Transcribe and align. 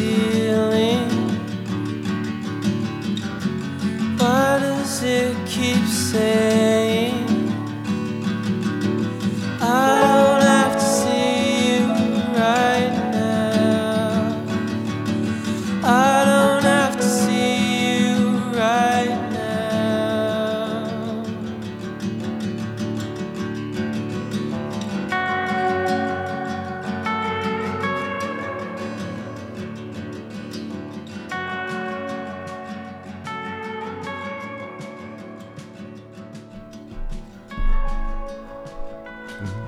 see. 0.00 0.29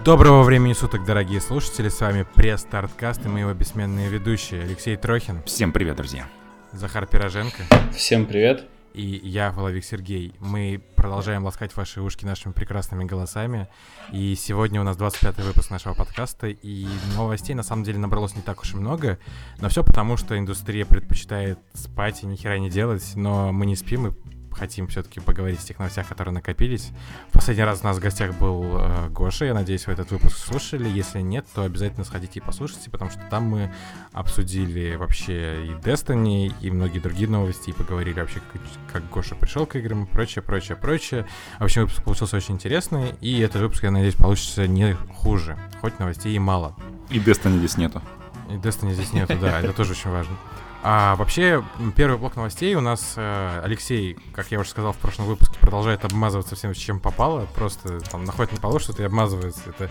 Доброго 0.05 0.43
времени 0.43 0.73
суток, 0.73 1.05
дорогие 1.05 1.41
слушатели, 1.41 1.89
с 1.89 2.01
вами 2.01 2.27
пресс-старткаст 2.35 3.25
и 3.25 3.29
мы 3.29 3.41
его 3.41 3.55
бессменные 3.55 4.09
ведущие 4.09 4.65
Алексей 4.65 4.97
Трохин, 4.97 5.45
Всем 5.45 5.71
привет, 5.71 5.95
друзья. 5.95 6.27
Захар 6.73 7.07
Пироженко 7.07 7.63
Всем 7.95 8.27
привет. 8.27 8.65
и 8.95 9.21
я, 9.23 9.53
Воловик 9.53 9.85
Сергей. 9.85 10.35
Мы 10.41 10.83
продолжаем 10.97 11.45
ласкать 11.45 11.77
ваши 11.77 12.01
ушки 12.01 12.25
нашими 12.25 12.53
прекрасными 12.53 13.05
голосами. 13.05 13.69
И 14.11 14.35
сегодня 14.35 14.81
у 14.81 14.85
нас 14.85 14.97
25-й 14.97 15.45
выпуск 15.45 15.71
нашего 15.71 15.95
подкаста, 15.95 16.49
и 16.49 16.87
новостей 17.17 17.55
на 17.55 17.63
самом 17.63 17.85
деле 17.85 17.99
набралось 18.01 18.35
не 18.35 18.43
так 18.43 18.61
уж 18.63 18.75
и 18.75 18.77
много, 18.77 19.21
но 19.61 19.69
все 19.69 19.85
потому, 19.85 20.17
что 20.17 20.37
индустрия 20.37 20.85
предпочитает 20.85 21.61
спать 21.75 22.25
и 22.25 22.27
ни 22.27 22.35
хера 22.35 22.59
не 22.59 22.71
делать, 22.71 23.13
но 23.15 23.53
мы 23.53 23.67
не 23.67 23.77
спим 23.77 24.09
и 24.09 24.13
хотим 24.57 24.87
все-таки 24.89 25.21
поговорить 25.21 25.61
о 25.61 25.67
тех 25.67 25.79
новостях, 25.79 26.09
которые 26.09 26.35
накопились. 26.35 26.91
В 27.29 27.33
последний 27.33 27.65
раз 27.65 27.81
у 27.83 27.85
нас 27.85 27.97
в 27.97 28.01
гостях 28.01 28.35
был 28.35 28.79
э, 28.79 29.09
Гоша, 29.11 29.47
я 29.47 29.55
надеюсь, 29.55 29.87
вы 29.87 29.93
этот 29.93 30.11
выпуск 30.11 30.37
слушали. 30.37 30.89
Если 30.89 31.21
нет, 31.21 31.47
то 31.55 31.63
обязательно 31.63 32.05
сходите 32.05 32.41
и 32.41 32.43
послушайте, 32.43 32.91
потому 32.91 33.11
что 33.11 33.21
там 33.31 33.45
мы 33.45 33.73
обсудили 34.13 34.95
вообще 34.97 35.67
и 35.67 35.71
Destiny, 35.71 36.53
и 36.61 36.71
многие 36.71 36.99
другие 36.99 37.29
новости, 37.29 37.71
и 37.71 37.73
поговорили 37.73 38.21
вообще, 38.21 38.41
как, 38.53 38.63
как 38.93 39.11
Гоша 39.11 39.35
пришел 39.35 39.67
к 39.67 39.77
играм, 39.77 40.05
и 40.05 40.07
прочее, 40.07 40.43
прочее, 40.43 40.77
прочее. 40.77 41.27
В 41.59 41.65
общем, 41.65 41.83
выпуск 41.83 42.03
получился 42.03 42.37
очень 42.37 42.55
интересный, 42.55 43.15
и 43.21 43.41
этот 43.41 43.63
выпуск, 43.63 43.83
я 43.85 43.91
надеюсь, 43.91 44.15
получится 44.15 44.67
не 44.67 44.95
хуже, 45.17 45.59
хоть 45.81 45.99
новостей 45.99 46.35
и 46.35 46.39
мало. 46.39 46.75
И 47.11 47.19
Destiny 47.19 47.59
здесь 47.59 47.77
нету. 47.77 48.03
И 48.51 48.55
Destiny 48.55 48.93
здесь 48.93 49.13
нету, 49.13 49.37
да, 49.41 49.61
это 49.61 49.73
тоже 49.73 49.93
очень 49.93 50.11
важно. 50.11 50.37
А 50.85 51.15
вообще, 51.15 51.65
первый 51.97 52.19
блок 52.19 52.35
новостей 52.35 52.75
у 52.75 52.81
нас 52.81 53.15
э, 53.17 53.61
Алексей, 53.63 54.19
как 54.35 54.51
я 54.51 54.59
уже 54.59 54.71
сказал 54.71 54.93
в 54.93 54.97
прошлом 54.97 55.27
выпуске, 55.27 55.57
продолжает 55.61 56.05
обмазываться 56.05 56.57
всем, 56.57 56.75
чем 56.75 56.99
попало. 56.99 57.47
Просто 57.55 58.01
там 58.01 58.25
находит 58.25 58.53
на 58.53 58.59
полу 58.59 58.81
что-то 58.81 59.03
и 59.03 59.07
обмазывается. 59.07 59.63
Это, 59.67 59.91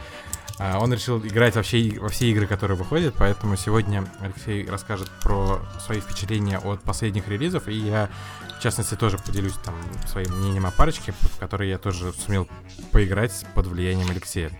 он 0.79 0.93
решил 0.93 1.19
играть 1.19 1.55
вообще 1.55 1.97
во 1.99 2.09
все 2.09 2.29
игры, 2.29 2.45
которые 2.45 2.77
выходят, 2.77 3.15
поэтому 3.17 3.55
сегодня 3.55 4.05
Алексей 4.19 4.67
расскажет 4.67 5.09
про 5.23 5.59
свои 5.83 5.99
впечатления 5.99 6.59
от 6.59 6.81
последних 6.81 7.27
релизов, 7.27 7.67
и 7.67 7.73
я, 7.73 8.09
в 8.59 8.61
частности, 8.61 8.95
тоже 8.95 9.17
поделюсь 9.17 9.55
там 9.63 9.73
своим 10.07 10.31
мнением 10.37 10.65
о 10.65 10.71
парочке, 10.71 11.13
в 11.13 11.37
которые 11.39 11.71
я 11.71 11.77
тоже 11.77 12.13
сумел 12.13 12.47
поиграть 12.91 13.45
под 13.55 13.67
влиянием 13.67 14.09
Алексея. 14.11 14.51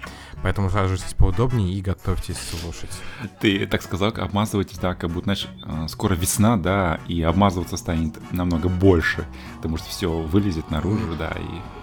Поэтому 0.41 0.71
саживайтесь 0.71 1.13
поудобнее 1.13 1.73
и 1.73 1.81
готовьтесь 1.81 2.37
слушать. 2.37 2.91
Ты 3.39 3.67
так 3.67 3.83
сказал, 3.83 4.11
обмазывайтесь, 4.17 4.79
да, 4.79 4.95
как 4.95 5.11
будто, 5.11 5.25
знаешь, 5.25 5.47
э, 5.65 5.87
скоро 5.87 6.15
весна, 6.15 6.57
да, 6.57 6.99
и 7.07 7.21
обмазываться 7.21 7.77
станет 7.77 8.15
намного 8.31 8.69
больше, 8.69 9.27
потому 9.57 9.77
что 9.77 9.87
все 9.89 10.09
вылезет 10.09 10.71
наружу, 10.71 11.15
да, 11.15 11.31
и... 11.37 11.80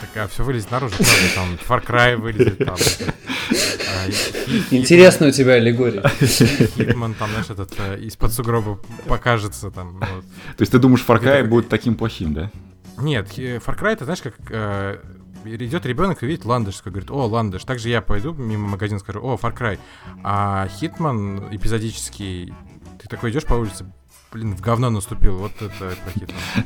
Так, 0.00 0.24
а 0.24 0.28
все 0.28 0.44
вылезет 0.44 0.70
наружу, 0.70 0.96
правда, 0.96 1.34
там 1.34 1.58
Far 1.68 1.86
Cry 1.86 2.16
вылезет, 2.16 2.58
там 2.58 2.76
Hit- 2.76 4.66
Интересная 4.70 5.28
у 5.30 5.32
тебя 5.32 5.54
аллегория. 5.54 6.02
Hitman, 6.20 7.14
там, 7.14 7.30
знаешь, 7.30 7.50
этот 7.50 7.72
э, 7.78 8.00
из-под 8.00 8.32
сугроба 8.32 8.78
покажется 9.06 9.70
там. 9.70 10.00
То 10.00 10.60
есть 10.60 10.72
ты 10.72 10.78
думаешь, 10.78 11.04
Far 11.06 11.22
Cry 11.22 11.44
будет 11.44 11.68
таким 11.68 11.94
плохим, 11.94 12.34
да? 12.34 12.50
Нет, 12.98 13.28
Far 13.38 13.78
Cry, 13.78 13.92
это 13.92 14.04
знаешь, 14.04 14.20
как 14.22 14.34
э, 14.50 14.98
идет 15.44 15.86
ребенок 15.86 16.22
и 16.22 16.26
видит 16.26 16.44
ландыш, 16.44 16.76
такой 16.76 16.92
говорит, 16.92 17.10
о, 17.10 17.26
ландыш. 17.26 17.64
Также 17.64 17.88
я 17.88 18.02
пойду 18.02 18.32
мимо 18.34 18.68
магазина, 18.68 18.98
скажу, 19.00 19.20
о, 19.22 19.36
Far 19.36 19.56
Cry. 19.56 19.78
А 20.22 20.68
Hitman 20.68 21.48
эпизодический, 21.54 22.52
ты 23.00 23.08
такой 23.08 23.30
идешь 23.30 23.44
по 23.44 23.54
улице, 23.54 23.86
блин, 24.32 24.54
в 24.56 24.60
говно 24.60 24.90
наступил, 24.90 25.36
вот 25.36 25.52
это 25.60 25.96
про 25.96 26.10
Hitman. 26.12 26.64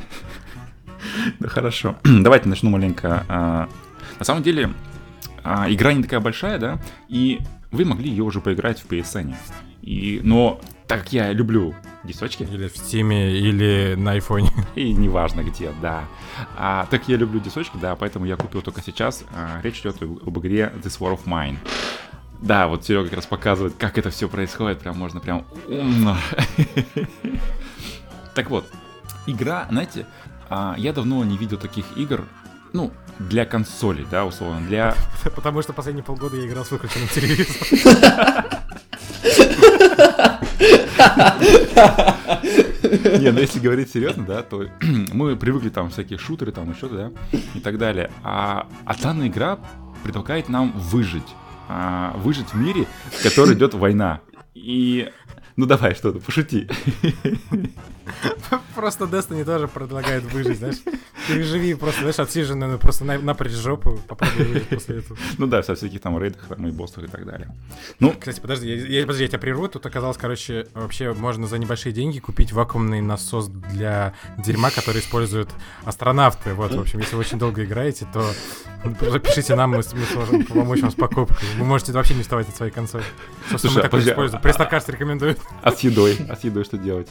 Да, 1.41 1.49
хорошо. 1.49 1.97
Давайте 2.05 2.49
начну 2.49 2.71
маленько. 2.71 3.25
а, 3.29 3.69
На 4.19 4.25
самом 4.25 4.43
деле, 4.43 4.73
а, 5.45 5.71
игра 5.71 5.93
не 5.93 6.03
такая 6.03 6.21
большая, 6.21 6.59
да, 6.59 6.79
и 7.09 7.41
вы 7.71 7.85
могли 7.85 8.11
ее 8.11 8.23
уже 8.25 8.41
поиграть 8.41 8.81
в 8.81 8.87
PSN. 8.91 9.35
И, 9.83 10.21
но 10.23 10.61
так 10.87 11.01
как 11.05 11.13
я 11.13 11.33
люблю 11.33 11.75
дисочки, 12.05 12.43
Или 12.45 12.69
в 12.69 12.77
Стиме, 12.77 13.33
или 13.39 13.95
на 13.97 14.13
айфоне. 14.13 14.51
И 14.75 14.93
неважно 14.93 15.43
где, 15.43 15.71
да. 15.83 16.05
А, 16.57 16.87
так 16.91 17.09
я 17.09 17.17
люблю 17.17 17.41
дисочки, 17.41 17.77
да, 17.81 17.95
поэтому 17.97 18.25
я 18.25 18.37
купил 18.37 18.63
только 18.63 18.81
сейчас. 18.83 19.25
А, 19.35 19.61
речь 19.63 19.81
идет 19.81 20.01
об 20.03 20.39
игре 20.39 20.73
This 20.83 20.99
War 20.99 21.15
of 21.19 21.25
Mine. 21.27 21.57
Да, 22.41 22.69
вот 22.69 22.85
Серега 22.85 23.05
как 23.07 23.15
раз 23.17 23.27
показывает, 23.27 23.75
как 23.79 23.99
это 23.99 24.11
все 24.11 24.29
происходит. 24.29 24.79
Прям 24.79 24.97
можно 24.97 25.21
прям 25.21 25.45
умно. 25.67 26.17
Так 28.35 28.51
вот, 28.51 28.71
игра, 29.27 29.67
знаете, 29.71 30.07
а, 30.49 30.75
я 30.79 30.93
давно 30.93 31.25
не 31.25 31.37
видел 31.37 31.59
таких 31.59 31.85
игр, 31.97 32.25
ну, 32.73 32.91
для 33.19 33.45
консолей, 33.45 34.07
да, 34.11 34.25
условно, 34.25 34.61
для... 34.67 34.95
Потому 35.35 35.63
что 35.63 35.73
последние 35.73 36.05
полгода 36.05 36.37
я 36.37 36.47
играл 36.47 36.65
с 36.65 36.71
выключенным 36.71 37.09
телевизором. 37.09 38.45
Не, 43.21 43.33
ну 43.33 43.41
если 43.41 43.61
говорить 43.61 43.91
серьезно, 43.91 44.25
да, 44.25 44.43
то 44.43 44.65
мы 45.13 45.37
привыкли 45.37 45.69
там 45.69 45.91
всякие 45.91 46.19
шутеры, 46.19 46.53
там 46.53 46.71
еще, 46.73 46.89
да, 46.89 47.11
и 47.55 47.61
так 47.61 47.79
далее. 47.79 48.11
А, 48.23 48.67
а 48.85 48.95
данная 48.95 49.29
игра 49.29 49.59
предлагает 50.05 50.49
нам 50.49 50.73
выжить. 50.73 51.29
А, 51.69 52.17
выжить 52.17 52.53
в 52.53 52.57
мире, 52.57 52.87
в 53.11 53.23
который 53.23 53.55
идет 53.55 53.75
война. 53.75 54.21
И... 54.55 55.11
Ну 55.59 55.67
давай, 55.67 55.97
что-то, 55.97 56.21
пошути. 56.21 56.69
Просто 58.75 59.05
Destiny 59.05 59.45
тоже 59.45 59.67
предлагает 59.67 60.23
выжить, 60.33 60.59
знаешь. 60.59 60.77
Переживи 61.27 61.75
просто, 61.75 62.01
знаешь, 62.01 62.19
отсиженную, 62.21 62.79
просто 62.79 63.05
на- 63.05 63.19
напрячь 63.19 63.53
жопу, 63.53 63.99
попробуй 64.09 64.45
выжить 64.47 64.69
после 64.69 64.99
этого. 65.01 65.19
Ну 65.37 65.47
да, 65.47 65.63
со 65.63 65.75
всяких 65.75 66.01
там 66.01 66.19
рейдах, 66.19 66.43
там 66.49 66.67
и 66.67 66.71
боссах 66.71 67.05
и 67.05 67.07
так 67.09 67.27
далее. 67.27 67.55
Ну, 68.01 68.15
Кстати, 68.19 68.41
подожди, 68.41 68.69
я, 68.69 69.01
я- 69.01 69.03
подожди, 69.03 69.25
я 69.25 69.29
тебя 69.29 69.41
прерву. 69.41 69.69
Тут 69.69 69.85
оказалось, 69.85 70.17
короче, 70.17 70.69
вообще 70.75 71.13
можно 71.13 71.47
за 71.49 71.59
небольшие 71.59 71.93
деньги 71.93 72.19
купить 72.21 72.53
вакуумный 72.53 73.01
насос 73.03 73.49
для 73.49 74.15
дерьма, 74.39 74.71
который 74.71 75.01
используют 75.01 75.51
астронавты. 75.85 76.55
Вот, 76.55 76.73
в 76.73 76.81
общем, 76.81 77.01
если 77.01 77.15
вы 77.17 77.21
очень 77.21 77.39
долго 77.39 77.65
играете, 77.65 78.07
то 78.13 78.25
запишите 79.11 79.55
нам, 79.57 79.71
мы, 79.71 79.79
мы 79.79 79.83
сможем 79.83 80.45
помочь 80.47 80.81
вам 80.81 80.93
с 80.93 80.95
покупкой. 80.95 81.49
Вы 81.59 81.65
можете 81.65 81.93
вообще 81.93 82.15
не 82.15 82.23
вставать 82.23 82.49
от 82.49 82.57
своей 82.57 82.73
консоли. 82.73 83.05
Собственно, 83.51 83.59
Слушай, 83.59 83.75
мы 83.75 83.81
а 83.81 83.83
такой 83.83 83.91
подожди, 83.99 84.11
используем. 84.13 84.39
а- 84.39 84.43
Пресс-карт 84.43 84.89
рекомендует. 84.89 85.39
А 85.63 85.73
с 85.73 85.81
едой? 85.81 86.19
А 86.29 86.37
с 86.37 86.45
едой 86.45 86.65
что 86.65 86.79
делать? 86.79 87.09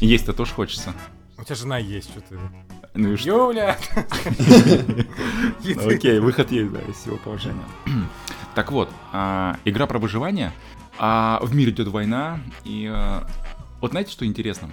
Есть-то 0.00 0.32
тоже 0.32 0.52
хочется. 0.52 0.92
У 1.38 1.44
тебя 1.44 1.54
жена 1.56 1.78
есть, 1.78 2.10
что 2.10 2.20
ты. 2.20 2.38
Ну 2.94 3.12
и 3.12 3.16
что? 3.16 3.50
Юля! 3.50 3.78
Окей, 5.86 6.18
выход 6.20 6.50
есть, 6.52 6.72
да, 6.72 6.80
из 6.80 6.96
всего 6.96 7.16
положения. 7.16 7.64
Так 8.54 8.70
вот, 8.70 8.90
а, 9.12 9.56
игра 9.64 9.86
про 9.86 9.98
выживание. 9.98 10.52
а, 10.98 11.38
в 11.40 11.54
мире 11.54 11.72
идет 11.72 11.88
война, 11.88 12.38
и 12.64 12.86
а, 12.92 13.26
вот 13.80 13.92
знаете, 13.92 14.12
что 14.12 14.26
интересно? 14.26 14.68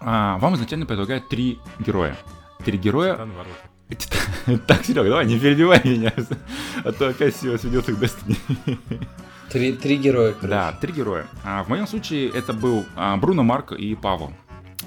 Вам 0.00 0.54
изначально 0.54 0.84
предлагают 0.84 1.28
три 1.30 1.58
героя. 1.78 2.14
Три 2.64 2.76
героя. 2.78 3.26
Так, 4.66 4.84
Серега, 4.84 5.08
давай, 5.08 5.26
не 5.26 5.38
перебивай 5.38 5.80
меня, 5.84 6.12
а 6.84 6.92
то 6.92 7.08
опять 7.08 7.34
все 7.34 7.56
сведется 7.56 7.92
к 7.92 8.02
Destiny. 8.02 8.78
Три, 9.56 9.72
три 9.72 9.96
героя, 9.96 10.32
короче. 10.34 10.48
Да, 10.48 10.72
три 10.72 10.92
героя. 10.92 11.24
А, 11.42 11.64
в 11.64 11.70
моем 11.70 11.86
случае 11.86 12.28
это 12.28 12.52
был 12.52 12.84
а, 12.94 13.16
Бруно, 13.16 13.42
Марк 13.42 13.72
и 13.72 13.94
Павел. 13.94 14.34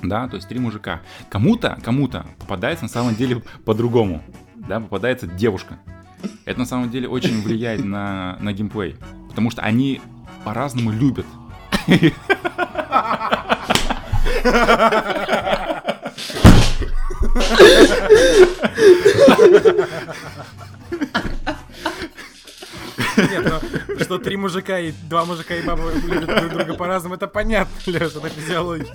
Да, 0.04 0.27
то 0.27 0.36
есть 0.36 0.48
три 0.48 0.60
мужика. 0.60 1.01
Кому-то, 1.31 1.80
кому-то 1.83 2.27
попадается 2.38 2.86
на 2.86 2.89
самом 2.89 3.16
деле 3.16 3.42
по-другому. 3.66 4.21
Да, 4.54 4.80
попадается 4.80 5.25
девушка. 5.25 5.80
Это 6.45 6.60
на 6.60 6.68
самом 6.68 6.92
деле 6.92 7.10
очень 7.10 7.42
влияет 7.42 7.83
на, 7.83 8.38
на 8.42 8.54
геймплей. 8.54 8.98
Потому 9.27 9.50
что 9.50 9.63
они 9.63 10.01
по-разному 10.44 10.92
любят. 10.92 11.25
Нет, 23.30 23.54
ну, 23.88 24.00
Что 24.00 24.18
три 24.18 24.38
мужика 24.38 24.80
и 24.80 24.92
два 25.10 25.25
мужика 25.25 25.56
и 25.56 25.62
баба 25.62 25.92
любят 26.06 26.25
друг 26.27 26.50
друга 26.54 26.74
по-разному, 26.75 27.16
это 27.16 27.27
понятно, 27.27 27.71
Леша, 27.86 28.06
это 28.06 28.30
физиология. 28.30 28.94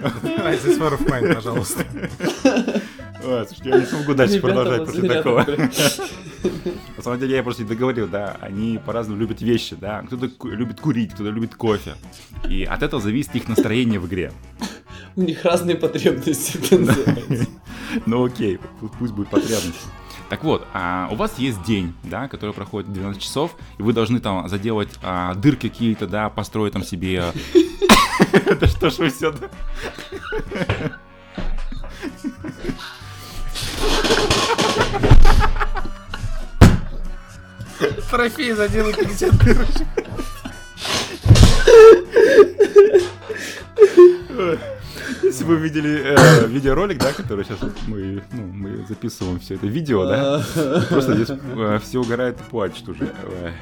This 0.00 0.78
war 0.78 0.92
of 0.92 1.06
mine, 1.06 1.34
пожалуйста. 1.34 1.84
Ой, 3.22 3.46
слушайте, 3.46 3.68
я 3.68 3.78
не 3.78 3.86
смогу 3.86 4.14
дальше 4.14 4.36
Ребята, 4.36 4.54
продолжать 4.54 4.84
после 4.86 5.02
ребята, 5.02 5.22
такого. 5.22 5.46
На 6.96 7.02
самом 7.02 7.20
деле 7.20 7.36
я 7.36 7.42
просто 7.42 7.62
не 7.62 7.68
договорил, 7.68 8.08
да, 8.08 8.36
они 8.40 8.78
по-разному 8.84 9.20
любят 9.20 9.42
вещи, 9.42 9.76
да. 9.78 10.02
Кто-то 10.06 10.28
ку- 10.28 10.48
любит 10.48 10.80
курить, 10.80 11.12
кто-то 11.12 11.30
любит 11.30 11.54
кофе. 11.54 11.94
И 12.48 12.64
от 12.64 12.82
этого 12.82 13.02
зависит 13.02 13.34
их 13.36 13.48
настроение 13.48 14.00
в 14.00 14.06
игре. 14.06 14.32
У 15.16 15.22
них 15.22 15.44
разные 15.44 15.76
потребности. 15.76 16.58
это. 16.74 17.46
Ну 18.06 18.24
окей, 18.24 18.60
пу- 18.80 18.92
пусть 19.00 19.12
будет 19.12 19.30
потребность. 19.30 19.80
Так 20.28 20.44
вот, 20.44 20.64
а, 20.72 21.08
у 21.10 21.16
вас 21.16 21.36
есть 21.38 21.60
день, 21.64 21.92
да, 22.04 22.28
который 22.28 22.54
проходит 22.54 22.92
12 22.92 23.20
часов, 23.20 23.56
и 23.78 23.82
вы 23.82 23.92
должны 23.92 24.20
там 24.20 24.48
заделать 24.48 24.90
а, 25.02 25.34
дырки 25.34 25.68
какие-то, 25.68 26.06
да, 26.06 26.30
построить 26.30 26.72
там 26.72 26.84
себе... 26.84 27.24
Да 28.60 28.66
что 28.68 28.90
ж 28.90 28.98
вы 28.98 29.10
все... 29.10 29.34
Трофей 38.10 38.52
заделай 38.52 38.94
50 38.94 39.36
дырочек. 39.38 39.86
Если 45.22 45.44
вы 45.44 45.56
видели 45.56 46.16
э, 46.16 46.46
видеоролик, 46.46 46.98
да, 46.98 47.12
который 47.12 47.44
сейчас 47.44 47.58
мы, 47.86 48.22
ну, 48.32 48.42
мы 48.46 48.86
записываем 48.88 49.38
все 49.40 49.54
это 49.54 49.66
видео, 49.66 50.06
да, 50.06 50.42
просто 50.88 51.14
здесь 51.14 51.28
э, 51.30 51.78
все 51.82 51.98
угорают 51.98 52.40
и 52.40 52.50
плачут 52.50 52.88
уже. 52.88 53.04
Ой. 53.04 53.52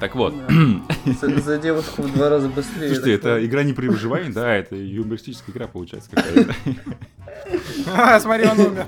Так 0.00 0.14
вот, 0.14 0.34
За 1.20 1.40
за 1.40 1.58
девушку 1.58 2.02
в 2.02 2.12
два 2.12 2.28
раза 2.28 2.48
быстрее. 2.48 2.88
слушайте, 2.88 3.14
это 3.14 3.44
игра 3.44 3.62
не 3.62 3.72
при 3.72 3.88
выживании, 3.88 4.30
да, 4.30 4.54
это 4.54 4.76
юмористическая 4.76 5.54
игра 5.54 5.66
получается 5.66 6.10
какая-то. 6.10 6.54
А, 7.94 8.18
смотри, 8.18 8.46
он 8.46 8.58
умер. 8.58 8.86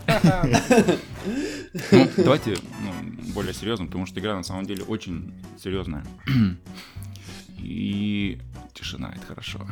Ну, 1.93 2.09
давайте 2.17 2.57
ну, 2.83 3.33
более 3.35 3.53
серьезно, 3.53 3.87
потому 3.87 4.07
что 4.07 4.19
игра 4.21 4.35
на 4.35 4.43
самом 4.43 4.65
деле 4.65 4.83
очень 4.85 5.35
серьезная. 5.63 6.05
И 7.59 8.41
тишина, 8.75 9.13
это 9.15 9.27
хорошо. 9.27 9.67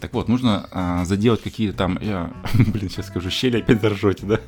Так 0.00 0.12
вот, 0.14 0.28
нужно 0.28 0.68
а, 0.70 1.04
заделать 1.04 1.42
какие-то 1.42 1.76
там, 1.76 1.98
я, 2.00 2.32
блин, 2.54 2.88
сейчас 2.88 3.06
скажу, 3.08 3.30
щели 3.30 3.60
опять 3.60 3.80
заржете, 3.80 4.26
да? 4.26 4.40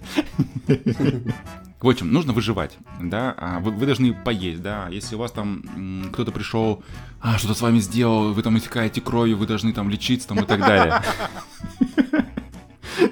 В 1.80 1.88
общем, 1.88 2.12
нужно 2.12 2.32
выживать, 2.32 2.76
да, 3.00 3.34
а 3.38 3.60
вы, 3.60 3.70
вы 3.70 3.86
должны 3.86 4.12
поесть, 4.12 4.62
да, 4.62 4.88
если 4.88 5.14
у 5.14 5.18
вас 5.18 5.30
там 5.30 6.10
кто-то 6.12 6.32
пришел, 6.32 6.82
а, 7.20 7.38
что-то 7.38 7.54
с 7.54 7.60
вами 7.60 7.78
сделал, 7.78 8.32
вы 8.32 8.42
там 8.42 8.58
истекаете 8.58 9.00
кровью, 9.00 9.36
вы 9.36 9.46
должны 9.46 9.72
там 9.72 9.88
лечиться 9.88 10.26
там 10.28 10.40
и 10.40 10.46
так 10.46 10.58
далее. 10.60 11.00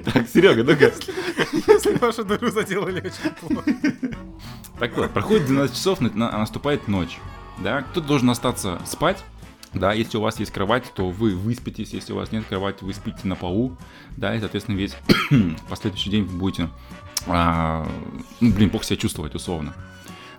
Так, 0.04 0.28
Серега, 0.28 0.64
ну-ка, 0.64 0.92
Если 1.52 1.96
вашу 1.98 2.24
дыру 2.24 2.50
заделали 2.50 2.98
очень 3.00 3.30
плохо. 3.40 3.70
Так 4.80 4.96
вот, 4.96 5.12
проходит 5.12 5.46
12 5.46 5.76
часов, 5.76 6.00
на- 6.00 6.10
на- 6.10 6.38
наступает 6.38 6.88
ночь. 6.88 7.18
Да, 7.62 7.82
кто-то 7.82 8.06
должен 8.06 8.30
остаться 8.30 8.80
спать. 8.86 9.24
Да, 9.72 9.92
если 9.92 10.16
у 10.16 10.20
вас 10.20 10.40
есть 10.40 10.52
кровать, 10.52 10.84
то 10.94 11.10
вы 11.10 11.34
выспитесь. 11.34 11.92
Если 11.92 12.12
у 12.12 12.16
вас 12.16 12.32
нет 12.32 12.44
кровати, 12.46 12.82
вы 12.82 12.94
спите 12.94 13.20
на 13.24 13.36
полу. 13.36 13.76
Да, 14.16 14.34
и, 14.34 14.40
соответственно, 14.40 14.76
весь 14.76 14.96
последующий 15.68 16.10
день 16.10 16.24
вы 16.24 16.38
будете, 16.38 16.70
а, 17.26 17.86
ну, 18.40 18.52
блин, 18.52 18.70
плохо 18.70 18.86
себя 18.86 18.96
чувствовать, 18.96 19.34
условно. 19.34 19.74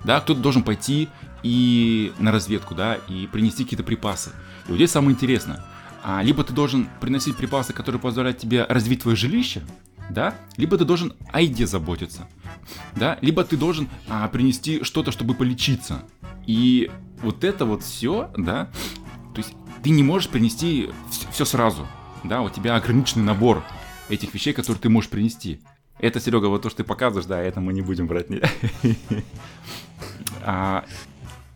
Да, 0.03 0.19
кто-то 0.21 0.39
должен 0.39 0.63
пойти 0.63 1.09
и 1.43 2.13
на 2.19 2.31
разведку, 2.31 2.73
да, 2.75 2.95
и 3.07 3.27
принести 3.27 3.63
какие-то 3.63 3.83
припасы. 3.83 4.31
И 4.67 4.69
вот 4.69 4.75
здесь 4.75 4.91
самое 4.91 5.13
интересное. 5.13 5.63
А, 6.03 6.21
либо 6.23 6.43
ты 6.43 6.53
должен 6.53 6.87
приносить 7.01 7.35
припасы, 7.35 7.73
которые 7.73 7.99
позволяют 8.01 8.37
тебе 8.37 8.63
развить 8.63 9.01
твое 9.01 9.17
жилище, 9.17 9.61
да, 10.09 10.35
либо 10.55 10.77
ты 10.77 10.85
должен 10.85 11.13
о 11.31 11.41
еде 11.41 11.67
заботиться, 11.67 12.27
да, 12.95 13.17
либо 13.21 13.43
ты 13.43 13.57
должен 13.57 13.89
а, 14.07 14.27
принести 14.29 14.83
что-то, 14.83 15.11
чтобы 15.11 15.33
полечиться. 15.33 16.03
И 16.45 16.89
вот 17.21 17.43
это 17.43 17.65
вот 17.65 17.83
все, 17.83 18.29
да, 18.37 18.65
то 19.33 19.37
есть 19.37 19.53
ты 19.83 19.89
не 19.89 20.03
можешь 20.03 20.29
принести 20.29 20.89
все 21.31 21.45
сразу, 21.45 21.87
да, 22.23 22.41
у 22.41 22.49
тебя 22.49 22.75
ограниченный 22.75 23.25
набор 23.25 23.63
этих 24.09 24.33
вещей, 24.33 24.53
которые 24.53 24.81
ты 24.81 24.89
можешь 24.89 25.09
принести. 25.09 25.61
Это, 25.99 26.19
Серега, 26.19 26.45
вот 26.45 26.61
то, 26.61 26.69
что 26.69 26.77
ты 26.77 26.83
показываешь, 26.83 27.25
да, 27.25 27.39
это 27.39 27.59
мы 27.59 27.73
не 27.73 27.81
будем 27.81 28.07
брать. 28.07 28.27
А, 30.43 30.85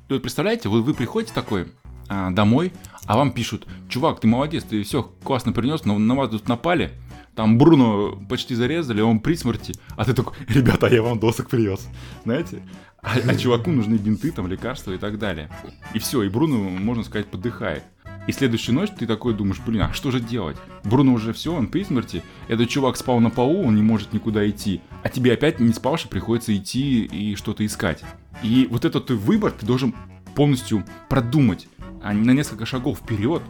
вот 0.09 0.21
представляете, 0.21 0.67
вы, 0.67 0.81
вы 0.81 0.93
приходите 0.93 1.33
такой 1.33 1.71
а, 2.09 2.31
домой, 2.31 2.73
а 3.05 3.15
вам 3.15 3.31
пишут, 3.31 3.67
чувак, 3.87 4.19
ты 4.19 4.27
молодец, 4.27 4.63
ты 4.63 4.83
все 4.83 5.03
классно 5.23 5.53
принес, 5.53 5.85
но 5.85 5.97
на 5.97 6.15
вас 6.15 6.29
тут 6.29 6.49
напали, 6.49 6.91
там 7.35 7.57
Бруно 7.57 8.19
почти 8.29 8.55
зарезали, 8.55 9.01
он 9.01 9.19
при 9.19 9.35
смерти, 9.35 9.73
а 9.95 10.05
ты 10.05 10.13
такой, 10.13 10.33
ребята, 10.47 10.87
я 10.87 11.01
вам 11.01 11.19
досок 11.19 11.49
привез, 11.49 11.87
знаете? 12.23 12.61
А, 13.01 13.15
а 13.27 13.35
чуваку 13.35 13.71
нужны 13.71 13.95
бинты, 13.95 14.31
там, 14.31 14.47
лекарства 14.47 14.91
и 14.91 14.97
так 14.97 15.17
далее. 15.17 15.49
И 15.93 15.99
все, 15.99 16.23
и 16.23 16.29
Бруно, 16.29 16.57
можно 16.57 17.03
сказать, 17.03 17.27
подыхает. 17.27 17.83
И 18.27 18.31
следующую 18.31 18.75
ночь 18.75 18.91
ты 18.97 19.07
такой 19.07 19.33
думаешь, 19.33 19.59
блин, 19.65 19.81
а 19.81 19.93
что 19.93 20.11
же 20.11 20.19
делать? 20.19 20.55
Бруно 20.83 21.13
уже 21.13 21.33
все, 21.33 21.55
он 21.55 21.67
при 21.67 21.83
смерти. 21.83 22.21
Этот 22.47 22.69
чувак 22.69 22.97
спал 22.97 23.19
на 23.19 23.31
полу, 23.31 23.63
он 23.63 23.75
не 23.75 23.81
может 23.81 24.13
никуда 24.13 24.47
идти. 24.47 24.81
А 25.03 25.09
тебе 25.09 25.33
опять 25.33 25.59
не 25.59 25.73
спавший 25.73 26.09
приходится 26.09 26.55
идти 26.55 27.03
и 27.05 27.35
что-то 27.35 27.65
искать. 27.65 28.03
И 28.43 28.67
вот 28.69 28.85
этот 28.85 29.09
выбор 29.09 29.51
ты 29.51 29.65
должен 29.65 29.95
полностью 30.35 30.85
продумать 31.09 31.67
а 32.03 32.13
на 32.13 32.31
несколько 32.31 32.65
шагов 32.65 32.97
вперед, 32.99 33.43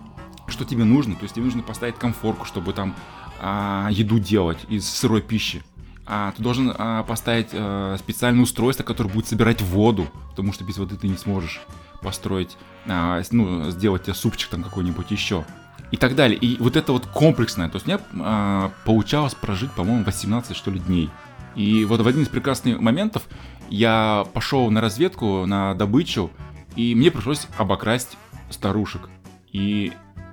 что 0.51 0.65
тебе 0.65 0.83
нужно. 0.83 1.15
То 1.15 1.24
есть 1.24 1.36
тебе 1.36 1.45
нужно 1.45 1.63
поставить 1.63 1.95
комфорку, 1.95 2.45
чтобы 2.45 2.74
там 2.74 2.95
а, 3.39 3.89
еду 3.92 4.19
делать 4.19 4.59
из 4.69 4.88
сырой 4.88 5.21
пищи. 5.21 5.63
А, 6.06 6.31
ты 6.36 6.44
должен 6.44 6.74
а, 6.77 7.03
поставить 7.03 7.50
а, 7.53 7.95
специальное 7.98 8.44
устройство, 8.44 8.83
которое 8.83 9.09
будет 9.09 9.27
собирать 9.27 9.62
воду, 9.62 10.07
потому 10.30 10.54
что 10.54 10.64
без 10.64 10.78
воды 10.78 10.95
ты 10.95 11.07
не 11.07 11.18
сможешь 11.18 11.61
построить, 12.02 12.57
а, 12.87 13.21
ну, 13.31 13.69
сделать 13.69 14.04
тебе 14.04 14.14
супчик 14.14 14.49
там 14.49 14.64
какой-нибудь 14.64 15.09
еще. 15.11 15.45
И 15.92 15.97
так 15.97 16.16
далее. 16.16 16.37
И 16.37 16.57
вот 16.57 16.75
это 16.75 16.94
вот 16.94 17.06
комплексное. 17.06 17.69
То 17.69 17.75
есть 17.75 17.85
у 17.85 17.90
меня 17.90 17.99
а, 18.19 18.71
получалось 18.85 19.35
прожить, 19.35 19.71
по-моему, 19.71 20.04
18 20.04 20.56
что 20.56 20.71
ли 20.71 20.80
дней. 20.80 21.09
И 21.56 21.83
вот 21.85 21.99
в 22.02 22.07
один 22.07 22.23
из 22.23 22.30
прекрасных 22.30 22.80
моментов 22.80 23.23
я 23.69 24.25
пошел 24.33 24.69
на 24.71 24.81
разведку, 24.81 25.45
на 25.45 25.73
добычу, 25.75 26.31
и 26.75 26.95
мне 26.95 27.11
пришлось 27.11 27.47
обокрасть 27.57 28.18
старушек. 28.49 29.09
И 29.52 29.92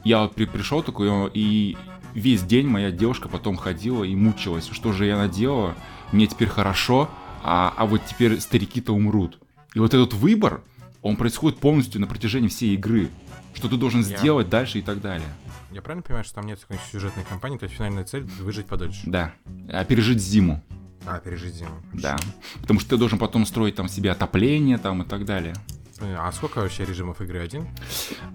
я 0.08 0.20
вот 0.22 0.34
при- 0.34 0.46
пришел 0.46 0.82
такой, 0.82 1.08
э, 1.08 1.30
и 1.34 1.76
весь 2.14 2.42
день 2.42 2.66
моя 2.66 2.90
девушка 2.90 3.28
потом 3.28 3.56
ходила 3.56 4.04
и 4.04 4.14
мучилась, 4.16 4.68
что 4.72 4.92
же 4.92 5.04
я 5.04 5.16
наделала, 5.18 5.74
мне 6.12 6.26
теперь 6.26 6.48
хорошо, 6.48 7.10
а, 7.44 7.74
а 7.76 7.84
вот 7.84 8.00
теперь 8.06 8.40
старики-то 8.40 8.94
умрут. 8.94 9.38
И 9.74 9.78
вот 9.78 9.92
этот 9.92 10.14
выбор, 10.14 10.62
он 11.02 11.16
происходит 11.16 11.58
полностью 11.58 12.00
на 12.00 12.06
протяжении 12.06 12.48
всей 12.48 12.74
игры. 12.74 13.08
Что 13.54 13.68
ты 13.68 13.76
должен 13.76 14.00
Я- 14.00 14.16
сделать 14.16 14.48
дальше 14.48 14.78
и 14.78 14.82
так 14.82 15.00
далее. 15.00 15.28
Я 15.72 15.82
правильно 15.82 16.02
понимаю, 16.02 16.24
что 16.24 16.36
там 16.36 16.46
нет 16.46 16.58
какой-нибудь 16.60 16.88
сюжетной 16.90 17.24
кампании, 17.24 17.58
то 17.58 17.64
есть 17.64 17.76
финальная 17.76 18.04
цель— 18.04 18.22
выжить 18.40 18.66
подольше? 18.66 19.00
Да. 19.04 19.32
А 19.68 19.84
пережить 19.84 20.20
зиму. 20.20 20.64
А, 21.06 21.18
пережить 21.18 21.54
зиму. 21.54 21.70
Да. 21.92 22.16
Потому 22.60 22.80
что 22.80 22.90
ты 22.90 22.96
должен 22.96 23.18
потом 23.18 23.44
строить 23.46 23.74
там 23.74 23.88
себе 23.88 24.10
отопление 24.10 24.78
там 24.78 25.02
и 25.02 25.06
так 25.06 25.24
далее. 25.26 25.54
А 26.00 26.30
сколько 26.32 26.58
вообще 26.60 26.84
режимов 26.84 27.20
игры? 27.20 27.40
Один? 27.40 27.66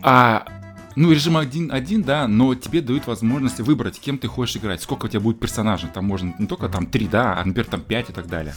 А, 0.01 0.46
ну, 0.95 1.12
режим 1.12 1.38
один, 1.38 1.71
один, 1.71 2.03
да, 2.03 2.27
но 2.27 2.53
тебе 2.55 2.81
дают 2.81 3.07
возможность 3.07 3.59
выбрать, 3.59 4.00
кем 4.00 4.17
ты 4.17 4.27
хочешь 4.27 4.57
играть, 4.57 4.81
сколько 4.81 5.05
у 5.05 5.09
тебя 5.09 5.19
будет 5.19 5.39
персонажей. 5.39 5.89
Там 5.93 6.05
можно 6.05 6.35
не 6.38 6.47
только 6.47 6.69
там 6.69 6.85
три, 6.85 7.07
да, 7.07 7.39
а, 7.39 7.45
например, 7.45 7.65
там 7.65 7.81
пять 7.81 8.09
и 8.09 8.13
так 8.13 8.27
далее. 8.27 8.55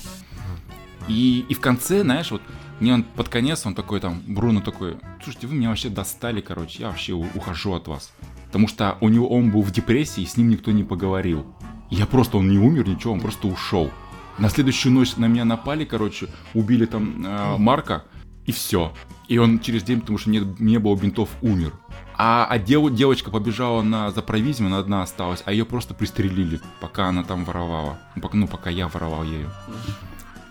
И, 1.08 1.44
и 1.48 1.54
в 1.54 1.60
конце, 1.60 2.02
знаешь, 2.02 2.30
вот 2.30 2.42
мне 2.80 2.92
он 2.92 3.04
под 3.04 3.28
конец, 3.28 3.64
он 3.64 3.74
такой 3.74 4.00
там, 4.00 4.22
Бруно 4.26 4.60
такой, 4.60 4.96
слушайте, 5.22 5.46
вы 5.46 5.54
меня 5.54 5.70
вообще 5.70 5.88
достали, 5.88 6.40
короче, 6.40 6.82
я 6.82 6.88
вообще 6.88 7.14
ухожу 7.14 7.72
от 7.72 7.88
вас. 7.88 8.12
Потому 8.46 8.68
что 8.68 8.98
у 9.00 9.08
него 9.08 9.28
он 9.28 9.50
был 9.50 9.62
в 9.62 9.70
депрессии, 9.70 10.22
и 10.22 10.26
с 10.26 10.36
ним 10.36 10.50
никто 10.50 10.72
не 10.72 10.84
поговорил. 10.84 11.46
Я 11.90 12.06
просто, 12.06 12.36
он 12.36 12.50
не 12.50 12.58
умер, 12.58 12.88
ничего, 12.88 13.14
он 13.14 13.20
просто 13.20 13.48
ушел. 13.48 13.90
На 14.38 14.50
следующую 14.50 14.92
ночь 14.92 15.16
на 15.16 15.26
меня 15.26 15.44
напали, 15.44 15.84
короче, 15.84 16.28
убили 16.52 16.84
там 16.84 17.24
э, 17.24 17.56
Марка, 17.56 18.04
и 18.46 18.52
все. 18.52 18.92
И 19.28 19.38
он 19.38 19.60
через 19.60 19.82
день, 19.82 20.00
потому 20.00 20.18
что 20.18 20.30
нет, 20.30 20.60
не 20.60 20.78
было 20.78 20.96
бинтов, 20.96 21.28
умер. 21.42 21.72
А, 22.16 22.46
а 22.48 22.58
дев- 22.58 22.94
девочка 22.94 23.30
побежала 23.30 23.82
на, 23.82 24.10
за 24.10 24.22
провизией, 24.22 24.68
она 24.68 24.78
одна 24.78 25.02
осталась, 25.02 25.42
а 25.44 25.52
ее 25.52 25.66
просто 25.66 25.92
пристрелили, 25.94 26.60
пока 26.80 27.08
она 27.08 27.24
там 27.24 27.44
воровала. 27.44 27.98
Ну, 28.14 28.22
пока, 28.22 28.36
ну, 28.36 28.48
пока 28.48 28.70
я 28.70 28.88
воровал 28.88 29.24
ею. 29.24 29.50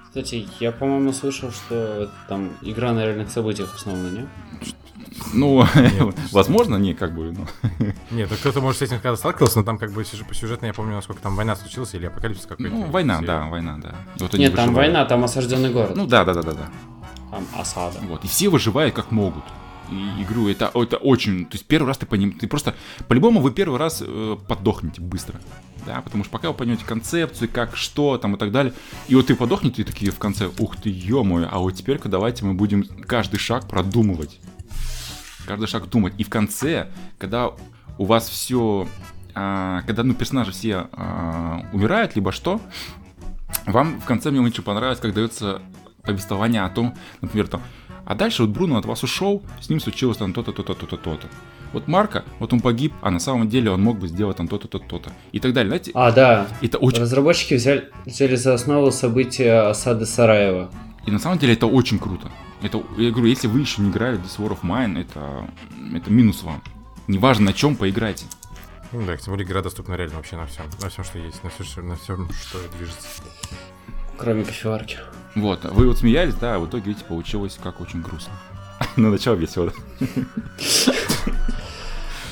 Кстати, 0.06 0.48
я, 0.60 0.72
по-моему, 0.72 1.12
слышал, 1.12 1.52
что 1.52 2.10
там 2.28 2.52
игра 2.62 2.94
на 2.94 3.04
реальных 3.06 3.32
событиях 3.32 3.74
основана, 3.74 4.10
не? 4.10 4.28
Ну, 5.34 5.66
Нет, 5.76 6.16
возможно, 6.32 6.76
не, 6.76 6.94
как 6.94 7.14
бы, 7.16 7.32
ну. 7.32 7.48
Нет, 8.12 8.30
ну 8.30 8.38
кто-то, 8.38 8.62
может, 8.62 8.80
с 8.80 8.82
этим 8.84 8.98
когда 9.00 9.16
сталкивался, 9.16 9.60
но 9.60 9.66
там 9.66 9.78
как 9.78 9.92
бы 9.92 10.04
по 10.04 10.34
сюжетно 10.34 10.68
я 10.68 10.74
помню, 10.74 10.96
насколько 10.96 11.22
там 11.22 11.36
война 11.36 11.56
случилась 11.56 11.94
или 11.96 12.06
апокалипсис 12.06 12.46
какой-то. 12.46 12.74
Ну, 12.74 12.86
война, 12.86 13.22
да, 13.22 13.46
война, 13.46 13.78
да. 13.82 13.96
Вот 14.20 14.34
Нет, 14.34 14.56
там 14.56 14.74
война, 14.74 15.06
там 15.06 15.24
осажденный 15.24 15.72
город. 15.72 15.96
Ну, 15.96 16.06
да, 16.06 16.24
да, 16.26 16.34
да, 16.34 16.44
да, 16.44 16.52
да. 16.52 16.70
Там 17.36 17.46
осада. 17.60 18.00
Вот, 18.04 18.24
и 18.24 18.28
все 18.28 18.48
выживают 18.48 18.96
как 18.96 19.12
могут. 19.12 19.44
И 19.92 20.24
игру 20.24 20.48
это, 20.48 20.72
это 20.74 20.98
очень... 20.98 21.46
То 21.46 21.56
есть 21.56 21.66
первый 21.66 21.88
раз 21.88 21.98
ты 21.98 22.06
по 22.06 22.16
ним... 22.16 22.32
Ты 22.32 22.48
просто... 22.48 22.74
По-любому 23.10 23.42
вы 23.42 23.52
первый 23.52 23.78
раз 23.78 24.02
э, 24.02 24.38
подохнете 24.48 25.02
быстро. 25.02 25.40
Да, 25.86 26.02
потому 26.02 26.24
что 26.24 26.32
пока 26.32 26.48
вы 26.48 26.54
поймете 26.54 26.86
концепцию, 26.86 27.50
как, 27.52 27.76
что 27.76 28.18
там 28.18 28.36
и 28.36 28.40
так 28.40 28.52
далее. 28.52 28.74
И 29.10 29.16
вот 29.16 29.28
ты 29.28 29.36
подохнете 29.36 29.82
и 29.82 29.86
такие 29.86 30.12
в 30.12 30.18
конце, 30.18 30.50
ух 30.58 30.78
ты, 30.78 30.90
ё 30.90 31.24
а 31.52 31.60
вот 31.60 31.72
теперь-ка 31.72 32.08
давайте 32.08 32.46
мы 32.46 32.54
будем 32.54 32.86
каждый 33.06 33.38
шаг 33.38 33.68
продумывать. 33.68 34.40
Каждый 35.46 35.68
шаг 35.68 35.90
думать. 35.90 36.14
И 36.18 36.24
в 36.24 36.30
конце, 36.30 36.90
когда 37.20 37.52
у 37.98 38.06
вас 38.06 38.30
все... 38.30 38.88
когда, 39.34 40.04
ну, 40.04 40.14
персонажи 40.14 40.54
все 40.54 40.88
а, 40.94 41.66
умирают, 41.74 42.16
либо 42.16 42.32
что, 42.32 42.62
вам 43.66 44.00
в 44.00 44.06
конце 44.06 44.32
мне 44.32 44.42
очень 44.42 44.64
понравилось, 44.64 45.00
как 45.00 45.14
дается 45.14 45.62
повествование 46.06 46.64
о 46.64 46.70
том, 46.70 46.96
например, 47.22 47.48
там, 47.48 47.62
а 48.06 48.16
дальше 48.16 48.44
вот 48.44 48.52
Бруно 48.52 48.78
от 48.78 48.86
вас 48.86 49.04
ушел, 49.04 49.42
с 49.62 49.70
ним 49.70 49.80
случилось 49.80 50.18
там 50.18 50.34
то-то, 50.34 50.52
то-то, 50.52 50.74
то-то, 50.74 50.98
то-то. 50.98 51.28
Вот 51.74 51.88
Марка, 51.88 52.24
вот 52.40 52.54
он 52.54 52.62
погиб, 52.62 52.94
а 53.02 53.10
на 53.12 53.20
самом 53.20 53.50
деле 53.50 53.72
он 53.72 53.82
мог 53.82 53.98
бы 54.00 54.08
сделать 54.08 54.38
там 54.38 54.48
то-то, 54.48 54.68
то-то, 54.68 54.86
то-то. 54.88 55.12
И 55.34 55.40
так 55.40 55.54
далее. 55.54 55.70
Знаете, 55.70 55.92
А, 55.94 56.12
да. 56.12 56.48
это 56.62 56.78
очень... 56.78 57.02
Разработчики 57.02 57.56
взяли, 57.56 57.90
взяли 58.06 58.36
за 58.36 58.54
основу 58.54 58.92
события 58.92 59.70
осады 59.70 60.06
Сараева. 60.06 60.70
И 61.06 61.12
на 61.12 61.20
самом 61.20 61.38
деле 61.38 61.54
это 61.54 61.68
очень 61.68 62.00
круто. 62.00 62.32
Это, 62.62 62.82
я 62.98 63.12
говорю, 63.12 63.28
если 63.28 63.48
вы 63.48 63.60
еще 63.60 63.82
не 63.82 63.90
играли 63.90 64.16
в 64.18 64.22
This 64.22 64.38
War 64.40 64.58
of 64.58 64.62
Mine, 64.64 65.02
это, 65.02 65.50
это 65.94 66.10
минус 66.12 66.44
вам. 66.44 66.62
Неважно 67.08 67.46
на 67.46 67.54
чем, 67.54 67.76
поиграйте. 67.76 68.26
Ну 68.92 69.06
да, 69.06 69.18
тем 69.18 69.34
более 69.34 69.46
игра 69.46 69.62
доступна 69.62 69.96
реально 69.96 70.16
вообще 70.16 70.38
на 70.38 70.46
всем. 70.46 70.66
На 70.82 70.90
всем, 70.90 71.04
что 71.04 71.20
есть, 71.20 71.44
на 71.44 71.50
всем, 71.50 71.88
на 71.90 71.96
всем, 71.98 72.30
что 72.32 72.60
движется. 72.78 73.08
Кроме 74.18 74.46
кофеварки. 74.46 74.98
Вот, 75.36 75.66
вы 75.66 75.88
вот 75.88 76.00
смеялись, 76.00 76.36
да, 76.36 76.56
а 76.56 76.60
в 76.60 76.68
итоге, 76.68 76.86
видите, 76.86 77.06
получилось 77.06 77.60
как 77.62 77.82
очень 77.82 78.02
грустно. 78.02 78.34
На 78.96 79.10
начало 79.10 79.36
весело. 79.36 79.74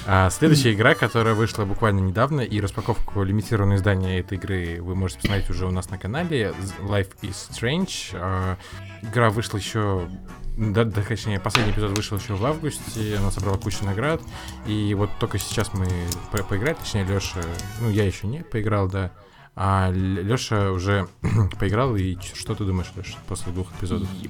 А 0.06 0.30
следующая 0.30 0.74
игра, 0.74 0.96
которая 0.96 1.34
вышла 1.34 1.64
буквально 1.64 2.02
недавно, 2.02 2.42
и 2.42 2.60
распаковку 2.60 3.24
лимитированного 3.24 3.78
издания 3.78 4.20
этой 4.20 4.38
игры 4.38 4.82
вы 4.82 4.96
можете 4.96 5.22
посмотреть 5.22 5.50
уже 5.50 5.66
у 5.66 5.72
нас 5.72 5.90
на 5.90 5.98
канале. 5.98 6.54
Life 6.82 7.12
is 7.22 7.36
Strange. 7.52 8.14
А, 8.14 8.58
игра 9.02 9.30
вышла 9.30 9.58
еще... 9.58 10.10
Да, 10.58 10.84
да, 10.84 11.02
точнее, 11.02 11.40
последний 11.40 11.72
эпизод 11.72 11.98
вышел 11.98 12.18
еще 12.18 12.36
в 12.36 12.46
августе, 12.46 13.16
она 13.18 13.32
собрала 13.32 13.58
кучу 13.58 13.84
наград, 13.86 14.22
и 14.68 14.94
вот 14.94 15.10
только 15.20 15.40
сейчас 15.40 15.74
мы 15.74 15.88
по 16.32 16.44
поиграли, 16.44 16.76
точнее, 16.76 17.06
Леша, 17.06 17.42
ну, 17.82 17.90
я 17.90 18.06
еще 18.06 18.28
не 18.28 18.44
поиграл, 18.44 18.88
да, 18.88 19.10
а 19.56 19.92
Леша 19.92 20.72
уже 20.72 21.08
поиграл, 21.60 21.96
и 21.96 22.18
что 22.34 22.56
ты 22.56 22.66
думаешь, 22.66 22.92
Леша, 22.96 23.18
после 23.28 23.52
двух 23.52 23.72
эпизодов? 23.78 24.08
И 24.22 24.30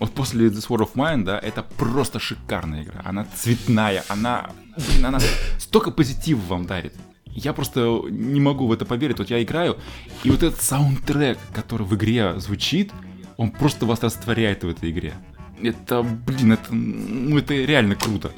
вот 0.00 0.12
после 0.12 0.48
This 0.48 0.68
War 0.68 0.78
of 0.78 0.94
Mine, 0.94 1.24
да, 1.24 1.38
это 1.38 1.62
просто 1.62 2.18
шикарная 2.18 2.82
игра. 2.82 3.00
Она 3.04 3.24
цветная, 3.36 4.04
она, 4.08 4.50
блин, 4.76 5.06
она 5.06 5.20
столько 5.58 5.90
позитива 5.90 6.40
вам 6.48 6.66
дарит. 6.66 6.94
Я 7.26 7.52
просто 7.52 8.02
не 8.10 8.40
могу 8.40 8.66
в 8.66 8.72
это 8.72 8.84
поверить. 8.84 9.18
Вот 9.18 9.30
я 9.30 9.42
играю, 9.42 9.76
и 10.22 10.30
вот 10.30 10.42
этот 10.42 10.60
саундтрек, 10.60 11.38
который 11.52 11.86
в 11.86 11.94
игре 11.94 12.38
звучит, 12.38 12.92
он 13.36 13.50
просто 13.50 13.86
вас 13.86 14.02
растворяет 14.02 14.64
в 14.64 14.68
этой 14.68 14.90
игре. 14.90 15.14
Это, 15.62 16.02
блин, 16.02 16.52
это, 16.52 16.74
ну, 16.74 17.38
это 17.38 17.54
реально 17.54 17.94
круто. 17.94 18.30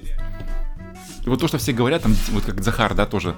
И 1.25 1.29
вот 1.29 1.41
то, 1.41 1.49
что 1.49 1.59
все 1.59 1.73
говорят, 1.73 2.03
там, 2.03 2.15
вот 2.31 2.45
как 2.45 2.63
Захар, 2.63 2.95
да, 2.95 3.07
тоже, 3.07 3.35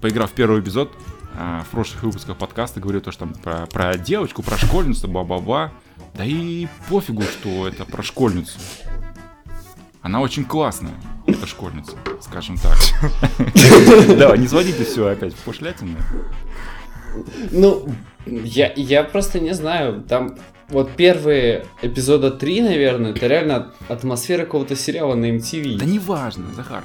поиграв 0.00 0.30
в 0.30 0.34
первый 0.34 0.60
эпизод, 0.60 0.92
а, 1.36 1.62
в 1.62 1.70
прошлых 1.70 2.02
выпусках 2.02 2.36
подкаста 2.36 2.80
говорил 2.80 3.00
то, 3.00 3.12
что 3.12 3.26
там 3.26 3.34
про, 3.34 3.66
про 3.66 3.96
девочку, 3.96 4.42
про 4.42 4.56
школьницу, 4.56 5.08
ба-ба-ба. 5.08 5.72
Да 6.14 6.24
и 6.24 6.66
пофигу, 6.88 7.22
что 7.22 7.66
это 7.68 7.84
про 7.84 8.02
школьницу. 8.02 8.58
Она 10.02 10.20
очень 10.20 10.44
классная, 10.44 10.94
эта 11.26 11.46
школьница, 11.46 11.96
скажем 12.20 12.56
так. 12.58 12.76
Давай, 14.18 14.38
не 14.38 14.48
сводите 14.48 14.84
все 14.84 15.06
опять 15.06 15.32
в 15.32 15.38
пошлятину. 15.38 15.96
Ну, 17.50 17.88
я, 18.26 18.72
я 18.74 19.04
просто 19.04 19.38
не 19.38 19.54
знаю, 19.54 20.02
там 20.02 20.36
вот 20.68 20.90
первые 20.92 21.66
эпизода 21.82 22.30
3, 22.30 22.62
наверное, 22.62 23.12
это 23.12 23.26
реально 23.26 23.72
атмосфера 23.88 24.44
какого-то 24.44 24.74
сериала 24.74 25.14
на 25.14 25.30
MTV. 25.36 25.78
Да 25.78 25.84
неважно, 25.84 26.46
Захар. 26.54 26.82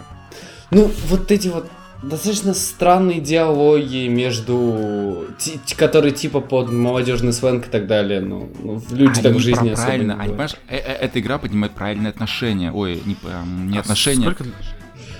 Ну, 0.69 0.91
вот 1.07 1.31
эти 1.31 1.47
вот 1.47 1.69
достаточно 2.03 2.53
странные 2.53 3.19
диалоги 3.19 4.07
между... 4.07 5.27
которые 5.77 6.13
типа 6.13 6.41
под 6.41 6.71
молодежный 6.71 7.33
сленг 7.33 7.67
и 7.67 7.69
так 7.69 7.87
далее. 7.87 8.21
Ну, 8.21 8.49
ну, 8.61 8.81
люди 8.91 9.21
так 9.21 9.33
в 9.33 9.39
жизни 9.39 9.69
особо 9.69 9.85
правильно, 9.87 10.13
не 10.13 10.19
они, 10.19 10.29
понимаешь, 10.29 10.55
э- 10.67 10.77
э- 10.77 10.97
эта 11.01 11.19
игра 11.19 11.37
поднимает 11.37 11.73
правильные 11.73 12.09
отношения. 12.09 12.71
Ой, 12.71 13.01
не, 13.05 13.15
эм, 13.23 13.69
не 13.71 13.77
А 13.77 13.81
отношения. 13.81 14.31
Сколько, 14.31 14.45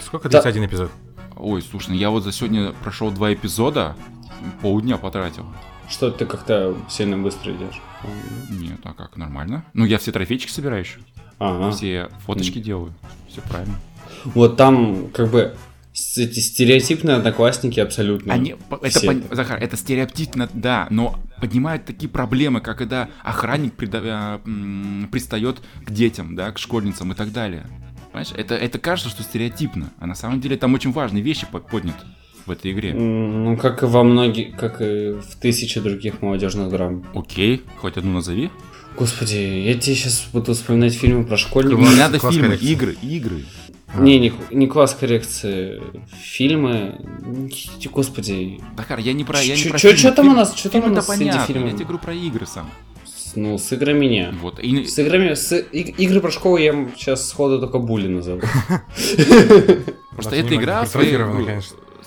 сколько 0.03 0.29
длится 0.29 0.43
Да. 0.43 0.49
один 0.49 0.65
эпизод? 0.65 0.91
Ой, 1.35 1.61
слушай, 1.61 1.89
ну 1.89 1.95
я 1.95 2.09
вот 2.09 2.23
за 2.23 2.31
сегодня 2.31 2.73
прошел 2.83 3.11
два 3.11 3.33
эпизода, 3.33 3.95
полдня 4.61 4.97
потратил. 4.97 5.45
Что 5.89 6.11
ты 6.11 6.25
как-то 6.25 6.75
сильно 6.89 7.17
быстро 7.17 7.53
идешь. 7.53 7.81
Нет, 8.49 8.79
а 8.83 8.93
как, 8.93 9.15
нормально. 9.17 9.63
Ну, 9.73 9.85
я 9.85 9.97
все 9.99 10.11
трофейчики 10.11 10.51
собираю 10.51 10.81
еще. 10.81 10.99
Ага. 11.39 11.71
Все 11.71 12.09
фоточки 12.25 12.59
делаю. 12.59 12.93
Все 13.29 13.41
правильно. 13.41 13.75
Вот 14.25 14.57
там 14.57 15.07
как 15.13 15.29
бы 15.29 15.55
эти 16.17 16.39
стереотипные 16.39 17.15
одноклассники 17.17 17.79
абсолютно. 17.79 18.33
Они, 18.33 18.55
это, 18.81 18.99
пон- 18.99 19.35
Захар, 19.35 19.59
это 19.61 19.77
стереотипно, 19.77 20.49
да, 20.53 20.87
но 20.89 21.19
поднимают 21.41 21.85
такие 21.85 22.09
проблемы, 22.09 22.61
как 22.61 22.77
когда 22.77 23.09
охранник 23.23 23.73
прида- 23.75 24.39
э, 24.45 24.47
м, 24.49 25.09
пристает 25.11 25.57
к 25.85 25.91
детям, 25.91 26.35
да, 26.35 26.51
к 26.51 26.59
школьницам 26.59 27.11
и 27.11 27.15
так 27.15 27.31
далее. 27.31 27.65
Понимаешь, 28.11 28.31
это, 28.35 28.55
это 28.55 28.79
кажется, 28.79 29.09
что 29.09 29.23
стереотипно, 29.23 29.91
а 29.99 30.05
на 30.07 30.15
самом 30.15 30.39
деле 30.41 30.57
там 30.57 30.73
очень 30.73 30.91
важные 30.91 31.21
вещи 31.23 31.45
по- 31.51 31.59
подняты 31.59 32.05
в 32.45 32.51
этой 32.51 32.71
игре. 32.71 32.93
Ну, 32.93 33.57
как 33.57 33.83
и 33.83 33.85
во 33.85 34.03
многих, 34.03 34.55
как 34.55 34.81
и 34.81 35.11
в 35.13 35.35
тысяче 35.41 35.81
других 35.81 36.21
молодежных 36.21 36.69
драм. 36.69 37.03
Окей, 37.13 37.61
хоть 37.77 37.97
одну 37.97 38.13
назови. 38.13 38.49
Господи, 38.97 39.35
я 39.35 39.73
тебе 39.75 39.95
сейчас 39.95 40.25
буду 40.33 40.53
вспоминать 40.53 40.93
фильмы 40.93 41.23
про 41.25 41.37
школьников. 41.37 41.79
Не 41.87 41.95
надо 41.95 42.17
фильмы, 42.17 42.47
коррекции. 42.57 42.67
игры, 43.03 43.45
игры. 43.97 44.05
Не, 44.05 44.19
не, 44.19 44.33
не 44.51 44.67
класс 44.67 44.93
коррекции. 44.95 45.81
Фильмы. 46.21 46.99
Господи. 47.91 48.61
Захар, 48.77 48.99
я 48.99 49.13
не 49.13 49.23
про, 49.23 49.41
я 49.41 49.55
не 49.55 49.61
чё 49.61 50.11
там 50.11 50.29
у 50.29 50.33
нас- 50.33 50.53
чё 50.53 50.69
там 50.69 50.83
у 50.85 50.87
нас 50.87 51.05
среди 51.07 51.25
понятно, 51.25 51.45
фильмов? 51.45 51.69
Я 51.71 51.75
тебе 51.75 51.85
говорю 51.85 51.99
про 51.99 52.13
игры 52.13 52.45
сам. 52.45 52.69
Ну, 53.35 53.57
с 53.57 53.71
играми 53.71 54.05
не. 54.05 54.31
Вот. 54.41 54.59
И, 54.59 54.85
С 54.85 54.97
играми, 54.97 55.33
с 55.35 55.51
и- 55.55 55.79
игры 56.03 56.21
про 56.21 56.31
школу 56.31 56.57
я 56.57 56.73
сейчас 56.97 57.27
сходу 57.29 57.59
только 57.59 57.77
Були 57.77 58.07
назову. 58.07 58.41
Просто 60.15 60.35
эта 60.35 60.55
игра 60.55 60.85
своей, 60.85 61.17
ну, 61.17 61.47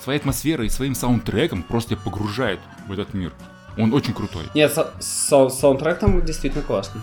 своей 0.01 0.19
атмосферой 0.19 0.67
и 0.67 0.69
своим 0.69 0.95
саундтреком 0.95 1.63
просто 1.63 1.91
тебя 1.91 2.01
погружает 2.03 2.59
в 2.87 2.91
этот 2.91 3.13
мир. 3.13 3.31
Он 3.77 3.93
очень 3.93 4.13
крутой. 4.13 4.43
Нет, 4.53 4.75
са- 4.75 4.91
са- 4.99 5.49
саундтрек 5.49 5.99
там 5.99 6.25
действительно 6.25 6.63
классный. 6.63 7.01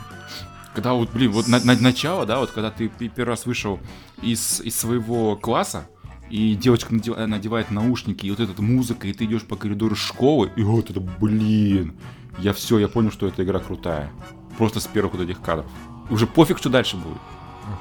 Когда 0.78 0.92
вот, 0.92 1.10
блин, 1.10 1.32
вот 1.32 1.48
на, 1.48 1.58
на- 1.64 1.74
начало, 1.80 2.24
да, 2.24 2.38
вот 2.38 2.52
когда 2.52 2.70
ты 2.70 2.86
первый 2.88 3.30
раз 3.30 3.46
вышел 3.46 3.80
из, 4.22 4.60
из 4.60 4.76
своего 4.78 5.34
класса, 5.34 5.88
и 6.30 6.54
девочка 6.54 6.94
надев- 6.94 7.16
надевает 7.26 7.72
наушники, 7.72 8.26
и 8.26 8.30
вот 8.30 8.38
эта 8.38 8.62
музыка, 8.62 9.08
и 9.08 9.12
ты 9.12 9.24
идешь 9.24 9.42
по 9.42 9.56
коридору 9.56 9.96
школы, 9.96 10.52
и 10.54 10.62
вот 10.62 10.88
это, 10.88 11.00
блин, 11.00 11.94
я 12.38 12.52
все, 12.52 12.78
я 12.78 12.86
понял, 12.86 13.10
что 13.10 13.26
эта 13.26 13.42
игра 13.42 13.58
крутая. 13.58 14.08
Просто 14.56 14.78
с 14.78 14.86
первых 14.86 15.14
вот 15.14 15.22
этих 15.22 15.40
кадров. 15.42 15.66
Уже 16.10 16.28
пофиг, 16.28 16.58
что 16.58 16.68
дальше 16.68 16.96
будет. 16.96 17.18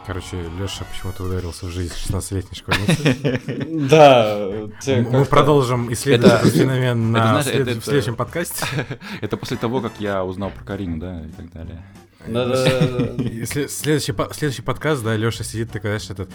Короче, 0.08 0.44
Леша 0.60 0.84
почему-то 0.92 1.24
ударился 1.26 1.68
в 1.68 1.70
жизнь 1.70 1.94
16-летней 1.94 2.58
школьницы. 2.58 3.40
Да, 3.92 4.50
Мы 4.88 5.24
продолжим 5.26 5.94
исследовать 5.94 6.34
Это- 6.34 6.42
этот 6.48 6.54
феномен 6.56 7.14
в 7.14 7.44
следующем 7.44 8.16
подкасте. 8.16 8.66
Это 9.22 9.38
после 9.38 9.58
того, 9.58 9.82
как 9.82 9.92
я 10.00 10.26
узнал 10.26 10.50
про 10.50 10.64
Карину, 10.64 10.98
да, 10.98 11.22
и 11.22 11.30
так 11.30 11.52
далее. 11.54 11.86
Следующий, 13.46 14.14
следующий 14.34 14.62
подкаст, 14.62 15.04
да, 15.04 15.16
Леша 15.16 15.44
сидит 15.44 15.72
такой, 15.72 15.98
знаешь, 15.98 16.10
этот, 16.10 16.30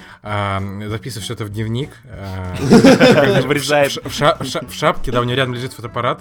записывает 0.90 1.24
что-то 1.24 1.44
в 1.44 1.50
дневник. 1.50 1.90
а, 2.08 2.54
Врезает. 3.46 3.92
В, 4.04 4.10
ша- 4.12 4.36
в 4.40 4.44
ша- 4.46 4.62
в 4.66 4.72
шапке, 4.72 5.10
да, 5.12 5.20
у 5.20 5.24
него 5.24 5.36
рядом 5.36 5.54
лежит 5.54 5.72
фотоаппарат. 5.72 6.20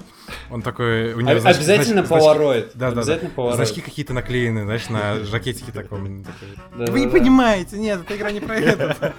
Он 0.49 0.61
такой... 0.61 1.13
Обязательно 1.57 2.03
полароид. 2.03 2.71
Да, 2.73 2.91
да. 2.91 3.03
Значки 3.55 3.81
какие-то 3.81 4.13
наклеены, 4.13 4.63
знаешь, 4.63 4.89
на 4.89 5.23
жакетике 5.23 5.71
таком. 5.71 6.25
Вы 6.75 6.99
не 7.01 7.07
понимаете, 7.07 7.77
нет, 7.77 8.01
эта 8.03 8.15
игра 8.17 8.31
не 8.31 8.39
про 8.39 8.55
это. 8.57 9.13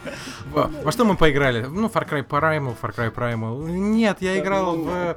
Во 0.52 0.92
что 0.92 1.04
мы 1.04 1.16
поиграли? 1.16 1.64
Ну, 1.64 1.86
Far 1.88 2.08
Cry 2.08 2.26
Primal, 2.26 2.74
Far 2.80 2.94
Cry 2.94 3.14
Primal. 3.14 3.70
Нет, 3.70 4.18
я 4.20 4.38
играл 4.38 4.76
в... 4.76 5.16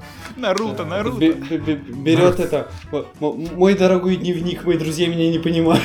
Наруто, 0.85 1.17
бе- 1.19 1.75
Берет 1.75 2.39
это. 2.39 2.71
Мой 3.19 3.73
дорогой 3.73 4.15
дневник, 4.17 4.63
мои 4.63 4.77
друзья 4.77 5.07
меня 5.07 5.24
не 5.29 5.39
понимают. 5.39 5.83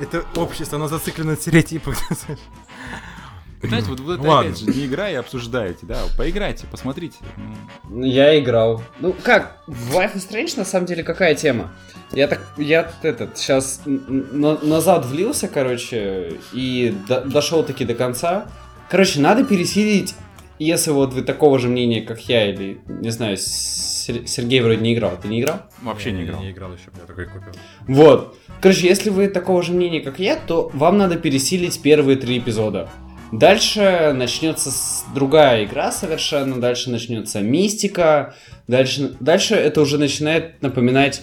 Это 0.00 0.24
общество, 0.36 0.76
оно 0.76 0.88
зациклено 0.88 1.32
на 1.32 1.36
стереотипах. 1.36 1.96
Знаете, 3.60 3.88
вот 3.88 3.98
вы 3.98 4.14
это 4.14 4.22
Ладно. 4.22 4.50
опять 4.52 4.60
же 4.60 4.66
не 4.66 4.86
играя 4.86 5.18
обсуждаете, 5.18 5.80
да, 5.82 5.98
поиграйте, 6.16 6.66
посмотрите. 6.70 7.16
Ну, 7.88 8.04
Я 8.04 8.38
играл. 8.38 8.82
Ну 9.00 9.12
как, 9.24 9.58
в 9.66 9.96
Life 9.96 10.14
is 10.14 10.30
Strange 10.30 10.56
на 10.56 10.64
самом 10.64 10.86
деле 10.86 11.02
какая 11.02 11.34
тема? 11.34 11.72
Я 12.12 12.28
так, 12.28 12.40
я 12.56 12.92
этот, 13.02 13.36
сейчас 13.36 13.80
назад 13.86 15.06
влился, 15.06 15.48
короче, 15.48 16.34
и 16.52 16.94
до- 17.08 17.22
дошел 17.22 17.64
таки 17.64 17.84
до 17.84 17.94
конца. 17.94 18.46
Короче, 18.88 19.18
надо 19.20 19.42
пересилить, 19.44 20.14
если 20.58 20.90
вот 20.90 21.12
вы 21.12 21.22
такого 21.22 21.58
же 21.58 21.68
мнения, 21.68 22.00
как 22.00 22.20
я, 22.28 22.50
или, 22.50 22.80
не 22.86 23.10
знаю, 23.10 23.36
Сер- 23.36 24.26
Сергей 24.26 24.60
вроде 24.60 24.80
не 24.80 24.94
играл. 24.94 25.12
Ты 25.20 25.28
не 25.28 25.40
играл? 25.40 25.60
вообще 25.82 26.12
не 26.12 26.24
играл. 26.24 26.40
Не 26.40 26.50
играл 26.50 26.72
еще, 26.72 26.84
я 26.96 27.06
такой 27.06 27.26
купил. 27.26 27.52
Вот. 27.86 28.36
Короче, 28.60 28.86
если 28.86 29.10
вы 29.10 29.28
такого 29.28 29.62
же 29.62 29.72
мнения, 29.72 30.00
как 30.00 30.18
я, 30.18 30.36
то 30.36 30.70
вам 30.74 30.98
надо 30.98 31.16
пересилить 31.16 31.80
первые 31.82 32.16
три 32.16 32.38
эпизода. 32.38 32.88
Дальше 33.30 34.12
начнется 34.16 34.70
другая 35.14 35.64
игра 35.64 35.92
совершенно, 35.92 36.58
дальше 36.60 36.90
начнется 36.90 37.42
мистика, 37.42 38.34
дальше, 38.66 39.14
дальше 39.20 39.54
это 39.54 39.82
уже 39.82 39.98
начинает 39.98 40.62
напоминать, 40.62 41.22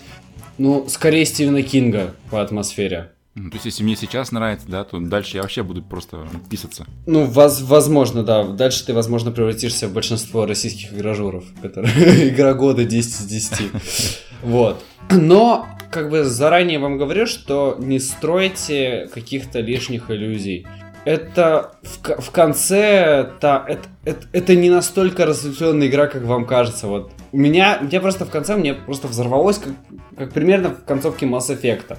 ну, 0.59 0.85
скорее 0.87 1.25
Стивена 1.25 1.63
Кинга 1.63 2.13
по 2.29 2.41
атмосфере. 2.43 3.11
Ну, 3.37 3.49
То 3.49 3.55
есть, 3.55 3.65
если 3.65 3.83
мне 3.83 3.97
сейчас 3.97 4.31
нравится, 4.31 4.65
да, 4.69 4.85
то 4.85 4.97
дальше 4.97 5.35
я 5.35 5.41
вообще 5.43 5.61
буду 5.61 5.83
просто 5.83 6.25
писаться. 6.49 6.85
Ну, 7.05 7.25
воз- 7.25 7.61
возможно, 7.61 8.23
да. 8.23 8.45
Дальше 8.45 8.85
ты, 8.85 8.93
возможно, 8.93 9.31
превратишься 9.31 9.89
в 9.89 9.93
большинство 9.93 10.45
российских 10.45 10.93
игражуров, 10.93 11.43
которые 11.61 12.29
игра 12.29 12.53
года 12.53 12.85
10 12.85 13.09
из 13.09 13.25
10. 13.25 13.71
Вот. 14.41 14.83
Но, 15.09 15.67
как 15.91 16.09
бы 16.09 16.23
заранее 16.23 16.79
вам 16.79 16.97
говорю, 16.97 17.25
что 17.25 17.75
не 17.79 17.99
стройте 17.99 19.09
каких-то 19.13 19.59
лишних 19.59 20.11
иллюзий. 20.11 20.65
Это 21.03 21.75
в, 21.83 22.21
в 22.21 22.31
конце, 22.31 23.31
та, 23.39 23.65
это, 23.67 23.87
это, 24.05 24.27
это 24.31 24.55
не 24.55 24.69
настолько 24.69 25.25
разветвленная 25.25 25.87
игра, 25.87 26.07
как 26.07 26.23
вам 26.23 26.45
кажется. 26.45 26.87
Вот 26.87 27.11
у 27.31 27.37
меня, 27.37 27.81
я 27.91 27.99
просто 27.99 28.25
в 28.25 28.29
конце, 28.29 28.55
мне 28.55 28.73
просто 28.73 29.07
взорвалось, 29.07 29.57
как, 29.57 29.73
как 30.17 30.33
примерно 30.33 30.69
в 30.69 30.83
концовке 30.85 31.25
Mass 31.25 31.49
Effect. 31.49 31.97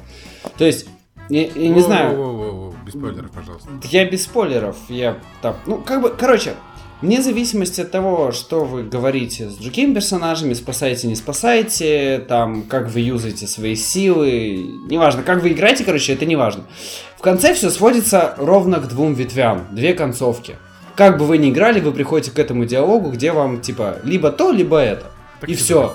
То 0.56 0.64
есть, 0.64 0.86
я, 1.28 1.42
я 1.42 1.68
не 1.68 1.80
знаю, 1.80 2.72
Без 2.84 2.92
спойлеров, 2.94 3.30
пожалуйста. 3.30 3.68
я 3.84 4.04
без 4.04 4.24
спойлеров, 4.24 4.76
я 4.88 5.18
там, 5.42 5.56
ну, 5.66 5.78
как 5.78 6.02
бы, 6.02 6.10
короче, 6.10 6.54
вне 7.02 7.22
зависимости 7.22 7.80
от 7.80 7.90
того, 7.90 8.32
что 8.32 8.64
вы 8.64 8.84
говорите 8.84 9.48
с 9.50 9.54
другими 9.56 9.94
персонажами, 9.94 10.54
спасаете, 10.54 11.08
не 11.08 11.16
спасаете, 11.16 12.24
там, 12.28 12.62
как 12.62 12.88
вы 12.88 13.00
юзаете 13.00 13.46
свои 13.46 13.74
силы, 13.74 14.66
неважно, 14.88 15.22
как 15.22 15.42
вы 15.42 15.52
играете, 15.52 15.84
короче, 15.84 16.12
это 16.12 16.26
не 16.26 16.36
важно. 16.36 16.64
В 17.16 17.22
конце 17.22 17.54
все 17.54 17.70
сводится 17.70 18.34
ровно 18.38 18.78
к 18.78 18.88
двум 18.88 19.14
ветвям, 19.14 19.66
две 19.72 19.94
концовки. 19.94 20.56
Как 20.94 21.18
бы 21.18 21.26
вы 21.26 21.36
ни 21.38 21.50
играли, 21.50 21.80
вы 21.80 21.92
приходите 21.92 22.30
к 22.30 22.38
этому 22.38 22.64
диалогу, 22.64 23.10
где 23.10 23.32
вам, 23.32 23.60
типа, 23.60 23.98
либо 24.02 24.30
то, 24.30 24.50
либо 24.50 24.78
это. 24.78 25.10
Так 25.40 25.50
И 25.50 25.54
такое. 25.54 25.90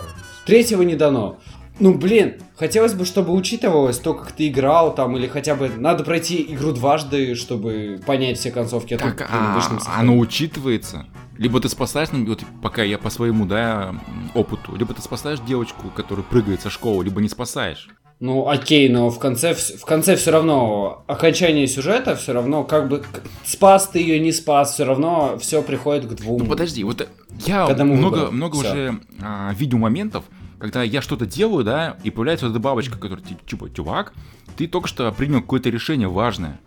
Третьего 0.45 0.81
не 0.83 0.95
дано. 0.95 1.39
Ну, 1.81 1.95
блин, 1.95 2.35
хотелось 2.57 2.93
бы, 2.93 3.05
чтобы 3.05 3.33
учитывалось 3.33 3.97
то, 3.97 4.13
как 4.13 4.33
ты 4.33 4.49
играл, 4.49 4.93
там, 4.93 5.17
или 5.17 5.25
хотя 5.25 5.55
бы 5.55 5.67
надо 5.67 6.03
пройти 6.03 6.45
игру 6.53 6.73
дважды, 6.73 7.33
чтобы 7.33 7.99
понять 8.05 8.37
все 8.37 8.51
концовки. 8.51 8.93
а 8.93 8.97
Так, 8.99 9.15
блин, 9.15 9.27
а, 9.31 9.69
на 9.73 9.99
оно 9.99 10.19
учитывается? 10.19 11.07
Либо 11.39 11.59
ты 11.59 11.69
спасаешь, 11.69 12.09
ну, 12.11 12.23
вот 12.23 12.43
пока 12.61 12.83
я 12.83 12.99
по 12.99 13.09
своему, 13.09 13.47
да, 13.47 13.95
опыту, 14.35 14.75
либо 14.75 14.93
ты 14.93 15.01
спасаешь 15.01 15.39
девочку, 15.39 15.89
которая 15.95 16.23
прыгает 16.23 16.61
со 16.61 16.69
школы, 16.69 17.03
либо 17.03 17.19
не 17.19 17.29
спасаешь. 17.29 17.89
Ну, 18.19 18.47
окей, 18.47 18.87
но 18.87 19.09
в 19.09 19.17
конце, 19.17 19.55
в 19.55 19.83
конце 19.83 20.15
все 20.15 20.29
равно 20.29 21.03
окончание 21.07 21.65
сюжета, 21.65 22.15
все 22.15 22.33
равно, 22.33 22.63
как 22.63 22.89
бы, 22.89 23.03
спас 23.43 23.87
ты 23.87 23.97
ее, 23.97 24.19
не 24.19 24.31
спас, 24.31 24.75
все 24.75 24.85
равно 24.85 25.39
все 25.39 25.63
приходит 25.63 26.05
к 26.05 26.13
двум. 26.13 26.43
Ну 26.43 26.45
подожди, 26.45 26.83
вот 26.83 27.09
я 27.47 27.65
много, 27.67 28.15
выбору. 28.17 28.31
много 28.31 28.57
Всё. 28.59 28.71
уже 28.71 28.99
а, 29.19 29.51
видел 29.57 29.79
моментов, 29.79 30.25
когда 30.61 30.83
я 30.83 31.01
что-то 31.01 31.25
делаю, 31.25 31.63
да, 31.65 31.97
и 32.03 32.09
появляется 32.11 32.45
вот 32.45 32.51
эта 32.51 32.59
бабочка, 32.59 32.97
которая 32.97 33.25
ти- 33.25 33.37
типа, 33.47 33.69
чувак, 33.73 34.13
ты 34.55 34.67
только 34.67 34.87
что 34.87 35.11
принял 35.11 35.41
какое-то 35.41 35.69
решение 35.69 36.07
важное. 36.07 36.59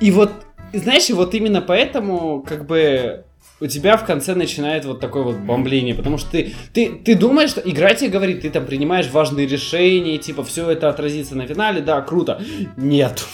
И 0.00 0.10
вот, 0.10 0.32
знаешь, 0.72 1.08
и 1.10 1.12
вот 1.12 1.34
именно 1.34 1.60
поэтому, 1.60 2.42
как 2.42 2.66
бы, 2.66 3.24
у 3.60 3.66
тебя 3.66 3.96
в 3.96 4.04
конце 4.04 4.34
начинает 4.34 4.84
вот 4.84 5.00
такое 5.00 5.24
вот 5.24 5.36
бомбление, 5.36 5.94
потому 5.94 6.16
что 6.16 6.30
ты, 6.30 6.54
ты, 6.72 6.90
ты 6.90 7.14
думаешь, 7.16 7.50
что 7.50 7.60
игра 7.60 7.94
тебе 7.94 8.10
говорит, 8.10 8.42
ты 8.42 8.50
там 8.50 8.64
принимаешь 8.64 9.10
важные 9.10 9.46
решения, 9.46 10.16
типа, 10.18 10.44
все 10.44 10.70
это 10.70 10.88
отразится 10.88 11.36
на 11.36 11.46
финале, 11.46 11.80
да, 11.80 12.00
круто. 12.00 12.40
Нет. 12.76 13.26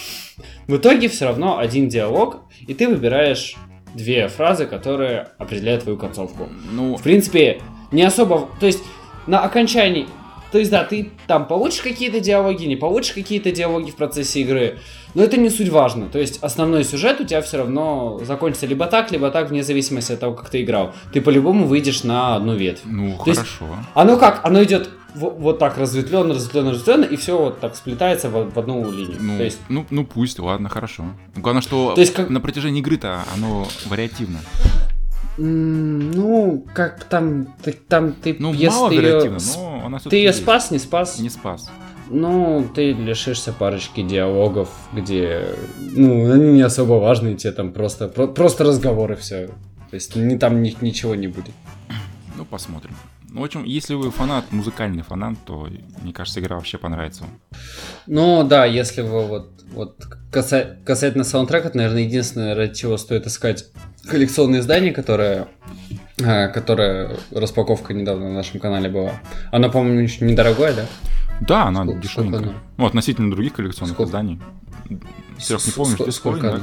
В 0.66 0.76
итоге 0.76 1.08
все 1.08 1.26
равно 1.26 1.58
один 1.58 1.88
диалог, 1.88 2.38
и 2.66 2.74
ты 2.74 2.88
выбираешь 2.88 3.54
две 3.94 4.28
фразы, 4.28 4.66
которые 4.66 5.28
определяют 5.38 5.82
твою 5.84 5.98
концовку. 5.98 6.48
Ну, 6.72 6.96
В 6.96 7.02
принципе, 7.02 7.60
не 7.92 8.02
особо, 8.02 8.48
то 8.58 8.66
есть, 8.66 8.82
на 9.26 9.40
окончании, 9.40 10.06
то 10.52 10.58
есть, 10.58 10.70
да, 10.70 10.84
ты 10.84 11.10
там 11.26 11.46
получишь 11.48 11.80
какие-то 11.80 12.20
диалоги, 12.20 12.64
не 12.66 12.76
получишь 12.76 13.12
какие-то 13.12 13.50
диалоги 13.50 13.90
в 13.90 13.96
процессе 13.96 14.40
игры, 14.42 14.78
но 15.14 15.22
это 15.24 15.36
не 15.36 15.50
суть 15.50 15.68
важно. 15.68 16.06
То 16.08 16.20
есть, 16.20 16.38
основной 16.42 16.84
сюжет 16.84 17.20
у 17.20 17.24
тебя 17.24 17.42
все 17.42 17.58
равно 17.58 18.20
закончится 18.22 18.66
либо 18.66 18.86
так, 18.86 19.10
либо 19.10 19.30
так, 19.32 19.50
вне 19.50 19.64
зависимости 19.64 20.12
от 20.12 20.20
того, 20.20 20.34
как 20.34 20.50
ты 20.50 20.62
играл. 20.62 20.92
Ты 21.12 21.20
по-любому 21.20 21.66
выйдешь 21.66 22.04
на 22.04 22.36
одну 22.36 22.54
ветвь. 22.54 22.82
ну 22.84 23.16
То 23.24 23.30
есть- 23.30 23.40
хорошо. 23.40 23.66
Оно 23.94 24.16
как? 24.16 24.44
Оно 24.44 24.62
идет 24.62 24.90
во- 25.16 25.30
вот 25.30 25.58
так 25.58 25.76
разветвленно, 25.76 26.34
разветвленно, 26.34 26.70
разветвленно, 26.70 27.04
и 27.04 27.16
все 27.16 27.36
вот 27.36 27.58
так 27.58 27.74
сплетается 27.74 28.28
в, 28.28 28.52
в 28.52 28.56
одну 28.58 28.88
линию. 28.92 29.16
Ну, 29.20 29.36
То 29.38 29.42
есть, 29.44 29.58
ну, 29.68 29.84
ну 29.90 30.04
пусть, 30.04 30.38
ладно, 30.38 30.68
хорошо. 30.68 31.04
Главное, 31.34 31.62
что 31.62 31.94
То 31.96 32.00
есть 32.00 32.14
как- 32.14 32.30
на 32.30 32.40
протяжении 32.40 32.80
игры-то 32.80 33.24
оно 33.34 33.66
вариативно. 33.86 34.38
Ну, 35.36 36.64
как 36.74 37.04
там, 37.04 37.46
ты, 37.62 37.72
там 37.72 38.12
ты, 38.12 38.36
Ну, 38.38 38.52
если 38.52 38.66
мало 38.76 39.38
с- 39.38 39.56
но 39.56 39.82
она 39.86 39.98
ты 39.98 40.16
ее 40.16 40.26
есть. 40.26 40.42
спас, 40.42 40.70
не 40.70 40.78
спас? 40.78 41.18
Не 41.18 41.30
спас. 41.30 41.70
Ну, 42.10 42.66
ты 42.74 42.92
лишишься 42.92 43.52
парочки 43.52 44.02
диалогов, 44.02 44.68
где, 44.92 45.46
ну, 45.80 46.30
они 46.32 46.52
не 46.52 46.62
особо 46.62 46.94
важные, 46.94 47.34
тебе 47.36 47.52
там 47.52 47.72
просто, 47.72 48.08
про- 48.08 48.26
просто 48.28 48.64
разговоры 48.64 49.16
все. 49.16 49.46
То 49.90 49.94
есть 49.94 50.14
ни, 50.16 50.36
там 50.36 50.62
ни- 50.62 50.76
ничего 50.80 51.14
не 51.14 51.28
будет. 51.28 51.54
Ну, 52.36 52.44
посмотрим. 52.44 52.94
Ну, 53.30 53.40
в 53.40 53.44
общем, 53.44 53.64
если 53.64 53.94
вы 53.94 54.10
фанат, 54.10 54.44
музыкальный 54.52 55.02
фанат, 55.02 55.34
то, 55.44 55.66
мне 56.02 56.12
кажется, 56.12 56.40
игра 56.40 56.56
вообще 56.56 56.78
понравится 56.78 57.22
вам. 57.22 57.30
Ну, 58.06 58.44
да, 58.44 58.64
если 58.66 59.02
вы 59.02 59.26
вот, 59.26 59.64
вот 59.72 59.96
каса- 60.30 60.76
касательно 60.84 61.24
саундтрека, 61.24 61.68
это, 61.68 61.76
наверное, 61.78 62.02
единственное, 62.02 62.54
ради 62.54 62.74
чего 62.74 62.96
стоит 62.96 63.26
искать 63.26 63.66
коллекционное 64.08 64.60
издание, 64.60 64.92
которое, 64.92 65.48
а, 66.22 66.48
которое 66.48 67.16
распаковка 67.32 67.92
недавно 67.94 68.28
на 68.28 68.34
нашем 68.34 68.60
канале 68.60 68.88
была. 68.88 69.12
Оно, 69.52 69.70
по-моему, 69.70 70.00
еще 70.00 70.24
недорогое, 70.24 70.74
да? 70.74 70.86
Да, 71.40 71.64
она 71.64 71.82
Сколько- 71.84 72.00
дешевенькая. 72.00 72.38
сколько 72.40 72.50
она? 72.50 72.58
Ну, 72.76 72.86
относительно 72.86 73.30
других 73.30 73.52
коллекционных 73.54 73.94
Сколько? 73.96 74.08
изданий. 74.10 74.40
Серег, 75.38 75.64
не 75.66 75.72
С- 75.72 75.74
помнишь, 75.74 75.98
ск- 75.98 76.02
две 76.04 76.12
с 76.12 76.16
сколько 76.16 76.48
она? 76.50 76.60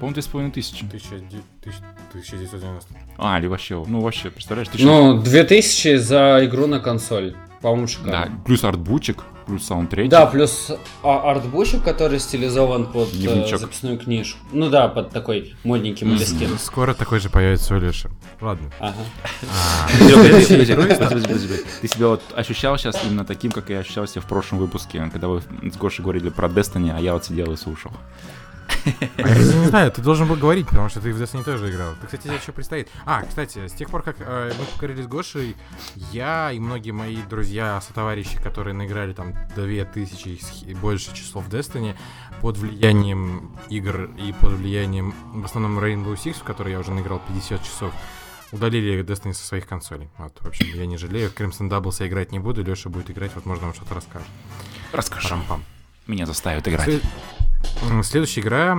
По-моему, 0.00 0.14
две 0.14 0.22
с 0.22 0.26
половиной 0.26 0.52
тысячи. 0.52 0.84
1990. 0.84 2.94
А, 3.18 3.38
или 3.38 3.46
вообще, 3.46 3.82
ну, 3.86 4.00
вообще, 4.00 4.30
представляешь, 4.30 4.68
ты 4.68 4.82
Ну, 4.84 5.20
2000 5.22 5.96
за 5.96 6.40
игру 6.44 6.66
на 6.66 6.80
консоль. 6.80 7.34
По-моему, 7.64 7.86
шикарно. 7.86 8.12
Да, 8.12 8.28
плюс 8.44 8.62
артбучик, 8.62 9.24
плюс 9.46 9.64
саундтрек. 9.64 10.10
Да, 10.10 10.26
плюс 10.26 10.70
а, 11.02 11.30
артбучик, 11.30 11.82
который 11.82 12.20
стилизован 12.20 12.84
под 12.84 13.08
э, 13.14 13.16
Дневничок. 13.16 13.58
записную 13.58 13.98
книжку. 13.98 14.38
Ну 14.52 14.68
да, 14.68 14.86
под 14.88 15.12
такой 15.12 15.54
модненький 15.64 16.06
молескин. 16.06 16.58
Скоро 16.58 16.92
такой 16.92 17.20
же 17.20 17.30
появится 17.30 17.74
у 17.74 17.78
Леши. 17.78 18.10
Ладно. 18.42 18.70
Ага. 18.78 18.98
Подожди. 20.98 21.64
Ты 21.80 21.88
себя 21.88 22.08
вот 22.08 22.20
ощущал 22.36 22.76
сейчас 22.76 23.02
именно 23.02 23.24
таким, 23.24 23.50
как 23.50 23.70
я 23.70 23.78
ощущал 23.78 24.06
себя 24.06 24.20
в 24.20 24.26
прошлом 24.26 24.58
выпуске, 24.58 24.98
когда 25.10 25.28
вы 25.28 25.40
с 25.40 25.76
Гошей 25.78 26.02
говорили 26.02 26.28
про 26.28 26.48
Destiny, 26.48 26.94
а 26.94 27.00
я 27.00 27.14
вот 27.14 27.24
сидел 27.24 27.50
и 27.50 27.56
слушал. 27.56 27.92
А 29.16 29.28
я 29.28 29.34
не 29.34 29.66
знаю, 29.66 29.90
ты 29.90 30.02
должен 30.02 30.28
был 30.28 30.36
говорить, 30.36 30.66
потому 30.66 30.88
что 30.88 31.00
ты 31.00 31.12
в 31.12 31.20
Destiny 31.20 31.44
тоже 31.44 31.70
играл. 31.70 31.94
Ты, 32.00 32.06
кстати, 32.06 32.22
тебе 32.24 32.36
еще 32.36 32.52
предстоит. 32.52 32.88
А, 33.04 33.22
кстати, 33.22 33.66
с 33.66 33.72
тех 33.72 33.88
пор, 33.88 34.02
как 34.02 34.16
э, 34.20 34.52
мы 34.58 34.64
поговорили 34.66 35.02
с 35.02 35.06
Гошей, 35.06 35.56
я 36.12 36.52
и 36.52 36.58
многие 36.58 36.90
мои 36.90 37.18
друзья, 37.22 37.80
сотоварищи, 37.80 38.40
которые 38.42 38.74
наиграли 38.74 39.12
там 39.12 39.34
2000 39.54 40.64
и 40.66 40.74
больше 40.74 41.14
часов 41.14 41.46
в 41.46 41.48
Destiny, 41.48 41.96
под 42.40 42.58
влиянием 42.58 43.56
игр 43.70 44.10
и 44.18 44.32
под 44.32 44.52
влиянием, 44.52 45.14
в 45.32 45.44
основном, 45.44 45.78
Rainbow 45.78 46.14
Six, 46.14 46.40
в 46.40 46.44
который 46.44 46.72
я 46.72 46.78
уже 46.78 46.90
наиграл 46.90 47.20
50 47.28 47.62
часов, 47.62 47.92
удалили 48.52 49.02
Destiny 49.04 49.32
со 49.32 49.44
своих 49.44 49.66
консолей. 49.66 50.08
Вот, 50.18 50.36
в 50.40 50.46
общем, 50.46 50.66
я 50.74 50.86
не 50.86 50.96
жалею. 50.96 51.30
Crimson 51.30 51.68
Doubles 51.68 51.96
я 52.00 52.08
играть 52.08 52.32
не 52.32 52.38
буду, 52.38 52.62
Леша 52.62 52.88
будет 52.88 53.10
играть, 53.10 53.34
возможно, 53.34 53.68
он 53.68 53.74
что-то 53.74 53.94
расскажет. 53.94 54.28
Расскажи. 54.92 55.28
Парам-пам. 55.28 55.64
Меня 56.06 56.26
заставят 56.26 56.68
играть. 56.68 57.02
Следующая 58.02 58.40
игра 58.40 58.78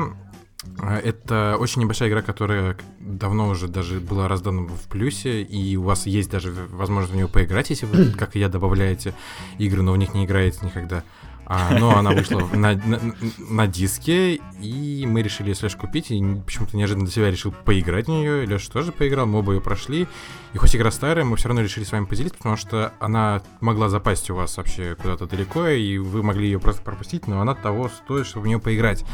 э, 0.82 0.98
это 0.98 1.58
очень 1.60 1.82
небольшая 1.82 2.10
игра, 2.10 2.22
которая 2.22 2.78
давно 3.00 3.50
уже 3.50 3.68
даже 3.68 4.00
была 4.00 4.28
раздана 4.28 4.64
в 4.64 4.88
плюсе, 4.90 5.42
и 5.42 5.76
у 5.76 5.84
вас 5.84 6.06
есть 6.06 6.30
даже 6.30 6.52
возможность 6.52 7.14
в 7.14 7.16
нее 7.16 7.28
поиграть, 7.28 7.70
если 7.70 7.86
вы, 7.86 8.12
как 8.18 8.36
и 8.36 8.40
я, 8.40 8.50
добавляете 8.50 9.14
игры, 9.58 9.82
но 9.82 9.94
в 9.94 9.98
них 9.98 10.14
не 10.14 10.26
играете 10.26 10.60
никогда. 10.64 11.04
А, 11.48 11.78
но 11.78 11.98
она 11.98 12.12
вышла 12.12 12.40
на, 12.54 12.74
на, 12.74 13.00
на 13.38 13.68
диске, 13.68 14.40
и 14.60 15.06
мы 15.08 15.22
решили 15.22 15.50
ее 15.50 15.56
слэш 15.56 15.76
купить, 15.76 16.10
и 16.10 16.22
почему-то 16.46 16.76
неожиданно 16.76 17.06
для 17.06 17.14
себя 17.14 17.30
решил 17.30 17.52
поиграть 17.52 18.06
в 18.06 18.10
нее. 18.10 18.46
Леша 18.46 18.72
тоже 18.72 18.92
поиграл, 18.92 19.28
мы 19.28 19.40
оба 19.40 19.54
ее 19.54 19.62
прошли. 19.62 20.08
И 20.54 20.58
хоть 20.58 20.76
игра 20.76 20.90
старая, 20.90 21.24
мы 21.24 21.38
все 21.38 21.50
равно 21.50 21.62
решили 21.62 21.84
с 21.84 21.92
вами 21.92 22.06
поделиться, 22.06 22.38
потому 22.38 22.58
что 22.58 22.94
она 23.00 23.44
могла 23.62 23.90
запасть 23.90 24.30
у 24.30 24.36
вас 24.36 24.58
вообще 24.58 24.96
куда-то 24.96 25.28
далеко, 25.28 25.68
и 25.68 25.98
вы 25.98 26.24
могли 26.24 26.46
ее 26.48 26.60
просто 26.60 26.82
пропустить, 26.82 27.28
но 27.28 27.42
она 27.42 27.54
того 27.54 27.90
стоит, 27.90 28.26
чтобы 28.26 28.46
в 28.46 28.48
нее 28.48 28.60
поиграть. 28.60 29.06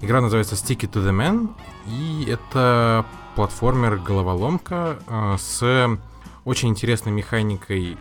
Игра 0.00 0.20
называется 0.20 0.54
Stick 0.54 0.80
It 0.80 0.92
to 0.92 1.04
the 1.04 1.12
Man, 1.12 1.50
и 1.86 2.26
это 2.28 3.04
платформер-головоломка 3.34 4.98
э, 5.06 5.36
с 5.38 5.98
очень 6.46 6.68
интересной 6.68 7.10
механикой, 7.10 7.94
э, 7.94 7.96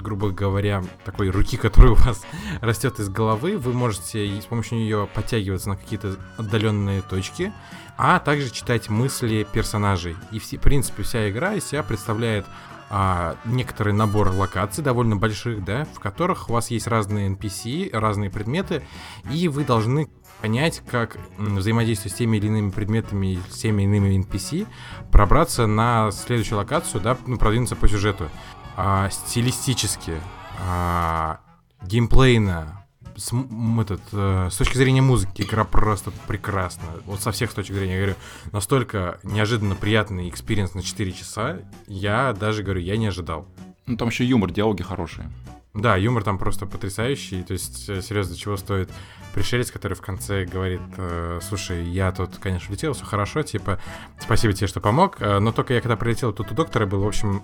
грубо 0.00 0.30
говоря, 0.30 0.82
такой 1.04 1.28
руки, 1.28 1.56
которая 1.58 1.92
у 1.92 1.96
вас 1.96 2.22
растет 2.60 2.98
из 2.98 3.08
головы. 3.08 3.58
Вы 3.58 3.74
можете 3.74 4.40
с 4.40 4.46
помощью 4.46 4.78
нее 4.78 5.08
подтягиваться 5.12 5.68
на 5.68 5.76
какие-то 5.76 6.16
отдаленные 6.38 7.02
точки, 7.02 7.52
а 7.98 8.18
также 8.18 8.50
читать 8.50 8.88
мысли 8.88 9.46
персонажей. 9.52 10.16
И, 10.32 10.38
в 10.38 10.48
принципе, 10.60 11.02
вся 11.02 11.28
игра 11.30 11.54
из 11.54 11.66
себя 11.66 11.82
представляет 11.82 12.46
а, 12.94 13.36
некоторый 13.46 13.94
набор 13.94 14.28
локаций, 14.28 14.84
довольно 14.84 15.16
больших, 15.16 15.64
да, 15.64 15.86
в 15.94 15.98
которых 15.98 16.50
у 16.50 16.52
вас 16.52 16.70
есть 16.70 16.86
разные 16.86 17.30
NPC, 17.30 17.88
разные 17.90 18.28
предметы, 18.28 18.82
и 19.30 19.48
вы 19.48 19.64
должны 19.64 20.10
понять, 20.42 20.82
как 20.86 21.16
взаимодействие 21.38 22.12
с 22.12 22.14
теми 22.14 22.36
или 22.36 22.48
иными 22.48 22.68
предметами, 22.68 23.38
с 23.48 23.56
теми 23.60 23.84
или 23.84 23.96
иными 23.96 24.22
NPC, 24.22 24.66
пробраться 25.10 25.66
на 25.66 26.10
следующую 26.10 26.58
локацию, 26.58 27.00
да, 27.00 27.16
ну, 27.26 27.38
продвинуться 27.38 27.76
по 27.76 27.88
сюжету. 27.88 28.28
А, 28.76 29.08
стилистически, 29.08 30.20
а, 30.60 31.40
геймплейно, 31.82 32.81
с, 33.16 33.32
этот, 33.80 34.00
э, 34.12 34.48
с 34.50 34.56
точки 34.56 34.76
зрения 34.76 35.02
музыки 35.02 35.42
игра 35.42 35.64
просто 35.64 36.12
прекрасна. 36.26 36.84
Вот 37.06 37.20
со 37.20 37.32
всех 37.32 37.52
точек 37.52 37.76
зрения, 37.76 37.94
я 37.94 37.98
говорю, 37.98 38.16
настолько 38.52 39.18
неожиданно 39.22 39.74
приятный 39.74 40.28
experience 40.28 40.74
на 40.74 40.82
4 40.82 41.12
часа, 41.12 41.58
я 41.86 42.32
даже 42.32 42.62
говорю, 42.62 42.80
я 42.80 42.96
не 42.96 43.06
ожидал. 43.06 43.46
Ну 43.86 43.96
там 43.96 44.08
еще 44.08 44.24
юмор, 44.24 44.52
диалоги 44.52 44.82
хорошие. 44.82 45.30
Да, 45.74 45.96
юмор 45.96 46.22
там 46.22 46.38
просто 46.38 46.66
потрясающий. 46.66 47.42
То 47.42 47.54
есть, 47.54 47.88
э, 47.88 48.02
серьезно, 48.02 48.36
чего 48.36 48.56
стоит 48.56 48.90
пришелец, 49.32 49.70
который 49.70 49.94
в 49.94 50.02
конце 50.02 50.44
говорит, 50.44 50.82
э, 50.98 51.40
слушай, 51.42 51.82
я 51.84 52.12
тут, 52.12 52.36
конечно, 52.36 52.70
летел, 52.70 52.92
все 52.92 53.06
хорошо, 53.06 53.42
типа, 53.42 53.80
спасибо 54.20 54.52
тебе, 54.52 54.66
что 54.66 54.80
помог, 54.80 55.16
э, 55.20 55.38
но 55.38 55.50
только 55.52 55.72
я 55.72 55.80
когда 55.80 55.96
прилетел, 55.96 56.34
тут 56.34 56.52
у 56.52 56.54
доктора 56.54 56.84
был, 56.84 57.02
в 57.02 57.06
общем, 57.06 57.42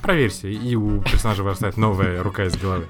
проверься, 0.00 0.48
и 0.48 0.74
у 0.74 1.02
персонажа 1.02 1.42
вырастает 1.42 1.76
новая 1.76 2.22
рука 2.22 2.44
из 2.44 2.56
головы. 2.56 2.86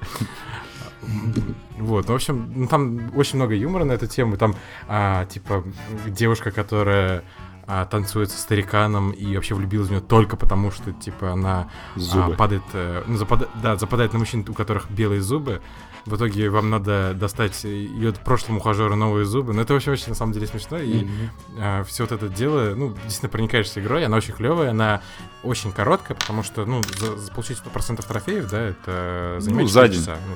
Вот, 1.77 2.09
в 2.09 2.13
общем, 2.13 2.51
ну, 2.55 2.67
там 2.67 3.11
очень 3.15 3.37
много 3.37 3.55
юмора 3.55 3.85
на 3.85 3.93
эту 3.93 4.07
тему. 4.07 4.37
Там, 4.37 4.55
а, 4.87 5.25
типа, 5.25 5.63
девушка, 6.07 6.51
которая 6.51 7.23
а, 7.67 7.85
танцует 7.85 8.31
со 8.31 8.39
стариканом 8.39 9.11
и 9.11 9.35
вообще 9.35 9.53
влюбилась 9.55 9.87
в 9.87 9.91
нее 9.91 10.01
только 10.01 10.35
потому, 10.35 10.71
что, 10.71 10.91
типа, 10.91 11.31
она 11.33 11.69
Зубы. 11.95 12.33
А, 12.33 12.35
падает, 12.35 12.63
э, 12.73 13.03
ну, 13.07 13.15
запада, 13.15 13.47
да, 13.61 13.75
западает 13.75 14.11
на 14.13 14.19
мужчин, 14.19 14.43
у 14.49 14.53
которых 14.53 14.89
белые 14.89 15.21
зубы. 15.21 15.61
В 16.05 16.15
итоге 16.15 16.49
вам 16.49 16.71
надо 16.71 17.13
достать 17.13 17.63
ее 17.65 18.11
прошлому 18.13 18.59
ухажеру 18.59 18.95
новые 18.95 19.25
зубы. 19.25 19.53
Но 19.53 19.61
это 19.61 19.73
вообще 19.73 19.91
очень, 19.91 20.09
на 20.09 20.15
самом 20.15 20.33
деле, 20.33 20.47
смешно. 20.47 20.79
И 20.79 21.03
Мгм. 21.03 21.11
а, 21.59 21.83
все 21.83 22.03
вот 22.03 22.11
это 22.11 22.27
дело, 22.27 22.73
ну, 22.75 22.93
действительно 23.03 23.29
проникаешься 23.29 23.79
игрой, 23.81 24.03
она 24.05 24.17
очень 24.17 24.33
клевая, 24.33 24.71
она 24.71 25.01
очень 25.43 25.71
короткая, 25.71 26.17
потому 26.17 26.41
что, 26.41 26.65
ну, 26.65 26.81
за, 26.97 27.17
за 27.17 27.31
получить 27.31 27.57
100% 27.59 28.03
трофеев, 28.07 28.49
да, 28.49 28.59
это 28.61 29.35
занимает 29.39 29.67
Ну, 29.67 29.71
за 29.71 29.81
4 29.83 29.89
день. 29.93 29.99
часа. 30.01 30.17
Ну, 30.27 30.35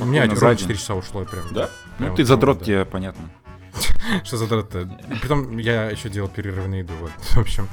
у 0.00 0.04
меня 0.04 0.26
за 0.26 0.40
ровно 0.40 0.56
день. 0.56 0.58
4 0.58 0.78
часа 0.78 0.94
ушло 0.94 1.24
прям. 1.24 1.44
Да? 1.52 1.70
Прям 1.98 2.10
Ну 2.10 2.16
ты 2.16 2.24
задрот, 2.24 2.58
да. 2.58 2.64
тебе 2.64 2.84
понятно. 2.84 3.30
Что 4.24 4.36
за 4.36 4.46
дрот-то? 4.46 4.88
Притом 5.20 5.58
я 5.58 5.90
еще 5.90 6.08
делал 6.08 6.28
перерывы 6.28 6.68
на 6.68 6.76
еду, 6.76 6.92
вот. 7.00 7.10
В 7.18 7.38
общем, 7.38 7.68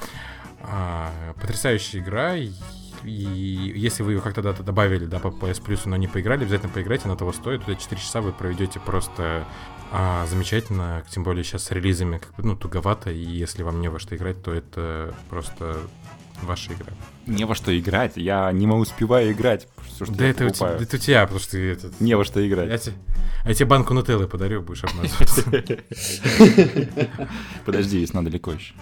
а, 0.61 1.11
потрясающая 1.39 1.99
игра, 1.99 2.35
и, 2.35 2.51
если 3.03 4.03
вы 4.03 4.13
ее 4.13 4.21
как-то 4.21 4.41
да, 4.41 4.53
добавили, 4.53 5.05
да, 5.05 5.19
по 5.19 5.27
PS 5.27 5.63
Plus, 5.63 5.81
но 5.85 5.95
не 5.95 6.07
поиграли, 6.07 6.43
обязательно 6.43 6.71
поиграйте, 6.71 7.05
она 7.05 7.15
того 7.15 7.31
стоит. 7.31 7.63
Туда 7.63 7.75
4 7.75 8.01
часа 8.01 8.21
вы 8.21 8.31
проведете 8.31 8.79
просто 8.79 9.45
а, 9.91 10.25
замечательно, 10.27 11.03
тем 11.09 11.23
более 11.23 11.43
сейчас 11.43 11.65
с 11.65 11.71
релизами 11.71 12.17
как 12.17 12.35
бы, 12.35 12.43
ну, 12.43 12.55
туговато, 12.55 13.11
и 13.11 13.19
если 13.19 13.63
вам 13.63 13.81
не 13.81 13.89
во 13.89 13.99
что 13.99 14.15
играть, 14.15 14.41
то 14.43 14.53
это 14.53 15.13
просто 15.29 15.77
ваша 16.43 16.73
игра. 16.73 16.93
Не 17.25 17.45
во 17.45 17.55
что 17.55 17.77
играть, 17.77 18.13
я 18.15 18.51
не 18.51 18.67
успеваю 18.67 19.31
играть. 19.31 19.67
Все, 19.85 20.05
что 20.05 20.13
Да 20.13 20.25
я 20.25 20.31
это, 20.31 20.45
у 20.45 20.49
тебя, 20.49 20.69
это 20.71 20.95
у 20.95 20.99
тебя, 20.99 21.21
потому 21.23 21.39
что 21.39 21.51
ты 21.51 21.71
этот... 21.71 21.99
Не 21.99 22.15
во 22.15 22.23
что 22.23 22.47
играть. 22.47 22.69
Я 22.69 22.77
тебе, 22.77 22.95
а 23.43 23.49
я 23.49 23.53
тебе 23.55 23.65
банку 23.65 23.93
нутеллы 23.93 24.27
подарю, 24.27 24.61
будешь 24.61 24.83
обмазываться. 24.83 25.43
Подожди, 27.65 27.99
есть 27.99 28.13
надо 28.13 28.29
далеко 28.29 28.51
еще. 28.53 28.73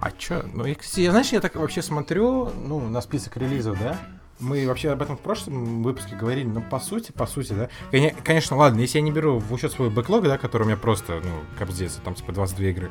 А 0.00 0.10
чё? 0.10 0.44
Ну, 0.52 0.64
я, 0.66 0.76
знаешь, 1.10 1.32
я 1.32 1.40
так 1.40 1.56
вообще 1.56 1.82
смотрю, 1.82 2.50
ну, 2.50 2.80
на 2.88 3.00
список 3.00 3.36
релизов, 3.36 3.78
да? 3.78 3.96
Мы 4.40 4.66
вообще 4.66 4.90
об 4.90 5.00
этом 5.00 5.16
в 5.16 5.20
прошлом 5.20 5.82
выпуске 5.82 6.16
говорили, 6.16 6.46
но 6.46 6.60
по 6.60 6.80
сути, 6.80 7.12
по 7.12 7.26
сути, 7.26 7.52
да. 7.52 7.68
Коне- 7.92 8.14
Конечно, 8.24 8.56
ладно, 8.56 8.80
если 8.80 8.98
я 8.98 9.02
не 9.04 9.12
беру 9.12 9.38
в 9.38 9.52
учет 9.52 9.72
свой 9.72 9.90
бэклог, 9.90 10.24
да, 10.24 10.38
который 10.38 10.64
у 10.64 10.66
меня 10.66 10.76
просто, 10.76 11.20
ну, 11.24 11.30
капздец, 11.58 11.94
там 12.04 12.14
типа 12.14 12.32
22 12.32 12.66
игры. 12.66 12.90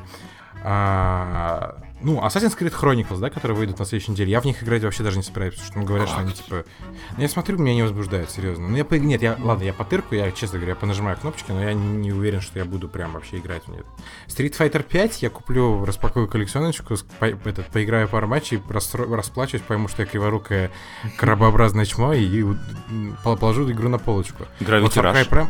А, 0.64 1.76
ну, 2.04 2.20
Assassin's 2.20 2.56
Creed 2.56 2.72
Chronicles, 2.78 3.18
да, 3.18 3.30
которые 3.30 3.56
выйдут 3.56 3.78
на 3.78 3.84
следующей 3.84 4.12
неделе, 4.12 4.30
я 4.30 4.40
в 4.40 4.44
них 4.44 4.62
играть 4.62 4.82
вообще 4.84 5.02
даже 5.02 5.16
не 5.16 5.22
собираюсь, 5.22 5.54
потому 5.54 5.70
что 5.70 5.78
ну, 5.78 5.84
говорят, 5.86 6.08
что 6.08 6.18
они 6.18 6.32
типа... 6.32 6.64
Ну, 7.16 7.22
я 7.22 7.28
смотрю, 7.28 7.58
меня 7.58 7.74
не 7.74 7.82
возбуждают, 7.82 8.30
серьезно. 8.30 8.68
Ну, 8.68 8.76
я 8.76 8.84
по... 8.84 8.94
Нет, 8.94 9.22
я, 9.22 9.36
ладно, 9.40 9.64
я 9.64 9.72
потырку, 9.72 10.14
я, 10.14 10.30
честно 10.30 10.58
говоря, 10.58 10.74
понажимаю 10.74 11.16
кнопочки, 11.16 11.50
но 11.50 11.62
я 11.62 11.72
не 11.72 12.12
уверен, 12.12 12.40
что 12.40 12.58
я 12.58 12.64
буду 12.64 12.88
прям 12.88 13.12
вообще 13.12 13.38
играть 13.38 13.64
в 13.64 13.68
нее. 13.68 13.84
Street 14.28 14.56
Fighter 14.56 14.82
5 14.82 15.22
я 15.22 15.30
куплю, 15.30 15.84
распакую 15.84 16.28
коллекционочку, 16.28 16.94
по- 17.18 17.24
этот, 17.24 17.66
поиграю 17.68 18.06
пару 18.08 18.28
матчей, 18.28 18.58
расстро- 18.68 19.12
расплачусь, 19.14 19.62
пойму, 19.62 19.88
что 19.88 20.02
я 20.02 20.06
криворукое 20.06 20.70
крабообразное 21.16 21.86
чмо, 21.86 22.12
и 22.12 22.44
положу 23.22 23.70
игру 23.70 23.88
на 23.88 23.98
полочку. 23.98 24.44
Вот 24.60 24.68
Gravity 24.68 25.02
Cry 25.02 25.14
Rush. 25.14 25.28
Prime, 25.30 25.48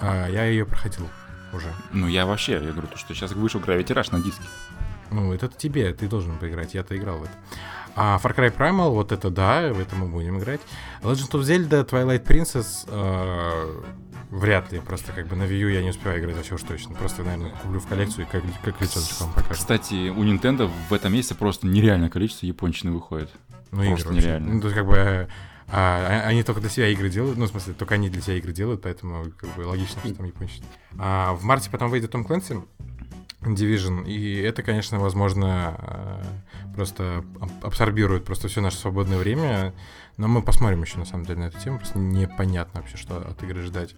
а, 0.00 0.28
я 0.28 0.46
ее 0.46 0.64
проходил 0.64 1.08
уже. 1.52 1.66
Ну 1.92 2.08
я 2.08 2.26
вообще, 2.26 2.52
я 2.52 2.60
говорю, 2.60 2.88
то, 2.88 2.96
что 2.96 3.14
сейчас 3.14 3.32
вышел 3.32 3.60
Gravity 3.60 3.88
Rush 3.94 4.08
на 4.12 4.20
диске. 4.20 4.42
Ну, 5.12 5.32
это 5.32 5.48
тебе, 5.48 5.92
ты 5.92 6.08
должен 6.08 6.38
поиграть, 6.38 6.74
я-то 6.74 6.96
играл 6.96 7.18
в 7.18 7.24
это. 7.24 7.32
А 7.94 8.18
Far 8.22 8.34
Cry 8.34 8.56
Primal, 8.56 8.90
вот 8.90 9.12
это 9.12 9.30
да, 9.30 9.72
в 9.72 9.78
это 9.78 9.94
мы 9.96 10.06
будем 10.06 10.38
играть. 10.38 10.60
Legend 11.02 11.30
of 11.32 11.40
Zelda 11.42 11.86
Twilight 11.86 12.24
Princess 12.24 12.86
э, 12.88 13.82
вряд 14.30 14.72
ли, 14.72 14.80
просто 14.80 15.12
как 15.12 15.26
бы 15.28 15.36
на 15.36 15.42
Wii 15.42 15.58
U 15.58 15.68
я 15.68 15.82
не 15.82 15.90
успеваю 15.90 16.20
играть 16.20 16.36
вообще 16.36 16.54
уж 16.54 16.62
точно. 16.62 16.94
Просто, 16.94 17.22
наверное, 17.22 17.50
куплю 17.50 17.80
в 17.80 17.86
коллекцию 17.86 18.26
и 18.26 18.28
как, 18.30 18.42
как 18.64 18.80
лицензочку 18.80 19.24
вам 19.24 19.34
покажу. 19.34 19.54
Кстати, 19.54 20.08
у 20.08 20.24
Nintendo 20.24 20.70
в 20.88 20.92
этом 20.94 21.12
месяце 21.12 21.34
просто 21.34 21.66
нереальное 21.66 22.08
количество 22.08 22.46
япончины 22.46 22.92
выходит. 22.92 23.30
Ну, 23.70 23.84
просто 23.84 24.08
игры 24.08 24.20
нереально. 24.20 24.54
Ну, 24.54 24.60
то 24.60 24.68
есть, 24.68 24.76
как 24.76 24.86
бы, 24.86 24.96
а, 24.96 25.28
а- 25.68 26.26
они 26.28 26.42
только 26.42 26.60
для 26.62 26.70
себя 26.70 26.88
игры 26.88 27.10
делают, 27.10 27.36
ну, 27.36 27.44
в 27.44 27.48
смысле, 27.48 27.74
только 27.74 27.94
они 27.94 28.08
для 28.08 28.22
себя 28.22 28.36
игры 28.36 28.52
делают, 28.52 28.80
поэтому, 28.80 29.26
как 29.36 29.50
бы, 29.54 29.62
логично, 29.66 30.00
что 30.00 30.14
там 30.14 30.26
японщина. 30.26 30.66
А 30.98 31.34
в 31.34 31.44
марте 31.44 31.70
потом 31.70 31.90
выйдет 31.90 32.10
Том 32.10 32.24
Клэнси, 32.24 32.62
Division, 33.42 34.06
и 34.06 34.40
это, 34.40 34.62
конечно, 34.62 34.98
возможно, 34.98 35.76
э, 35.78 36.22
просто 36.74 37.24
аб- 37.40 37.64
абсорбирует 37.64 38.24
просто 38.24 38.48
все 38.48 38.60
наше 38.60 38.76
свободное 38.76 39.18
время, 39.18 39.74
но 40.16 40.28
мы 40.28 40.42
посмотрим 40.42 40.82
еще, 40.82 40.98
на 40.98 41.04
самом 41.04 41.24
деле, 41.24 41.40
на 41.40 41.44
эту 41.44 41.58
тему, 41.58 41.78
просто 41.78 41.98
непонятно 41.98 42.80
вообще, 42.80 42.96
что 42.96 43.16
от 43.16 43.42
игры 43.42 43.62
ждать. 43.62 43.94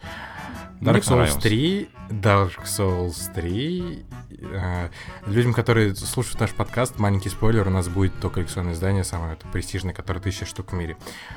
Dark 0.81 1.01
Souls 1.01 1.09
понравилось. 1.09 1.43
3, 1.43 1.89
Dark 2.11 2.65
Souls 2.65 3.33
3. 3.35 4.05
э, 4.41 4.89
людям, 5.27 5.53
которые 5.55 5.95
слушают 5.95 6.41
наш 6.41 6.51
подкаст, 6.53 6.99
маленький 6.99 7.29
спойлер, 7.29 7.67
у 7.67 7.71
нас 7.71 7.89
будет 7.89 8.19
то 8.21 8.31
коллекционное 8.31 8.73
издание, 8.75 9.05
самое 9.05 9.35
это 9.35 9.47
престижное, 9.49 9.95
которое 9.95 10.21
тысяча 10.21 10.45
штук 10.47 10.73
в 10.73 10.75
мире. 10.75 10.97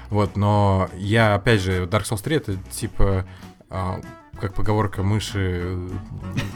Вот, 0.10 0.36
но 0.36 0.90
я, 0.96 1.36
опять 1.36 1.62
же, 1.62 1.86
Dark 1.86 2.04
Souls 2.04 2.24
3 2.24 2.36
это 2.36 2.56
типа 2.72 3.26
а, 3.70 4.00
как 4.40 4.54
поговорка, 4.54 5.04
мыши 5.04 5.62
э, 5.64 5.90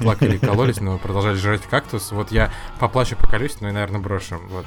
плакали, 0.02 0.38
кололись, 0.38 0.80
но 0.80 0.98
продолжали 0.98 1.36
жрать 1.36 1.62
кактус. 1.62 2.12
Вот 2.12 2.32
я 2.32 2.52
поплачу, 2.80 3.15
поколюсь, 3.15 3.60
но 3.62 3.70
и, 3.70 3.72
наверное, 3.72 4.00
брошу. 4.00 4.39
Вот. 4.50 4.65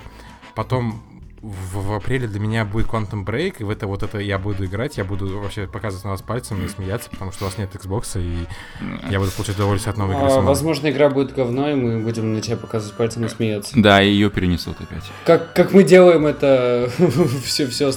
Потом 0.54 1.02
в, 1.44 1.88
в 1.88 1.92
апреле 1.92 2.26
для 2.26 2.40
меня 2.40 2.64
будет 2.64 2.86
Quantum 2.86 3.24
Break, 3.24 3.56
и 3.58 3.64
в 3.64 3.70
это 3.70 3.86
вот 3.86 4.02
это 4.02 4.18
я 4.18 4.38
буду 4.38 4.64
играть, 4.64 4.96
я 4.96 5.04
буду 5.04 5.38
вообще 5.38 5.66
показывать 5.66 6.04
на 6.04 6.10
вас 6.10 6.22
пальцем 6.22 6.64
и 6.64 6.68
смеяться, 6.68 7.10
потому 7.10 7.32
что 7.32 7.44
у 7.44 7.48
вас 7.48 7.58
нет 7.58 7.74
Xbox, 7.74 8.18
и 8.18 8.46
я 9.10 9.18
буду 9.18 9.30
получать 9.30 9.56
удовольствие 9.56 9.92
от 9.92 9.98
новой 9.98 10.14
игры. 10.14 10.26
А, 10.30 10.40
возможно, 10.40 10.90
игра 10.90 11.10
будет 11.10 11.34
говно, 11.34 11.70
и 11.70 11.74
мы 11.74 12.00
будем 12.00 12.32
на 12.32 12.40
тебя 12.40 12.56
показывать 12.56 12.96
пальцем 12.96 13.24
и 13.26 13.28
смеяться. 13.28 13.72
Да, 13.76 14.02
и 14.02 14.08
ее 14.08 14.30
перенесут 14.30 14.80
опять. 14.80 15.04
Как, 15.26 15.52
как 15.52 15.72
мы 15.72 15.84
делаем 15.84 16.26
это 16.26 16.90
все, 17.44 17.66
все, 17.66 17.92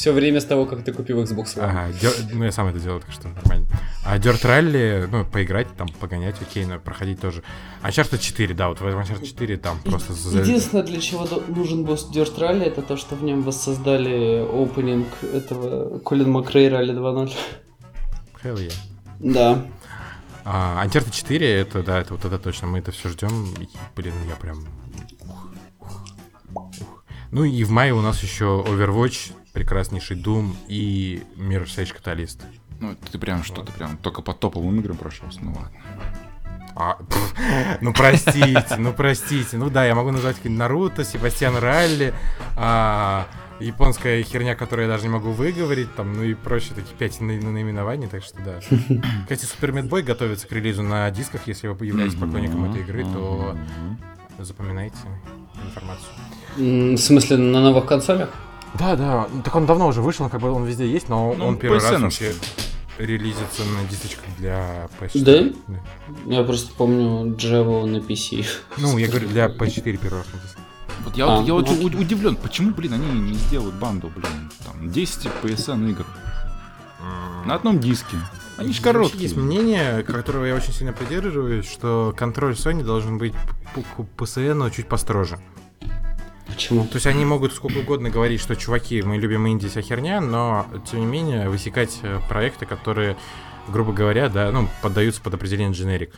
все 0.00 0.12
время 0.12 0.40
с 0.40 0.46
того, 0.46 0.64
как 0.64 0.82
ты 0.82 0.94
купил 0.94 1.22
Xbox 1.22 1.56
One. 1.56 1.60
Ага, 1.60 1.92
дё- 2.00 2.32
ну 2.32 2.44
я 2.44 2.52
сам 2.52 2.68
это 2.68 2.80
делаю, 2.80 3.02
так 3.02 3.12
что 3.12 3.28
нормально. 3.28 3.66
А 4.02 4.16
Dirt 4.16 4.42
Rally, 4.46 5.06
ну, 5.12 5.26
поиграть, 5.26 5.68
там, 5.76 5.88
погонять, 5.88 6.40
окей, 6.40 6.64
но 6.64 6.78
проходить 6.78 7.20
тоже. 7.20 7.42
Uncharted 7.82 8.18
4, 8.18 8.54
да, 8.54 8.70
вот 8.70 8.80
в 8.80 8.86
Uncharted 8.86 9.26
4 9.26 9.58
там 9.58 9.78
просто... 9.80 10.14
Единственное, 10.38 10.84
для 10.84 10.98
чего 11.02 11.28
нужен 11.48 11.84
босс 11.84 12.08
Dirt 12.10 12.34
Rally, 12.38 12.62
это 12.62 12.80
то, 12.80 12.96
что 12.96 13.14
в 13.14 13.22
нем 13.22 13.42
воссоздали 13.42 14.40
опенинг 14.40 15.06
этого 15.22 15.98
Колин 15.98 16.30
Макрей 16.30 16.70
Ралли 16.70 16.94
2.0. 16.94 17.34
Hell 18.42 18.56
yeah. 18.56 18.72
Да. 19.18 19.66
А, 20.46 20.82
Uncharted 20.82 21.10
4, 21.10 21.46
это, 21.46 21.82
да, 21.82 22.00
это 22.00 22.14
вот 22.14 22.24
это 22.24 22.38
точно, 22.38 22.68
мы 22.68 22.78
это 22.78 22.90
все 22.90 23.10
ждем. 23.10 23.52
И, 23.60 23.68
блин, 23.94 24.14
я 24.30 24.36
прям... 24.36 24.64
ух, 25.28 25.50
ух, 26.54 26.70
ух. 26.80 27.04
Ну 27.32 27.44
и 27.44 27.62
в 27.64 27.70
мае 27.70 27.92
у 27.92 28.00
нас 28.00 28.22
еще 28.22 28.64
Overwatch, 28.66 29.32
прекраснейший 29.52 30.16
Doom 30.16 30.54
и 30.68 31.22
Mirror's 31.36 31.76
Edge 31.76 31.94
Catalyst. 32.00 32.42
Ну, 32.80 32.96
ты 33.10 33.18
прям 33.18 33.44
что-то 33.44 33.72
прям 33.72 33.96
только 33.98 34.22
по 34.22 34.32
топовым 34.32 34.80
играм 34.80 34.96
прошелся, 34.96 35.40
ну 35.42 35.52
ладно. 35.52 35.70
А, 36.76 36.94
пф, 36.94 37.34
ну 37.80 37.92
простите, 37.92 38.76
ну 38.78 38.92
простите. 38.92 39.56
Ну 39.58 39.70
да, 39.70 39.84
я 39.84 39.94
могу 39.94 40.10
назвать 40.12 40.36
какие-нибудь 40.36 40.60
Наруто, 40.60 41.04
Себастьян 41.04 41.56
Ралли, 41.56 42.14
а, 42.56 43.26
японская 43.58 44.22
херня, 44.22 44.54
которую 44.54 44.86
я 44.88 44.92
даже 44.92 45.02
не 45.04 45.10
могу 45.10 45.32
выговорить, 45.32 45.94
там, 45.94 46.14
ну 46.14 46.22
и 46.22 46.32
прочие 46.34 46.74
такие 46.74 46.96
пять 46.96 47.20
на- 47.20 47.34
на- 47.34 47.50
наименований, 47.50 48.06
так 48.08 48.22
что 48.24 48.38
да. 48.42 48.60
Кстати, 49.24 49.44
Супер 49.44 49.72
Медбой 49.72 50.02
готовится 50.02 50.46
к 50.46 50.52
релизу 50.52 50.82
на 50.82 51.10
дисках, 51.10 51.42
если 51.46 51.66
вы 51.68 51.84
являетесь 51.86 52.14
поклонником 52.18 52.70
этой 52.70 52.82
игры, 52.82 53.02
то 53.04 53.58
запоминайте 54.38 54.96
информацию. 55.66 56.08
В 56.56 56.96
смысле, 56.98 57.36
на 57.36 57.60
новых 57.60 57.84
консолях? 57.86 58.30
Да, 58.78 58.96
да, 58.96 59.28
так 59.44 59.54
он 59.56 59.66
давно 59.66 59.88
уже 59.88 60.00
вышел, 60.00 60.28
как 60.28 60.40
бы 60.40 60.50
он 60.50 60.64
везде 60.64 60.88
есть, 60.88 61.08
но 61.08 61.34
Ну, 61.36 61.46
он 61.46 61.58
первый 61.58 61.80
раз 61.80 61.92
PSN 61.92 62.02
вообще 62.02 62.34
релизится 62.98 63.62
на 63.64 63.88
дисочках 63.88 64.24
для 64.38 64.88
PS4. 65.00 65.56
Да? 65.68 65.74
Я 66.26 66.44
просто 66.44 66.72
помню 66.76 67.34
Джеву 67.36 67.86
на 67.86 67.96
PC. 67.98 68.46
Ну, 68.76 68.98
я 68.98 69.08
говорю, 69.08 69.28
для 69.28 69.46
PS4 69.48 69.96
первый 69.96 70.18
раз. 70.18 70.26
Вот 71.04 71.16
я, 71.16 71.24
А, 71.24 71.36
вот, 71.38 71.46
я 71.46 71.54
вот 71.54 71.68
ну. 71.68 71.82
у- 71.82 72.00
удивлен, 72.00 72.36
почему, 72.36 72.72
блин, 72.74 72.92
они 72.92 73.06
не 73.20 73.34
сделают 73.34 73.74
банду, 73.76 74.08
блин, 74.14 74.50
там, 74.64 74.90
10 74.90 75.30
PSN 75.42 75.90
игр 75.90 76.06
на 77.46 77.54
одном 77.54 77.80
диске. 77.80 78.16
Они 78.58 78.72
же 78.72 78.80
Вообще 78.80 78.82
короткие. 78.82 79.22
Есть 79.22 79.36
мнение, 79.36 80.02
которого 80.02 80.44
я 80.44 80.54
очень 80.54 80.74
сильно 80.74 80.92
придерживаюсь, 80.92 81.66
что 81.66 82.14
контроль 82.16 82.52
Sony 82.52 82.84
должен 82.84 83.16
быть 83.16 83.32
по 83.74 84.24
PSN 84.24 84.70
чуть 84.70 84.86
построже. 84.86 85.38
Почему? 86.52 86.86
То 86.86 86.96
есть 86.96 87.06
они 87.06 87.24
могут 87.24 87.52
сколько 87.52 87.78
угодно 87.78 88.10
говорить, 88.10 88.40
что 88.40 88.56
чуваки, 88.56 89.02
мы 89.02 89.16
любим 89.16 89.46
инди, 89.48 89.68
вся 89.68 89.82
херня, 89.82 90.20
но 90.20 90.66
тем 90.90 91.00
не 91.00 91.06
менее 91.06 91.48
высекать 91.48 91.98
э, 92.02 92.20
проекты, 92.28 92.66
которые, 92.66 93.16
грубо 93.68 93.92
говоря, 93.92 94.28
да, 94.28 94.50
ну, 94.50 94.68
поддаются 94.82 95.20
под 95.20 95.34
определение 95.34 95.72
generic. 95.72 96.12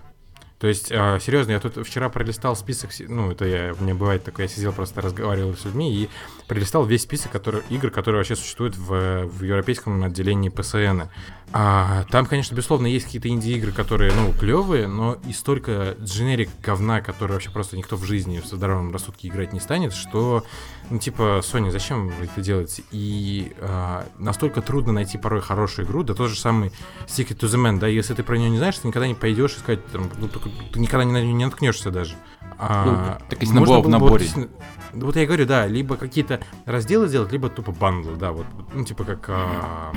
То 0.62 0.68
есть, 0.68 0.92
э, 0.92 1.18
серьезно, 1.20 1.51
я 1.51 1.59
тут 1.59 1.85
вчера 1.85 2.09
пролистал 2.09 2.55
список, 2.55 2.90
ну, 3.09 3.33
это 3.33 3.44
я, 3.46 3.75
у 3.75 3.94
бывает 3.94 4.22
такое, 4.22 4.46
я 4.46 4.48
сидел 4.48 4.72
просто 4.72 5.01
разговаривал 5.01 5.57
с 5.57 5.64
людьми 5.64 5.92
и 5.92 6.09
пролистал 6.46 6.85
весь 6.85 7.03
список 7.03 7.33
который, 7.33 7.62
игр, 7.68 7.90
которые 7.90 8.20
вообще 8.20 8.37
существуют 8.37 8.77
в, 8.77 9.27
в 9.27 9.42
европейском 9.42 10.05
отделении 10.05 10.53
PSN. 10.53 11.09
А, 11.55 12.05
там, 12.11 12.25
конечно, 12.25 12.55
безусловно, 12.55 12.87
есть 12.87 13.07
какие-то 13.07 13.29
инди-игры, 13.29 13.72
которые, 13.72 14.12
ну, 14.14 14.33
клевые, 14.33 14.87
но 14.87 15.18
и 15.29 15.33
столько 15.33 15.96
дженерик 16.01 16.48
говна, 16.62 17.03
который 17.03 17.33
вообще 17.33 17.51
просто 17.51 17.77
никто 17.77 17.96
в 17.96 18.05
жизни 18.05 18.40
в 18.40 18.46
здоровом 18.46 18.90
рассудке 18.90 19.29
играть 19.29 19.53
не 19.53 19.61
станет, 19.61 19.92
что, 19.92 20.44
ну, 20.88 20.98
типа, 20.98 21.42
Sony, 21.42 21.70
зачем 21.70 22.09
вы 22.09 22.25
это 22.25 22.40
делаете? 22.40 22.85
И 22.90 23.53
а, 23.59 24.07
настолько 24.16 24.62
трудно 24.62 24.92
найти 24.92 25.18
порой 25.18 25.42
хорошую 25.42 25.87
игру, 25.87 26.05
да 26.05 26.14
тот 26.14 26.31
же 26.31 26.38
самый 26.38 26.72
Secret 27.07 27.38
to 27.38 27.48
the 27.48 27.62
Man, 27.62 27.79
да, 27.79 27.87
если 27.87 28.14
ты 28.14 28.22
про 28.22 28.38
нее 28.38 28.48
не 28.48 28.59
знаешь, 28.59 28.79
ты 28.79 28.88
никогда 28.88 29.07
не 29.07 29.14
пойдешь 29.14 29.57
искать, 29.57 29.87
там, 29.88 30.09
ну, 30.18 30.29
только 30.29 30.48
ты 30.72 30.80
никогда 30.80 31.04
не, 31.04 31.32
не 31.32 31.44
наткнешься 31.44 31.90
даже. 31.90 32.14
А, 32.58 33.18
так 33.28 33.40
если 33.40 33.54
набор 33.54 33.78
в 33.80 33.82
бы 33.82 33.90
вот 33.90 33.90
наборе. 33.90 34.26
да 34.92 35.06
Вот 35.06 35.16
я 35.16 35.22
и 35.22 35.26
говорю, 35.26 35.46
да, 35.46 35.66
либо 35.66 35.96
какие-то 35.96 36.40
разделы 36.64 37.08
сделать, 37.08 37.32
либо 37.32 37.48
тупо 37.48 37.72
бандл, 37.72 38.14
да, 38.14 38.30
вот, 38.32 38.46
ну, 38.72 38.84
типа 38.84 39.04
как, 39.04 39.24
а, 39.28 39.92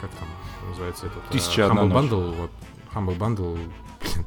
как 0.00 0.10
там 0.10 0.28
называется 0.68 1.06
этот? 1.06 1.18
а, 1.28 1.32
Тысяча 1.32 1.66
одна 1.66 1.82
Humble 1.82 1.88
ночь. 1.88 2.10
Bundle, 2.10 2.34
вот, 2.36 2.50
Humble 2.94 3.18
Bundle, 3.18 3.54
блин. 3.54 4.26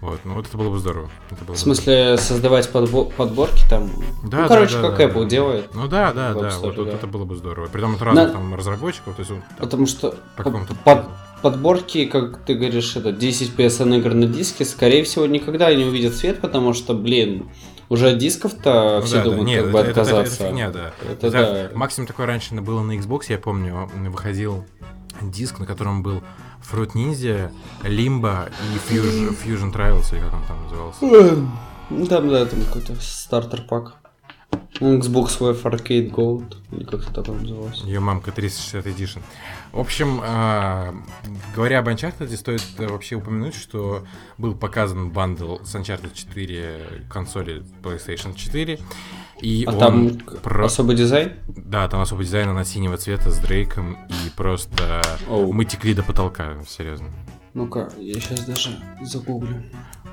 Вот, 0.00 0.20
ну 0.24 0.34
вот 0.34 0.46
это 0.46 0.56
было 0.56 0.70
бы 0.70 0.78
здорово. 0.78 1.10
Это 1.28 1.44
было 1.44 1.56
В 1.56 1.58
бы 1.58 1.62
смысле, 1.62 2.16
создавать 2.18 2.70
подбо- 2.72 3.12
подборки 3.12 3.68
там? 3.68 3.90
Да, 4.22 4.42
ну, 4.42 4.48
короче, 4.48 4.76
да, 4.76 4.82
да, 4.82 4.88
как 4.90 4.98
да, 4.98 5.04
Apple 5.06 5.22
да. 5.24 5.28
делает. 5.28 5.74
Ну 5.74 5.88
да, 5.88 6.12
да, 6.12 6.34
да, 6.34 6.48
Store, 6.50 6.60
вот, 6.66 6.76
вот 6.76 6.86
да. 6.86 6.92
это 6.92 7.06
было 7.08 7.24
бы 7.24 7.34
здорово. 7.34 7.66
Притом 7.66 7.96
от 7.96 8.02
разных 8.02 8.26
На- 8.28 8.32
там 8.32 8.54
разработчиков, 8.54 9.16
то 9.16 9.20
есть 9.20 9.30
вот, 9.32 9.40
там, 9.40 9.56
Потому 9.58 9.86
что 9.88 10.14
по 10.36 10.44
по- 10.44 11.08
подборки, 11.42 12.04
как 12.06 12.44
ты 12.44 12.54
говоришь, 12.54 12.96
это 12.96 13.12
10 13.12 13.54
PSN 13.56 13.98
игр 13.98 14.14
на 14.14 14.26
диске, 14.26 14.64
скорее 14.64 15.04
всего, 15.04 15.26
никогда 15.26 15.74
не 15.74 15.84
увидят 15.84 16.14
свет, 16.14 16.40
потому 16.40 16.72
что, 16.74 16.94
блин, 16.94 17.48
уже 17.88 18.10
от 18.10 18.18
дисков-то 18.18 18.98
Ну 19.00 19.06
все 19.06 19.16
да, 19.16 19.24
да. 19.24 19.30
думают, 19.30 19.46
Нет, 19.48 19.62
как 19.64 19.72
бы 19.72 19.78
это- 19.78 19.90
это- 19.90 20.00
это 20.00 20.10
отказаться. 20.20 20.44
фигня, 20.48 20.70
да. 20.70 20.92
Это 21.10 21.30
Да, 21.30 21.52
да. 21.52 21.70
Максимум 21.74 22.06
такое 22.06 22.26
раньше 22.26 22.54
было 22.54 22.82
на 22.82 22.92
Xbox, 22.96 23.22
я 23.28 23.38
помню, 23.38 23.88
выходил 24.10 24.64
диск, 25.22 25.58
на 25.58 25.66
котором 25.66 26.02
был 26.02 26.22
Fruit 26.70 26.92
Ninja, 26.92 27.50
Limbo 27.84 28.50
и 28.74 28.92
Fusion, 28.94 29.36
Fusion 29.44 29.72
Trials, 29.72 30.12
или 30.14 30.20
как 30.20 30.34
он 30.34 30.44
там 30.46 30.62
назывался. 30.64 31.48
Ну, 31.90 32.06
там, 32.06 32.28
да, 32.28 32.44
там 32.44 32.60
какой-то 32.62 32.94
стартер 33.00 33.62
пак. 33.62 33.94
Xbox 34.80 35.38
Live 35.40 35.62
Arcade 35.62 36.10
Gold, 36.10 36.56
или 36.72 36.84
как 36.84 37.08
это 37.08 37.22
там 37.22 37.42
называлось. 37.42 37.82
Ее 37.82 38.00
мамка 38.00 38.30
360 38.32 38.86
Edition. 38.86 39.20
В 39.72 39.80
общем, 39.80 40.20
а, 40.22 40.94
говоря 41.54 41.80
об 41.80 41.88
Uncharted, 41.88 42.34
стоит 42.36 42.62
э, 42.78 42.86
вообще 42.86 43.16
упомянуть, 43.16 43.54
что 43.54 44.04
был 44.38 44.54
показан 44.54 45.10
бандл 45.10 45.56
с 45.64 45.74
Uncharted 45.74 46.14
4 46.14 47.04
консоли 47.10 47.62
PlayStation 47.82 48.34
4. 48.34 48.78
И 49.42 49.64
А 49.66 49.72
он 49.72 49.78
там 49.78 50.18
про- 50.42 50.66
особый 50.66 50.96
дизайн? 50.96 51.32
Да, 51.48 51.86
там 51.88 52.00
особый 52.00 52.24
дизайн, 52.26 52.48
она 52.48 52.64
синего 52.64 52.96
цвета 52.96 53.30
с 53.30 53.38
Дрейком, 53.38 53.98
и 54.08 54.30
просто 54.36 55.02
Оу. 55.28 55.52
мы 55.52 55.64
текли 55.64 55.94
до 55.94 56.02
потолка, 56.02 56.56
серьезно. 56.66 57.08
Ну-ка, 57.54 57.90
я 57.98 58.14
сейчас 58.14 58.44
даже 58.44 58.78
загуглю. 59.02 59.62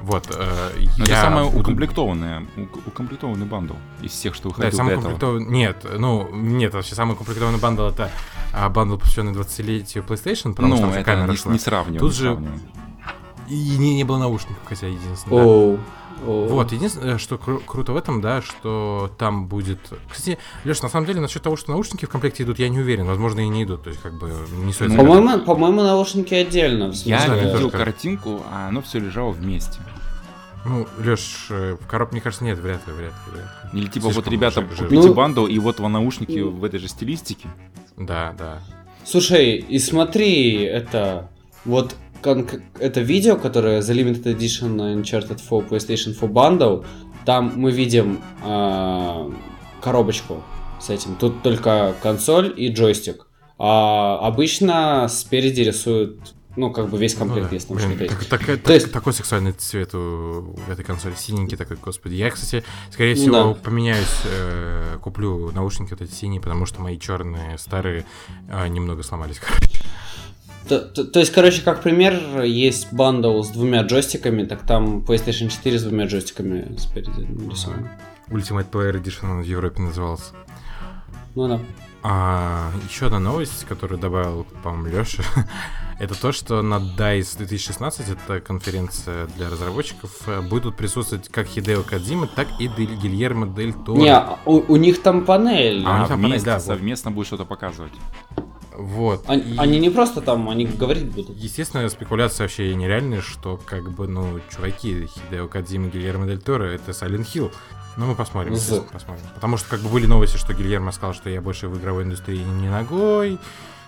Вот, 0.06 0.28
э, 0.30 0.70
Но 0.98 1.06
я 1.06 1.14
это 1.14 1.22
самое 1.22 1.48
укомплектованное, 1.48 2.46
ук- 2.58 2.88
укомплектованный 2.88 3.46
бандл 3.48 3.74
из 4.02 4.12
всех, 4.12 4.36
что 4.36 4.50
Да, 4.50 4.56
выходил 4.56 4.78
самый 4.78 4.90
до 4.90 5.00
этого. 5.00 5.04
комплектованный... 5.12 5.50
Нет, 5.52 5.86
ну, 5.98 6.30
нет, 6.32 6.74
вообще 6.76 6.94
самый 6.94 7.16
комплектованный 7.18 7.58
бандл 7.60 7.84
это 7.88 8.12
а, 8.54 8.70
бандл, 8.70 8.98
посвященный 8.98 9.34
20-летию 9.34 10.04
PlayStation, 10.08 10.52
потому 10.52 10.68
Ну, 10.70 10.76
что 10.78 10.86
там 10.86 10.94
это 10.94 11.04
камера 11.04 11.32
не, 11.32 11.38
шла. 11.38 11.52
не 11.54 11.60
сравниваем. 11.60 12.00
Тут 12.00 12.12
не 12.12 12.18
же- 12.18 12.24
сравниваем. 12.26 12.62
И 13.50 13.78
не, 13.78 13.96
не 13.96 14.04
было 14.04 14.18
наушников, 14.18 14.58
хотя 14.66 14.88
единственное. 14.88 15.40
да. 15.40 15.44
Оу. 15.46 15.80
Оу. 16.26 16.48
Вот, 16.48 16.72
единственное, 16.72 17.18
что 17.18 17.36
кру- 17.36 17.62
круто 17.66 17.92
в 17.94 17.98
этом, 17.98 18.22
да, 18.22 18.42
что 18.42 19.12
там 19.18 19.48
будет... 19.48 19.80
Кстати, 20.10 20.38
Леш, 20.64 20.82
на 20.82 20.90
самом 20.90 21.06
деле, 21.06 21.20
насчет 21.20 21.44
того, 21.44 21.56
что 21.58 21.72
наушники 21.72 22.06
в 22.06 22.10
комплекте 22.10 22.44
идут, 22.44 22.58
я 22.58 22.70
не 22.70 22.80
уверен. 22.80 23.06
Возможно, 23.06 23.42
и 23.42 23.48
не 23.50 23.64
идут. 23.64 23.84
То 23.84 23.90
есть, 23.90 24.02
как 24.02 24.18
бы, 24.18 24.32
не 24.64 24.72
стоит... 24.72 24.96
По-моему, 24.96 25.40
по-моему, 25.44 25.82
наушники 25.84 26.34
отдельно. 26.34 26.92
Я 27.04 27.22
тоже 27.26 27.40
видел 27.42 27.70
картинку, 27.70 28.42
а 28.52 28.70
оно 28.70 28.82
все 28.82 29.00
лежало 29.00 29.32
вместе. 29.32 29.80
Ну, 30.66 30.88
Леш, 30.98 31.48
в 31.50 31.78
коробке, 31.88 32.14
мне 32.14 32.22
кажется, 32.22 32.44
нет, 32.44 32.58
вряд 32.58 32.86
ли, 32.88 32.94
вряд 32.94 33.14
ли. 33.28 33.34
вряд 33.34 33.74
ли. 33.74 33.80
Или 33.82 33.88
типа 33.88 34.06
вот, 34.06 34.14
Слишком 34.14 34.34
ребята, 34.34 34.62
жир- 34.62 34.88
купите 34.88 35.08
Ну- 35.08 35.14
бандл, 35.14 35.46
и 35.46 35.60
вот 35.60 35.80
вам 35.80 35.92
наушники 35.94 36.40
в 36.40 36.64
этой 36.64 36.80
же 36.80 36.88
стилистике. 36.88 37.48
Да, 37.98 38.34
да. 38.38 38.60
Слушай, 39.04 39.58
и 39.58 39.78
смотри, 39.80 40.64
это 40.64 41.30
вот 41.66 41.96
кон- 42.22 42.48
это 42.80 43.02
видео, 43.02 43.36
которое 43.38 43.82
The 43.82 43.94
Limited 43.94 44.36
Edition 44.36 44.78
Uncharted 45.02 45.40
4 45.40 45.62
PlayStation 45.70 46.14
4 46.14 46.32
Bundle, 46.32 46.86
там 47.26 47.54
мы 47.56 47.72
видим 47.72 48.22
а, 48.44 49.32
коробочку 49.82 50.44
с 50.82 50.90
этим. 50.90 51.16
Тут 51.16 51.42
только 51.44 51.96
консоль 52.02 52.54
и 52.58 52.70
джойстик. 52.70 53.28
А 53.58 54.20
обычно 54.22 55.08
спереди 55.10 55.62
рисуют, 55.62 56.35
ну, 56.56 56.72
как 56.72 56.90
бы 56.90 56.98
весь 56.98 57.16
комплект, 57.16 57.44
Ну 57.44 57.50
да. 57.50 57.56
если 57.56 57.68
там 57.68 57.78
Блин, 57.78 58.10
так- 58.10 58.26
так- 58.26 58.62
То 58.62 58.74
есть- 58.74 58.92
Такой 58.92 59.14
сексуальный 59.14 59.52
цвет 59.52 59.94
у 59.94 60.56
у 60.68 60.72
этой 60.72 60.84
консоли, 60.86 61.14
синенький 61.16 61.58
такой, 61.58 61.78
господи. 61.78 62.16
Я, 62.16 62.30
кстати, 62.32 62.64
скорее 62.92 63.16
Ну 63.16 63.22
всего, 63.22 63.36
да. 63.36 63.54
поменяюсь, 63.56 64.22
э, 64.26 64.98
куплю 65.02 65.52
наушники 65.52 65.92
вот 65.92 66.02
эти 66.02 66.12
синие, 66.14 66.40
потому 66.42 66.66
что 66.66 66.82
мои 66.82 66.98
черные, 66.98 67.58
старые, 67.58 68.06
э, 68.50 68.68
немного 68.68 69.04
сломались, 69.04 69.40
короче. 69.46 69.80
То, 70.68 70.80
то- 70.80 71.04
то 71.06 71.20
есть, 71.20 71.32
короче, 71.32 71.62
как 71.62 71.84
пример, 71.84 72.42
есть 72.42 72.92
бандл 72.92 73.44
с 73.44 73.50
двумя 73.50 73.82
джойстиками, 73.84 74.46
так 74.46 74.62
там 74.66 75.00
PlayStation 75.00 75.50
4 75.50 75.78
с 75.78 75.84
двумя 75.84 76.06
джойстиками 76.06 76.76
спереди 76.78 77.20
нарисован. 77.22 77.88
Ultimate 78.30 78.70
Player 78.72 78.94
Edition 79.00 79.30
он 79.30 79.42
в 79.42 79.46
Европе 79.46 79.82
назывался. 79.84 80.34
Ну 81.36 81.48
да. 81.48 81.60
А, 82.08 82.72
еще 82.88 83.08
одна 83.08 83.18
новость, 83.20 83.66
которую 83.66 84.00
добавил, 84.00 84.46
по-моему, 84.62 84.96
Леша, 85.00 85.24
это 86.00 86.14
то, 86.20 86.32
что 86.32 86.62
на 86.62 86.76
DICE 86.76 87.38
2016, 87.40 88.10
это 88.10 88.40
конференция 88.42 89.26
для 89.36 89.50
разработчиков, 89.50 90.12
будут 90.48 90.76
присутствовать 90.78 91.30
как 91.30 91.48
Хидео 91.48 91.82
Кадзима, 91.82 92.28
так 92.28 92.48
и 92.60 92.68
Дель- 92.68 92.96
Гильермо 92.96 93.48
Дель 93.48 93.74
Торо. 93.74 93.98
Не, 93.98 94.22
у, 94.46 94.72
у 94.72 94.76
них 94.76 95.02
там 95.02 95.26
панель. 95.26 95.84
А, 95.84 95.90
у 95.90 95.94
А, 95.94 96.00
них 96.00 96.08
там 96.10 96.18
панель, 96.22 96.30
вместе, 96.34 96.46
да, 96.46 96.56
вот. 96.58 96.64
совместно 96.66 97.10
будет 97.10 97.26
что-то 97.26 97.46
показывать. 97.46 97.94
Вот. 98.78 99.24
Они, 99.28 99.42
И, 99.54 99.58
они 99.58 99.80
не 99.80 99.90
просто 99.90 100.22
там, 100.22 100.48
они 100.50 100.66
говорить 100.66 101.10
будут. 101.12 101.36
Естественно, 101.38 101.90
спекуляция 101.90 102.44
вообще 102.44 102.76
нереальная, 102.76 103.22
что 103.22 103.58
как 103.66 103.90
бы, 103.92 104.08
ну, 104.08 104.40
чуваки, 104.54 105.08
Хидео 105.08 105.48
Кадзима, 105.48 105.88
Гильермо 105.88 106.28
Дель 106.28 106.42
Торо, 106.42 106.66
это 106.66 106.92
Silent 106.92 107.26
Hill. 107.34 107.52
Ну, 107.98 108.06
мы 108.08 108.16
посмотрим. 108.16 108.52
Ну, 108.54 108.58
естественно, 108.58 108.88
з- 108.90 108.92
посмотрим. 108.94 109.26
Потому 109.36 109.58
что 109.58 109.70
как 109.70 109.80
бы 109.80 109.90
были 109.90 110.06
новости, 110.06 110.38
что 110.38 110.54
Гильермо 110.54 110.92
сказал, 110.92 111.14
что 111.14 111.30
я 111.30 111.42
больше 111.42 111.68
в 111.68 111.78
игровой 111.80 112.04
индустрии 112.04 112.40
не 112.44 112.70
ногой. 112.70 113.40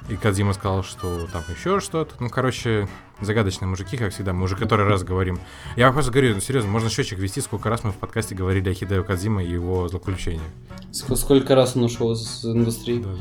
И 0.09 0.15
Кадзима 0.15 0.53
сказал, 0.53 0.83
что 0.83 1.27
там 1.33 1.43
еще 1.53 1.81
что-то. 1.81 2.13
Ну, 2.19 2.29
короче, 2.29 2.87
загадочные 3.19 3.67
мужики, 3.67 3.97
как 3.97 4.13
всегда. 4.13 4.31
Мы 4.31 4.43
уже 4.45 4.55
который 4.55 4.85
раз 4.87 5.03
говорим. 5.03 5.39
Я 5.75 5.91
просто 5.91 6.11
говорю, 6.11 6.35
ну, 6.35 6.39
серьезно, 6.39 6.69
можно 6.69 6.89
счетчик 6.89 7.19
вести, 7.19 7.41
сколько 7.41 7.67
раз 7.69 7.83
мы 7.83 7.91
в 7.91 7.95
подкасте 7.95 8.33
говорили 8.33 8.69
о 8.69 8.73
Хидео 8.73 9.03
Кадзима 9.03 9.43
и 9.43 9.51
его 9.51 9.87
злоключениях. 9.89 10.43
Ск- 10.91 11.15
Сколько 11.17 11.55
раз 11.55 11.75
он 11.75 11.83
ушел 11.83 12.13
из 12.13 12.45
индустрии? 12.45 12.99
Да, 12.99 13.09
да. 13.09 13.17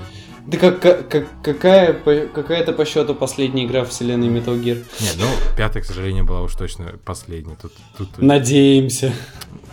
Да 0.47 0.59
как, 0.59 0.81
как, 0.81 1.09
как- 1.09 1.27
какая, 1.43 1.93
по- 1.93 2.29
какая-то 2.33 2.73
по 2.73 2.85
счету 2.85 3.17
последняя 3.17 3.65
игра 3.67 3.85
вселенной 3.85 4.29
Metal 4.29 4.57
Gear? 4.57 4.85
Нет, 5.01 5.17
ну, 5.19 5.27
пятая, 5.57 5.83
к 5.83 5.87
сожалению, 5.87 6.25
была 6.25 6.43
уж 6.43 6.55
точно 6.55 6.93
последняя. 7.05 7.57
Тут, 7.61 7.73
тут, 7.99 8.17
Надеемся. 8.19 9.13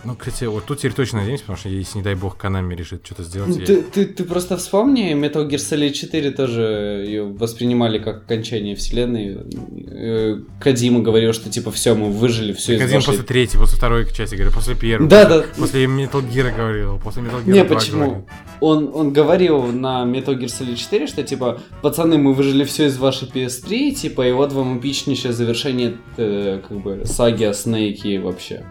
Ну, 0.04 0.14
кстати, 0.16 0.44
вот 0.44 0.64
тут 0.66 0.78
теперь 0.78 0.92
точно 0.92 1.20
надеемся, 1.20 1.44
потому 1.44 1.58
что 1.58 1.68
если, 1.68 1.98
не 1.98 2.04
дай 2.04 2.14
бог, 2.14 2.36
Канами 2.36 2.74
решит 2.74 3.04
что-то 3.04 3.22
сделать... 3.22 3.56
я- 3.56 3.66
Ты, 3.66 3.82
ты, 3.82 4.04
ты 4.06 4.24
просто 4.24 4.56
вспомни, 4.56 5.12
Metal 5.14 5.48
Gear 5.48 5.56
Solid 5.56 5.92
4 5.92 6.30
тоже 6.32 7.04
ее 7.06 7.24
воспринимали 7.24 7.98
как 7.98 8.24
окончание 8.24 8.76
вселенной. 8.76 9.38
Э, 9.86 10.36
Кадима 10.60 11.00
говорил, 11.00 11.32
что 11.32 11.50
типа 11.50 11.70
все, 11.70 11.94
мы 11.94 12.10
выжили, 12.10 12.52
все 12.52 12.76
вашей... 12.78 13.06
после 13.06 13.22
третьей, 13.22 13.58
после 13.58 13.76
второй 13.78 14.12
части, 14.12 14.34
говорю, 14.34 14.52
после 14.52 14.74
первой. 14.74 15.08
Да, 15.08 15.24
да. 15.24 15.44
После 15.56 15.84
Metal 15.84 16.22
Gear 16.28 16.54
говорил, 16.54 16.98
после 17.02 17.22
Metal 17.22 17.44
Gear 17.44 17.52
Не, 17.52 17.64
2 17.64 17.76
почему? 17.76 17.98
говорил. 18.04 18.26
Он, 18.60 18.90
он 18.94 19.12
говорил 19.12 19.62
на 19.66 20.04
Metal 20.04 20.38
Gear 20.38 20.46
Solid 20.46 20.76
4, 20.76 21.06
что 21.06 21.22
типа, 21.22 21.60
пацаны, 21.82 22.18
мы 22.18 22.34
выжили 22.34 22.64
все 22.64 22.86
из 22.86 22.98
вашей 22.98 23.28
PS3, 23.28 23.90
типа, 23.92 24.26
и 24.28 24.32
вот 24.32 24.52
вам 24.52 24.78
эпичнейшее 24.78 25.32
завершение 25.32 25.96
э, 26.16 26.60
как 26.66 26.78
бы 26.80 27.02
саги 27.04 27.44
о 27.44 27.52
Снейке 27.54 28.18
вообще. 28.20 28.64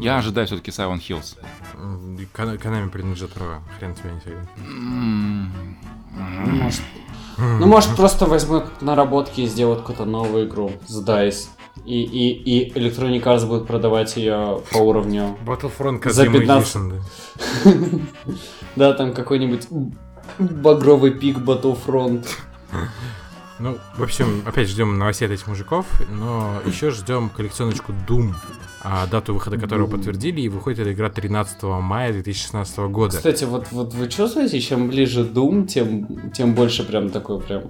Я 0.00 0.18
ожидаю 0.18 0.46
все-таки 0.46 0.70
Silent 0.70 1.00
Hills. 1.00 1.36
Канами 2.32 2.88
принадлежит 2.88 3.32
права, 3.32 3.62
хрен 3.78 3.94
тебя 3.94 4.12
не 4.12 4.20
сойдет. 4.20 4.48
Ну, 7.38 7.66
может, 7.66 7.94
просто 7.96 8.26
возьмут 8.26 8.82
наработки 8.82 9.42
и 9.42 9.46
сделают 9.46 9.80
какую-то 9.80 10.04
новую 10.04 10.46
игру 10.48 10.72
с 10.86 11.02
DICE. 11.04 11.48
И, 11.84 12.02
и, 12.02 12.32
и 12.32 12.72
Electronic 12.72 13.22
Arts 13.22 13.46
будет 13.46 13.66
продавать 13.66 14.16
ее 14.16 14.60
по 14.72 14.78
уровню. 14.78 15.38
Battlefront 15.46 16.10
За 16.10 16.26
Kazima 16.26 16.40
15. 16.40 16.76
Edition, 16.76 17.02
да. 17.64 17.72
Да, 18.76 18.92
там 18.92 19.14
какой-нибудь 19.14 19.68
багровый 20.38 21.12
пик 21.12 21.38
Battlefront. 21.38 22.26
Ну, 23.60 23.78
в 23.96 24.02
общем, 24.02 24.42
опять 24.46 24.68
ждем 24.68 24.98
новостей 24.98 25.26
от 25.26 25.32
этих 25.32 25.46
мужиков, 25.46 25.86
но 26.08 26.60
еще 26.64 26.90
ждем 26.90 27.28
коллекционочку 27.28 27.92
Doom, 28.06 28.34
дату 29.10 29.34
выхода 29.34 29.58
которого 29.58 29.86
подтвердили, 29.88 30.40
и 30.42 30.48
выходит 30.48 30.80
эта 30.80 30.92
игра 30.92 31.08
13 31.10 31.62
мая 31.64 32.12
2016 32.12 32.78
года. 32.78 33.16
Кстати, 33.16 33.44
вот, 33.44 33.66
вот 33.72 33.94
вы 33.94 34.08
чувствуете, 34.08 34.60
чем 34.60 34.88
ближе 34.88 35.22
Doom, 35.24 35.66
тем, 35.66 36.30
тем 36.30 36.54
больше 36.54 36.84
прям 36.84 37.10
такой 37.10 37.40
прям... 37.40 37.62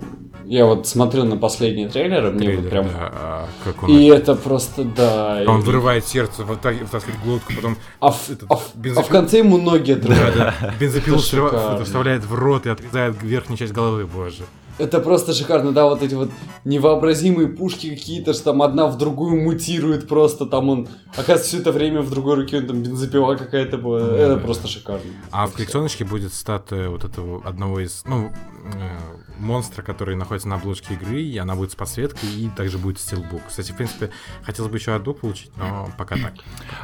Я 0.44 0.66
вот 0.66 0.86
смотрю 0.86 1.24
на 1.24 1.36
последние 1.36 1.88
трейлеры, 1.88 2.30
мне 2.30 2.46
Трейлер, 2.46 2.60
вот 2.62 2.70
прям... 2.70 2.84
да, 2.86 2.92
а, 3.12 3.48
как 3.64 3.82
он, 3.82 3.90
И 3.90 4.06
это 4.06 4.34
просто, 4.34 4.84
да. 4.84 5.42
он 5.46 5.60
и- 5.60 5.64
вырывает 5.64 6.06
сердце, 6.06 6.44
вот 6.44 6.60
так, 6.60 6.76
втаскивает 6.86 7.20
глотку, 7.24 7.52
потом 7.54 7.76
А 8.00 8.10
в, 8.10 8.30
этот 8.30 8.50
а 8.50 8.58
бензопил- 8.74 8.98
а 9.00 9.02
в 9.02 9.08
конце 9.08 9.38
ему 9.38 9.58
ноги 9.58 9.92
отрывают. 9.92 10.34
да, 10.36 10.54
да, 10.60 10.74
бензопилу 10.80 11.18
Это 11.18 11.84
вставляет 11.84 12.24
в 12.24 12.34
рот 12.34 12.66
и 12.66 12.70
отрезает 12.70 13.22
верхнюю 13.22 13.58
часть 13.58 13.72
головы, 13.72 14.06
боже. 14.06 14.44
Это 14.78 15.00
просто 15.00 15.32
шикарно, 15.32 15.72
да, 15.72 15.86
вот 15.86 16.02
эти 16.02 16.14
вот 16.14 16.30
невообразимые 16.64 17.48
пушки 17.48 17.90
какие-то, 17.90 18.32
что 18.32 18.44
там 18.44 18.62
одна 18.62 18.86
в 18.86 18.96
другую 18.96 19.42
мутирует 19.42 20.06
просто, 20.08 20.46
там 20.46 20.68
он, 20.68 20.88
оказывается, 21.12 21.48
все 21.48 21.58
это 21.58 21.72
время 21.72 22.00
в 22.02 22.10
другой 22.10 22.36
руке, 22.36 22.58
он 22.58 22.66
там 22.66 22.82
бензопила 22.82 23.34
какая-то 23.34 23.78
была, 23.78 24.00
Да, 24.00 24.16
это 24.16 24.36
да. 24.36 24.40
просто 24.42 24.68
шикарно. 24.68 25.10
А 25.30 25.46
в 25.46 25.52
коллекционочке 25.54 26.04
будет 26.04 26.32
статуя 26.32 26.88
вот 26.90 27.04
этого 27.04 27.42
одного 27.44 27.80
из, 27.80 28.04
ну, 28.06 28.30
э, 28.74 28.98
монстра, 29.40 29.82
который 29.82 30.14
находится 30.16 30.48
на 30.48 30.56
обложке 30.56 30.94
игры, 30.94 31.22
и 31.22 31.36
она 31.38 31.54
будет 31.54 31.72
с 31.72 31.74
подсветкой, 31.74 32.28
и 32.30 32.48
также 32.56 32.78
будет 32.78 32.98
стилбук. 33.00 33.40
Кстати, 33.48 33.72
в 33.72 33.76
принципе, 33.76 34.10
хотелось 34.42 34.70
бы 34.70 34.78
еще 34.78 34.92
одну 34.94 35.14
получить, 35.14 35.50
но 35.56 35.88
пока 35.98 36.16
так. 36.16 36.34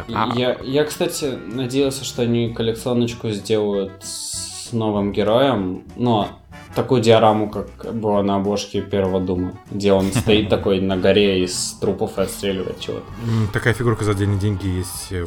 Пока. 0.09 0.33
А- 0.33 0.37
Я, 0.39 0.59
я, 0.63 0.85
кстати, 0.85 1.39
надеялся, 1.47 2.05
что 2.05 2.23
они 2.23 2.53
коллекционочку 2.53 3.31
сделают 3.31 3.93
с 4.03 4.73
новым 4.73 5.13
героем, 5.13 5.85
но 5.97 6.41
такую 6.75 7.01
диораму, 7.03 7.49
как 7.51 7.95
была 7.95 8.23
на 8.23 8.37
обложке 8.37 8.83
первого 8.83 9.21
Дума, 9.21 9.53
где 9.71 9.93
он 9.93 10.13
стоит 10.15 10.49
такой 10.49 10.81
на 10.81 10.97
горе 10.97 11.45
из 11.45 11.77
трупов 11.81 12.19
и 12.19 12.23
отстреливает 12.23 12.81
чего-то. 12.81 13.05
Такая 13.53 13.75
фигурка 13.75 14.05
за 14.05 14.13
отдельные 14.13 14.39
деньги 14.39 14.67
есть, 14.67 15.09
э, 15.13 15.27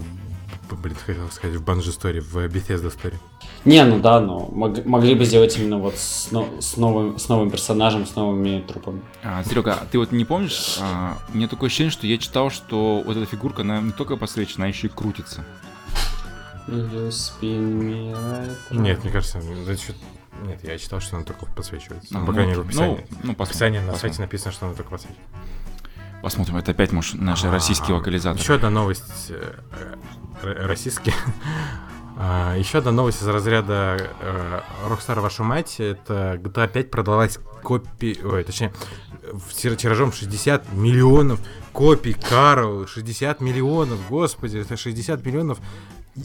блин, 0.71 0.95
хотел 1.05 1.29
сказать, 1.31 1.55
в 1.57 1.63
Банжи 1.63 1.91
Story, 1.91 2.19
в 2.21 2.35
Bethesda 2.47 2.91
Story. 2.93 3.15
Не, 3.65 3.83
ну 3.83 3.99
да, 3.99 4.19
но 4.21 4.47
мог- 4.51 4.85
могли 4.85 5.13
бы 5.15 5.25
сделать 5.25 5.57
именно 5.57 5.77
вот 5.77 5.95
с, 5.97 6.29
но- 6.31 6.47
с 6.59 6.77
новым, 6.77 7.17
с 7.17 7.27
новым 7.27 7.49
персонажем, 7.51 8.05
с 8.05 8.15
новыми 8.15 8.61
трупами. 8.65 9.01
А, 9.23 9.43
Серега, 9.43 9.79
ты 9.91 9.97
вот 9.99 10.11
не 10.11 10.23
помнишь? 10.25 10.77
а, 10.81 11.17
у 11.33 11.37
меня 11.37 11.47
такое 11.47 11.67
ощущение, 11.67 11.91
что 11.91 12.07
я 12.07 12.17
читал, 12.17 12.49
что 12.51 13.01
вот 13.05 13.17
эта 13.17 13.25
фигурка, 13.25 13.63
она 13.63 13.81
не 13.81 13.91
только 13.91 14.15
посвечена, 14.15 14.65
она 14.65 14.67
еще 14.67 14.87
и 14.87 14.89
крутится. 14.89 15.43
Нет, 18.71 19.03
мне 19.03 19.11
кажется, 19.11 19.39
чё- 19.41 19.93
нет, 20.43 20.63
я 20.63 20.77
читал, 20.77 20.99
что 20.99 21.15
она 21.17 21.25
только 21.25 21.45
подсвечивается. 21.45 22.17
А, 22.17 22.25
по 22.25 22.31
крайней 22.33 22.51
мере, 22.51 22.61
в 22.61 22.65
ну, 22.65 22.69
описании. 22.69 23.07
ну, 23.23 23.33
В 23.33 23.35
посмотрим, 23.35 23.41
описании 23.43 23.79
на 23.79 23.85
посмотрим. 23.91 23.99
сайте 24.01 24.21
написано, 24.21 24.51
что 24.51 24.65
она 24.67 24.75
только 24.75 24.89
подсвечивается. 24.91 25.31
Посмотрим, 26.21 26.57
это 26.57 26.71
опять, 26.71 26.91
может, 26.91 27.15
наш 27.21 27.43
российский 27.43 27.93
локализатор. 27.93 28.41
Еще 28.41 28.55
одна 28.55 28.69
новость 28.69 29.27
э, 29.29 29.55
э, 30.41 30.65
российский. 30.65 31.13
А, 32.19 32.55
Еще 32.55 32.79
одна 32.79 32.91
новость 32.91 33.21
из 33.21 33.27
разряда 33.27 34.09
э, 34.21 34.61
Rockstar, 34.87 35.19
вашу 35.21 35.43
мать, 35.43 35.75
это 35.79 36.39
GTA 36.41 36.67
5 36.67 36.89
продалась 36.89 37.37
копии, 37.61 38.17
ой, 38.23 38.43
точнее, 38.43 38.73
в 39.33 39.53
тир- 39.53 39.75
тиражом 39.75 40.11
60 40.11 40.73
миллионов 40.73 41.39
копий 41.73 42.13
Карл, 42.13 42.87
60 42.87 43.39
миллионов, 43.39 43.99
господи, 44.09 44.57
это 44.57 44.77
60 44.77 45.23
миллионов 45.23 45.59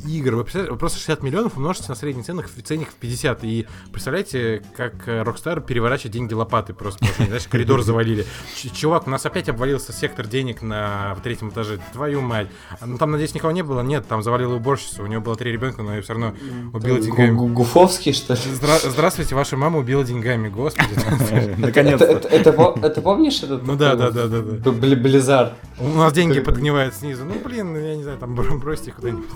игр. 0.06 0.34
Вы 0.36 0.42
представляете, 0.44 0.72
вы 0.72 0.78
просто 0.78 0.98
60 0.98 1.22
миллионов 1.22 1.56
умножите 1.56 1.86
на 1.88 1.94
средний 1.94 2.22
ценник, 2.22 2.48
ценник 2.64 2.88
в 2.88 2.94
50. 2.94 3.44
И 3.44 3.66
представляете, 3.92 4.62
как 4.76 5.06
э, 5.08 5.22
Rockstar 5.22 5.64
переворачивает 5.64 6.12
деньги 6.12 6.34
лопатой 6.34 6.74
просто, 6.74 6.98
потому 7.00 7.14
что, 7.14 7.24
знаешь, 7.26 7.46
коридор 7.48 7.82
завалили. 7.84 8.26
Ч- 8.56 8.70
Чувак, 8.70 9.06
у 9.06 9.10
нас 9.10 9.24
опять 9.26 9.48
обвалился 9.48 9.92
сектор 9.92 10.26
денег 10.26 10.62
на 10.62 11.14
в 11.16 11.22
третьем 11.22 11.50
этаже. 11.50 11.78
Твою 11.92 12.20
мать. 12.20 12.48
Ну 12.84 12.98
там, 12.98 13.10
надеюсь, 13.10 13.34
никого 13.34 13.52
не 13.52 13.62
было? 13.62 13.80
Нет, 13.82 14.06
там 14.08 14.22
завалила 14.22 14.54
уборщицу. 14.54 15.02
У 15.02 15.06
нее 15.06 15.20
было 15.20 15.36
три 15.36 15.52
ребенка, 15.52 15.82
но 15.82 15.94
ее 15.94 16.02
все 16.02 16.14
равно 16.14 16.34
убила 16.72 16.98
деньгами. 16.98 17.30
Гу- 17.36 17.48
Гуфовский, 17.48 18.12
что 18.12 18.34
ли? 18.34 18.40
Здра- 18.40 18.88
Здравствуйте, 18.88 19.34
ваша 19.34 19.56
мама 19.56 19.78
убила 19.78 20.04
деньгами, 20.04 20.48
господи. 20.48 20.88
Это, 21.32 21.60
Наконец-то. 21.60 22.04
это, 22.04 22.28
это 22.28 22.52
по- 22.52 22.78
это 22.82 23.00
помнишь 23.02 23.42
этот? 23.42 23.66
Ну 23.66 23.76
да, 23.76 23.94
да, 23.94 24.10
да, 24.10 24.26
да, 24.26 24.40
да. 24.40 24.70
Б- 24.70 24.78
Бли- 24.86 24.96
Близзард. 24.96 25.52
У 25.78 25.88
нас 25.88 26.12
деньги 26.12 26.40
подгнивают 26.40 26.94
снизу. 26.94 27.24
Ну, 27.24 27.34
блин, 27.44 27.74
я 27.76 27.96
не 27.96 28.02
знаю, 28.02 28.18
там 28.18 28.34
бро- 28.34 28.58
бросьте 28.58 28.90
их 28.90 28.96
куда-нибудь. 28.96 29.26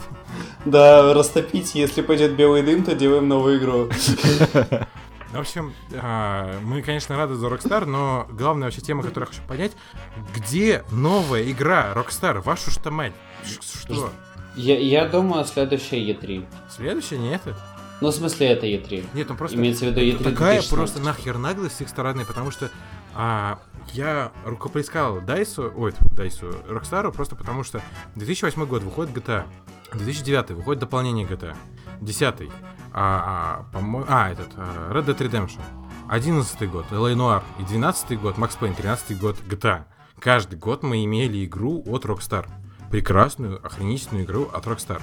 Да, 0.64 1.14
растопить, 1.14 1.74
если 1.74 2.02
пойдет 2.02 2.36
белый 2.36 2.62
дым, 2.62 2.84
то 2.84 2.94
делаем 2.94 3.28
новую 3.28 3.58
игру. 3.58 3.88
В 5.32 5.40
общем, 5.40 5.74
а, 5.92 6.58
мы, 6.62 6.80
конечно, 6.82 7.16
рады 7.16 7.34
за 7.34 7.48
Rockstar, 7.48 7.84
но 7.84 8.26
главная 8.30 8.68
вообще 8.68 8.80
тема, 8.80 9.02
которую 9.02 9.28
я 9.28 9.34
хочу 9.34 9.46
понять, 9.46 9.72
где 10.34 10.82
новая 10.90 11.50
игра 11.50 11.92
Rockstar? 11.94 12.40
Вашу 12.40 12.70
что 12.70 12.90
мать? 12.90 13.12
Что? 13.44 14.10
Я, 14.54 14.78
я 14.78 15.06
думаю, 15.06 15.44
следующая 15.44 15.98
E3. 16.10 16.46
Следующее 16.74 17.18
не 17.18 17.34
это? 17.34 17.54
Ну, 18.00 18.08
в 18.08 18.14
смысле, 18.14 18.48
это 18.48 18.66
E3. 18.66 19.08
Нет, 19.14 19.28
ну 19.28 19.36
просто... 19.36 19.56
Имеется 19.56 19.84
в 19.84 19.88
виду 19.88 20.00
это 20.00 20.08
E3 20.08 20.16
Такая 20.18 20.60
2016. 20.60 20.70
просто 20.70 21.00
нахер 21.00 21.38
наглость 21.38 21.76
с 21.76 21.80
их 21.82 21.88
стороны, 21.88 22.24
потому 22.24 22.50
что 22.50 22.70
а, 23.14 23.58
я 23.92 24.32
рукоплескал 24.44 25.20
Дайсу, 25.20 25.72
ой, 25.74 25.94
Дайсу, 26.12 26.46
Rockstar 26.68 27.10
просто 27.12 27.36
потому 27.36 27.64
что 27.64 27.80
2008 28.16 28.64
год 28.66 28.82
выходит 28.82 29.16
GTA, 29.16 29.44
2009 29.94 30.50
выходит 30.50 30.80
дополнение 30.80 31.26
GTA, 31.26 31.56
10 32.00 32.50
а, 32.92 33.64
а, 33.68 33.72
по-моему, 33.72 34.06
а, 34.08 34.30
этот, 34.30 34.48
а, 34.56 34.90
Red 34.92 35.06
Dead 35.06 35.18
Redemption, 35.18 35.60
11 36.08 36.70
год 36.70 36.86
LA 36.90 37.14
Noir 37.14 37.42
и 37.58 37.62
12 37.64 38.18
год 38.20 38.36
Max 38.36 38.58
Payne, 38.58 38.74
13 38.74 39.18
год 39.18 39.36
GTA. 39.46 39.84
Каждый 40.18 40.58
год 40.58 40.82
мы 40.82 41.04
имели 41.04 41.44
игру 41.44 41.82
от 41.86 42.04
Rockstar. 42.04 42.46
Прекрасную, 42.90 43.64
охренительную 43.64 44.24
игру 44.24 44.48
от 44.52 44.64
Rockstar. 44.64 45.02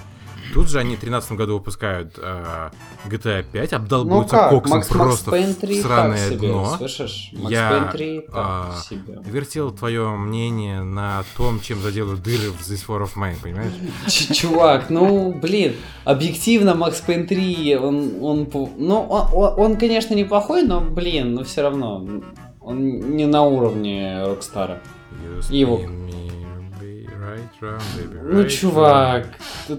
Тут 0.54 0.70
же 0.70 0.80
они 0.80 0.96
в 0.96 1.00
13 1.00 1.32
году 1.34 1.56
выпускают 1.56 2.14
э, 2.18 2.70
GTA 3.08 3.44
5, 3.52 3.72
Ну 3.72 3.78
обдолбаются 3.78 4.36
как, 4.36 4.50
коксом 4.52 4.78
Макс, 4.78 4.90
Макс 4.90 5.02
просто 5.02 5.32
в 5.32 5.56
3 5.56 5.76
так 5.82 5.86
сраное 5.92 6.30
себе, 6.30 6.48
дно. 6.50 6.76
слышишь? 6.78 7.32
Макс 7.34 7.52
Я, 7.52 7.70
Пейн 7.70 7.92
3 7.92 8.20
так 8.22 8.30
а, 8.36 8.76
себе. 8.90 9.20
Вертел 9.26 9.72
твое 9.72 10.10
мнение 10.10 10.84
на 10.84 11.24
том, 11.36 11.60
чем 11.60 11.82
заделают 11.82 12.22
дыры 12.22 12.52
в 12.52 12.62
This 12.62 12.86
War 12.88 13.04
of 13.04 13.16
Mine, 13.16 13.36
понимаешь? 13.42 13.74
Ч- 14.08 14.34
Чувак, 14.34 14.90
ну, 14.90 15.34
блин, 15.34 15.76
объективно 16.06 16.76
Max 16.76 17.02
Payne 17.02 17.26
3, 17.28 17.78
он, 17.78 18.12
он, 18.22 18.48
ну, 18.78 19.02
он, 19.02 19.28
он- 19.34 19.60
он, 19.60 19.78
конечно, 19.78 20.14
неплохой, 20.14 20.64
но, 20.64 20.82
блин, 20.82 21.34
ну 21.34 21.44
все 21.44 21.62
равно, 21.64 22.06
он 22.62 23.16
не 23.16 23.26
на 23.26 23.44
уровне 23.44 24.24
Rockstar 24.26 24.69
а. 24.69 24.80
Его. 25.50 25.80
me 25.80 26.43
right 27.34 27.62
round, 27.62 27.82
baby, 27.98 28.20
Ну, 28.22 28.42
right 28.42 28.50
чувак, 28.50 29.28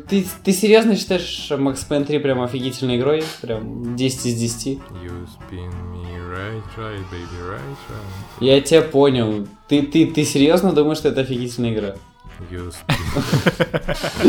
ты, 0.09 0.26
ты 0.42 0.52
серьезно 0.52 0.96
считаешь 0.96 1.50
Max 1.50 1.86
Payne 1.88 2.05
3 2.05 2.18
прям 2.18 2.42
офигительной 2.42 2.96
игрой? 2.96 3.24
Прям 3.40 3.96
10 3.96 4.26
из 4.26 4.34
10? 4.34 4.78
round. 4.78 5.05
You 5.05 5.26
spin 5.26 5.70
me 5.92 6.05
right, 6.30 6.62
right, 6.76 7.05
baby, 7.11 7.38
right 7.48 7.76
round. 7.88 8.40
Я 8.40 8.61
тебя 8.61 8.82
понял. 8.82 9.46
Ты, 9.68 9.82
ты, 9.82 10.07
ты 10.07 10.24
серьезно 10.24 10.72
думаешь, 10.72 10.98
что 10.98 11.09
это 11.09 11.22
офигительная 11.22 11.72
игра? 11.72 11.94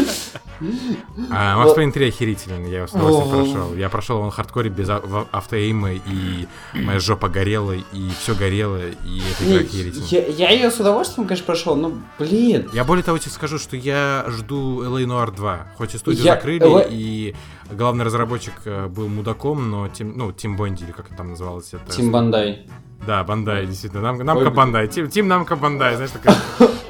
А, 1.32 1.58
Max 1.58 1.76
Payne 1.76 1.92
3 1.92 2.08
охерительный, 2.08 2.72
я 2.72 2.88
с 2.88 2.94
удовольствием 2.94 3.54
прошел. 3.54 3.76
Я 3.76 3.90
прошел 3.90 4.24
на 4.24 4.32
хардкоре 4.32 4.70
без 4.70 4.90
а- 4.90 5.28
автоэйма, 5.32 5.94
и 5.94 6.48
моя 6.74 7.00
жопа 7.00 7.28
горела, 7.28 7.74
и 7.74 8.10
все 8.20 8.36
горело, 8.36 8.78
и 8.78 9.22
эта 9.32 9.50
игра 9.50 9.60
охерительная. 9.66 10.30
я, 10.30 10.50
ее 10.52 10.72
с 10.72 10.80
удовольствием, 10.80 11.28
конечно, 11.28 11.46
прошел, 11.46 11.76
но, 11.76 11.94
блин. 12.18 12.70
Я 12.74 12.84
более 12.86 13.04
того 13.04 13.18
тебе 13.18 13.32
скажу, 13.32 13.60
что 13.60 13.76
я 13.76 14.26
жду 14.30 14.84
LA 14.84 15.06
Noir 15.06 15.36
2. 15.36 15.68
Хоть 15.78 15.96
и 15.96 15.98
студию 15.98 16.24
закрыли, 16.24 16.66
LA 16.66 16.88
и 16.90 17.36
главный 17.72 18.06
разработчик 18.06 18.54
э, 18.66 18.88
был 18.88 19.08
мудаком, 19.08 19.70
но 19.70 19.88
Тим, 19.90 20.18
ну, 20.18 20.32
Тим 20.32 20.56
Бонди, 20.56 20.84
или 20.84 20.92
как 20.92 21.08
это 21.08 21.18
там 21.18 21.30
называлось 21.30 21.74
это. 21.74 21.92
Тим 21.92 22.12
Бандай. 22.12 22.68
Да, 23.06 23.24
Bandai, 23.24 23.66
действительно. 23.68 24.02
Нам, 24.02 24.18
Namco 24.18 24.50
Bandai. 24.50 24.88
Team, 24.88 25.10
Team 25.10 25.28
Namco 25.28 25.56
Bandai, 25.56 25.96
знаешь, 25.96 26.12
такая. 26.12 26.36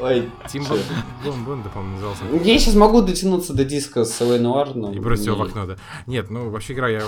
Ой, 0.02 0.30
Тим 0.52 0.64
Бонда, 1.46 1.70
по-моему, 1.70 1.96
назывался. 1.96 2.24
Я 2.44 2.60
сейчас 2.60 2.76
могу 2.76 3.02
дотянуться 3.02 3.54
до 3.54 3.66
диска 3.66 4.06
с 4.06 4.22
L.A. 4.22 4.40
Noire, 4.40 4.72
но... 4.76 4.94
И 4.94 5.00
бросить 5.00 5.26
его 5.26 5.36
в 5.36 5.40
не- 5.40 5.46
окно, 5.46 5.66
да. 5.66 5.76
Нет, 6.06 6.30
ну 6.30 6.50
вообще 6.52 6.74
игра, 6.74 6.90
я, 6.90 7.02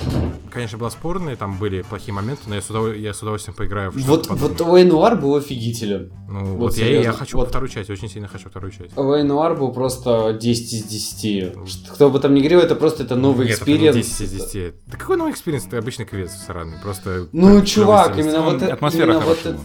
конечно, 0.49 0.77
была 0.77 0.89
спорная, 0.89 1.35
там 1.35 1.57
были 1.57 1.83
плохие 1.83 2.13
моменты, 2.13 2.43
но 2.47 2.55
я 2.55 2.61
с, 2.61 2.69
удов- 2.69 2.97
я 2.97 3.13
с 3.13 3.21
удовольствием 3.21 3.55
поиграю 3.55 3.91
в 3.91 3.95
Вот, 3.97 4.27
вот. 4.29 4.59
L.A. 4.59 4.89
Noire 4.89 5.15
был 5.15 5.35
офигителен. 5.35 6.11
Ну, 6.27 6.39
вот 6.55 6.57
вот, 6.57 6.77
я, 6.77 7.01
я 7.01 7.11
хочу 7.13 7.37
вот. 7.37 7.49
вторую 7.49 7.69
часть, 7.69 7.89
очень 7.89 8.09
сильно 8.09 8.27
хочу 8.27 8.49
вторую 8.49 8.71
часть. 8.71 8.93
L.A. 8.95 9.23
Noire 9.25 9.55
был 9.57 9.71
просто 9.71 10.33
10 10.33 10.73
из 10.73 10.83
10. 10.83 11.67
Что- 11.69 11.93
Кто 11.93 12.09
бы 12.09 12.19
там 12.19 12.33
ни 12.33 12.39
говорил, 12.39 12.59
это 12.61 12.75
просто 12.75 13.03
это 13.03 13.15
новый 13.15 13.47
Нет, 13.47 13.61
это 13.61 13.69
не 13.69 13.75
experience. 13.75 13.95
10 14.07 14.21
из 14.21 14.31
10. 14.31 14.73
Да 14.87 14.97
какой 14.97 15.17
новый 15.17 15.31
experience? 15.33 15.65
Ты 15.65 15.77
обычный 15.77 16.05
квест 16.05 16.45
сраный, 16.47 16.77
просто... 16.81 17.27
Ну, 17.31 17.61
чувак, 17.63 18.17
именно 18.17 18.41
вот 18.41 18.61
это- 18.61 18.75
атмосфера 18.87 19.13
именно 19.13 19.25
вот. 19.25 19.59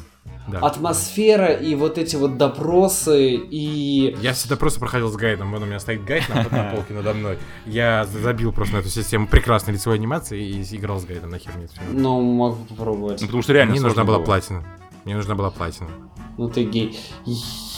Да. 0.49 0.59
Атмосфера 0.59 1.53
и 1.53 1.75
вот 1.75 1.99
эти 1.99 2.17
вот 2.17 2.37
допросы 2.37 3.35
и... 3.37 4.17
Я 4.21 4.33
всегда 4.33 4.57
просто 4.57 4.81
проходил 4.81 5.09
с 5.09 5.17
гайдом. 5.17 5.53
Вон 5.53 5.63
у 5.63 5.67
меня 5.67 5.79
стоит 5.79 6.05
гайд 6.05 6.29
на, 6.29 6.43
на 6.43 6.71
полке 6.71 6.95
надо 6.95 7.15
мной. 7.15 7.39
Я 7.65 8.05
забил 8.05 8.53
просто 8.53 8.75
на 8.75 8.81
эту 8.81 8.89
систему 8.89 9.29
прекрасной 9.29 9.75
лицевой 9.75 9.99
анимации 9.99 10.43
и 10.43 10.77
играл 10.77 10.99
с 10.99 11.05
гайдом. 11.05 11.31
Нахер 11.31 11.53
мне. 11.57 11.69
Ну, 11.93 12.21
могу 12.21 12.65
попробовать. 12.65 13.21
Ну, 13.21 13.27
потому 13.27 13.43
что 13.43 13.53
реально 13.53 13.73
Мне 13.73 13.81
нужна 13.81 14.05
была 14.05 14.19
платина. 14.19 14.65
Мне 15.05 15.17
нужна 15.17 15.35
была 15.37 15.51
платина. 15.51 15.91
Ну 16.39 16.49
ты 16.49 16.65
гей. 16.65 16.99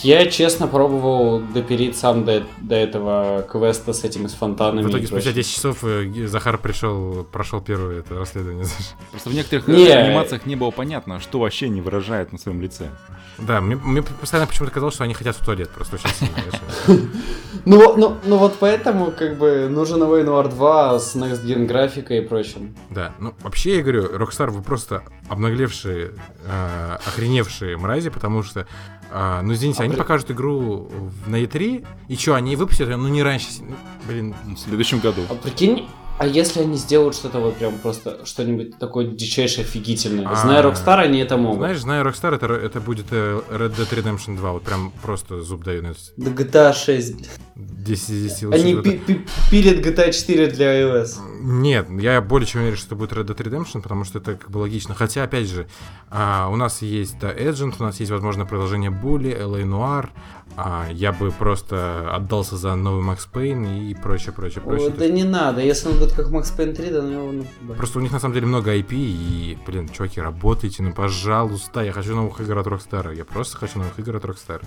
Я, 0.05 0.27
честно, 0.27 0.67
пробовал 0.69 1.41
допереть 1.41 1.97
сам 1.97 2.25
до, 2.25 2.43
до 2.61 2.75
этого 2.75 3.43
квеста 3.51 3.93
с 3.93 4.05
этим, 4.05 4.29
с 4.29 4.35
фонтанами 4.35 4.85
В 4.85 4.91
итоге 4.91 5.07
спустя 5.07 5.31
прочим. 5.31 5.37
10 5.37 5.55
часов 5.55 5.79
э, 5.83 6.27
Захар 6.27 6.59
пришел, 6.59 7.25
прошел 7.25 7.61
первое 7.61 8.01
это 8.01 8.19
расследование. 8.19 8.67
Просто 9.11 9.31
в 9.31 9.35
некоторых 9.35 9.67
Не. 9.67 9.87
э, 9.87 9.93
анимациях 9.95 10.47
не 10.47 10.57
было 10.57 10.71
понятно, 10.71 11.21
что 11.21 11.39
вообще 11.41 11.69
не 11.69 11.81
выражает 11.81 12.33
на 12.33 12.39
своем 12.39 12.61
лице. 12.61 12.91
Да, 13.39 13.61
мне, 13.61 13.77
мне 13.77 14.03
постоянно 14.03 14.47
почему-то 14.47 14.73
казалось, 14.73 14.95
что 14.95 15.05
они 15.05 15.15
хотят 15.15 15.37
в 15.37 15.45
туалет 15.45 15.71
просто 15.71 15.97
очень 15.97 16.09
сильно. 16.11 17.09
Ну, 17.67 17.97
ну, 17.97 18.19
ну 18.27 18.37
вот 18.37 18.57
поэтому, 18.61 19.11
как 19.11 19.39
бы, 19.39 19.69
нужен 19.71 19.99
новый 19.99 20.23
Noir 20.23 20.51
2 20.51 20.99
с 20.99 21.17
Next 21.17 21.47
Gen 21.47 21.65
графикой 21.65 22.19
и 22.19 22.21
прочим. 22.21 22.77
Да, 22.91 23.15
ну 23.19 23.33
вообще 23.41 23.77
я 23.77 23.83
говорю, 23.83 24.05
Rockstar 24.19 24.51
вы 24.51 24.61
просто 24.61 25.03
обнаглевшие, 25.31 26.11
э, 26.47 26.97
охреневшие 27.07 27.79
мрази, 27.79 28.11
потому 28.11 28.43
что, 28.43 28.67
э, 29.11 29.41
ну 29.43 29.53
извините, 29.53 29.81
А 29.81 29.85
они 29.85 29.93
при- 29.93 29.99
покажут 29.99 30.31
игру 30.31 30.89
на 31.27 31.37
E3, 31.43 31.87
и 32.09 32.17
что, 32.17 32.35
они 32.35 32.57
выпустят 32.57 32.89
ее, 32.89 32.97
ну 32.97 33.09
не 33.09 33.23
раньше, 33.23 33.47
ну, 33.61 33.75
блин, 34.09 34.35
В 34.45 34.59
следующем 34.59 35.01
году. 35.01 35.23
А 35.31 35.35
прикинь, 35.35 35.87
а 36.19 36.27
если 36.27 36.61
они 36.61 36.77
сделают 36.77 37.15
что-то 37.15 37.39
вот 37.41 37.57
прям 37.57 37.79
просто 37.79 38.25
что-нибудь 38.25 38.79
такое 38.79 39.07
дичайшее 39.07 39.65
офигительное? 39.65 40.29
А, 40.29 40.37
Зная 40.37 40.63
Rockstar, 40.63 41.01
они 41.01 41.19
это 41.19 41.37
могут. 41.37 41.59
знаешь, 41.59 41.81
зная 41.81 42.05
Rockstar, 42.05 42.35
это, 42.35 42.47
это 42.47 42.81
будет 42.81 43.07
э, 43.11 43.41
Red 43.51 43.77
Dead 43.77 43.91
Redemption 43.91 44.37
2, 44.37 44.53
вот 44.53 44.63
прям 44.63 44.93
просто 45.03 45.41
зуб 45.43 45.65
даю 45.65 45.83
на. 45.83 45.95
Да 46.17 46.31
GTA 46.31 46.73
6. 46.73 47.15
10 47.57 48.11
из 48.11 48.23
10 48.33 48.43
лучше 48.45 48.59
Они 48.61 48.75
пи- 48.77 48.99
пи- 48.99 49.27
пилят 49.51 49.85
GTA 49.85 50.11
4 50.13 50.47
для 50.49 50.83
iOS. 50.83 51.19
Нет, 51.41 51.87
я 52.01 52.21
более 52.21 52.47
чем 52.47 52.63
уверен, 52.63 52.77
что 52.77 52.87
это 52.87 52.95
будет 52.97 53.13
Red 53.13 53.27
Dead 53.27 53.37
Redemption, 53.37 53.83
потому 53.83 54.05
что 54.05 54.19
это 54.19 54.35
как 54.35 54.51
бы 54.51 54.59
логично. 54.59 54.95
Хотя, 54.95 55.25
опять 55.25 55.47
же, 55.49 55.67
а, 56.11 56.49
у 56.51 56.57
нас 56.57 56.81
есть 56.83 57.19
да, 57.21 57.33
Agent, 57.33 57.75
у 57.79 57.83
нас 57.83 58.01
есть, 58.01 58.11
возможно, 58.11 58.47
продолжение 58.47 58.91
Bully, 58.91 59.39
LA 59.39 59.63
Noir. 59.65 60.09
А, 60.57 60.87
я 60.93 61.13
бы 61.13 61.31
просто 61.33 62.09
отдался 62.15 62.57
за 62.57 62.75
новый 62.75 63.03
Макс 63.03 63.27
Пейн 63.27 63.65
и 63.67 63.95
прочее, 63.95 64.33
прочее, 64.33 64.63
прочее. 64.63 64.89
Ой, 64.89 64.95
да 64.97 65.09
не 65.09 65.25
надо, 65.25 65.61
если 65.61 65.89
он 65.89 65.99
будет 66.05 66.15
как 66.17 66.27
Max 66.29 66.57
Payne 66.57 66.75
3, 66.75 66.91
да 66.91 67.03
ну 67.03 67.11
его 67.11 67.33
нафига. 67.33 67.75
Просто 67.75 67.99
у 67.99 68.03
них 68.03 68.13
на 68.13 68.21
самом 68.21 68.35
деле 68.35 68.47
много 68.47 68.75
IP, 68.77 68.93
и, 68.93 69.59
блин, 69.67 69.89
чуваки, 69.89 70.21
работайте, 70.21 70.83
ну, 70.83 70.93
пожалуйста, 70.93 71.81
я 71.83 71.93
хочу 71.93 72.15
новых 72.15 72.41
игр 72.41 72.59
от 72.59 72.67
Rockstar. 72.67 73.15
Я 73.15 73.25
просто 73.25 73.57
хочу 73.59 73.79
новых 73.79 73.99
игр 73.99 74.17
от 74.17 74.25
Rockstar. 74.25 74.63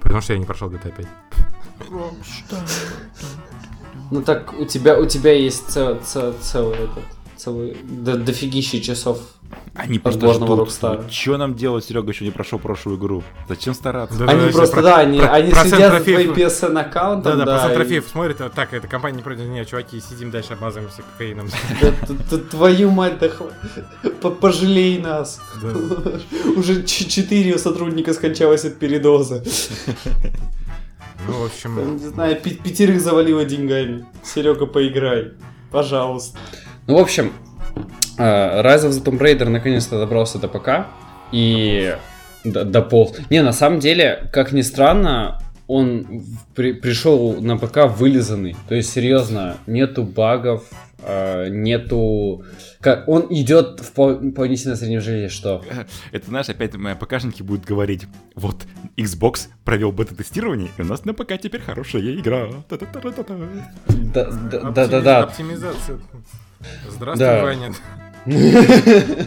Потому 0.00 0.20
что 0.20 0.32
я 0.32 0.38
не 0.38 0.44
прошел 0.44 0.68
GTA 0.70 0.94
5. 0.96 1.06
Ну 4.10 4.22
так, 4.22 4.52
у 4.58 4.64
тебя, 4.66 4.98
у 4.98 5.06
тебя 5.06 5.32
есть 5.32 5.68
цел- 5.70 5.98
цел- 6.04 6.34
целый 6.40 6.76
этот, 6.76 7.04
целый, 7.42 7.76
до, 7.82 8.16
дофигища 8.16 8.80
часов. 8.80 9.18
Они 9.74 9.98
просто 9.98 10.32
ждут. 10.32 10.48
Rockstar. 10.48 11.10
Что 11.10 11.36
нам 11.36 11.54
делать, 11.54 11.84
Серега 11.84 12.10
еще 12.10 12.24
не 12.24 12.30
прошел 12.30 12.58
прошлую 12.58 12.98
игру? 12.98 13.22
Зачем 13.48 13.74
стараться? 13.74 14.16
Да, 14.18 14.26
они 14.32 14.46
да, 14.46 14.52
просто, 14.52 14.76
про- 14.76 14.82
да, 14.82 14.96
они, 14.98 15.18
про- 15.18 15.32
они 15.32 15.50
за 15.50 15.76
трофеев- 15.76 16.02
твоим 16.02 16.32
PSN 16.32 16.78
аккаунтом, 16.80 17.32
Да, 17.38 17.38
да, 17.38 17.44
да. 17.44 17.52
процент 17.52 17.72
и- 17.72 17.76
трофеев 17.76 18.08
смотрит, 18.08 18.40
а 18.40 18.48
так, 18.50 18.72
эта 18.72 18.86
компания 18.88 19.16
не 19.18 19.22
пройдет. 19.22 19.46
Не, 19.48 19.64
чуваки, 19.66 20.00
сидим 20.00 20.30
дальше, 20.30 20.54
обмазываемся 20.54 21.02
кокаином. 21.02 21.48
Твою 22.50 22.90
мать, 22.90 23.18
да 23.18 23.28
пожалей 24.30 24.98
нас. 24.98 25.40
Уже 26.56 26.82
ч- 26.84 27.06
четыре 27.06 27.58
сотрудника 27.58 28.14
скончалось 28.14 28.64
от 28.64 28.78
передоза. 28.78 29.42
Ну, 31.28 31.34
в 31.34 31.44
общем, 31.44 31.92
Не 31.98 32.08
знаю, 32.08 32.34
пятерых 32.40 33.00
завалило 33.00 33.44
деньгами. 33.44 34.04
Серега, 34.24 34.66
поиграй. 34.66 35.34
Пожалуйста. 35.70 36.36
Ну, 36.86 36.96
в 36.96 37.00
общем, 37.00 37.32
э, 38.18 38.62
Rise 38.62 38.88
of 38.88 38.90
the 38.90 39.02
Tomb 39.04 39.18
Raider 39.18 39.48
наконец-то 39.48 39.98
добрался 39.98 40.38
до 40.38 40.48
ПК. 40.48 40.86
И 41.32 41.96
до- 42.44 42.64
дополз. 42.64 43.16
Не, 43.30 43.42
на 43.42 43.52
самом 43.52 43.78
деле, 43.80 44.28
как 44.32 44.52
ни 44.52 44.60
странно, 44.62 45.40
он 45.66 46.24
при- 46.54 46.72
пришел 46.72 47.40
на 47.40 47.56
ПК 47.56 47.86
вылизанный. 47.86 48.56
То 48.68 48.74
есть, 48.74 48.92
серьезно, 48.92 49.56
нету 49.66 50.02
багов, 50.02 50.64
э, 51.04 51.48
нету... 51.48 52.44
Как, 52.80 53.08
он 53.08 53.26
идет 53.30 53.78
в 53.80 53.92
пол- 53.92 54.32
полнительное 54.32 54.76
среднее 54.76 55.00
желе, 55.00 55.28
что... 55.28 55.62
Это, 56.12 56.26
знаешь, 56.26 56.48
опять 56.48 56.74
мои 56.74 56.94
ПКшники 56.94 57.42
будут 57.42 57.64
говорить, 57.64 58.06
вот, 58.34 58.64
Xbox 58.96 59.48
провел 59.64 59.92
бета-тестирование, 59.92 60.68
и 60.76 60.82
у 60.82 60.84
нас 60.84 61.04
на 61.04 61.14
ПК 61.14 61.38
теперь 61.40 61.60
хорошая 61.62 62.02
игра. 62.02 62.48
Та-та-та-та-та. 62.68 63.34
Да, 63.88 64.24
да, 64.30 64.70
да, 64.70 64.70
да, 64.70 64.84
оптими- 64.84 65.02
да. 65.02 65.20
Оптимизация. 65.22 65.98
Здравствуй, 66.88 67.26
Да. 67.26 67.42
Ваня. 67.42 67.72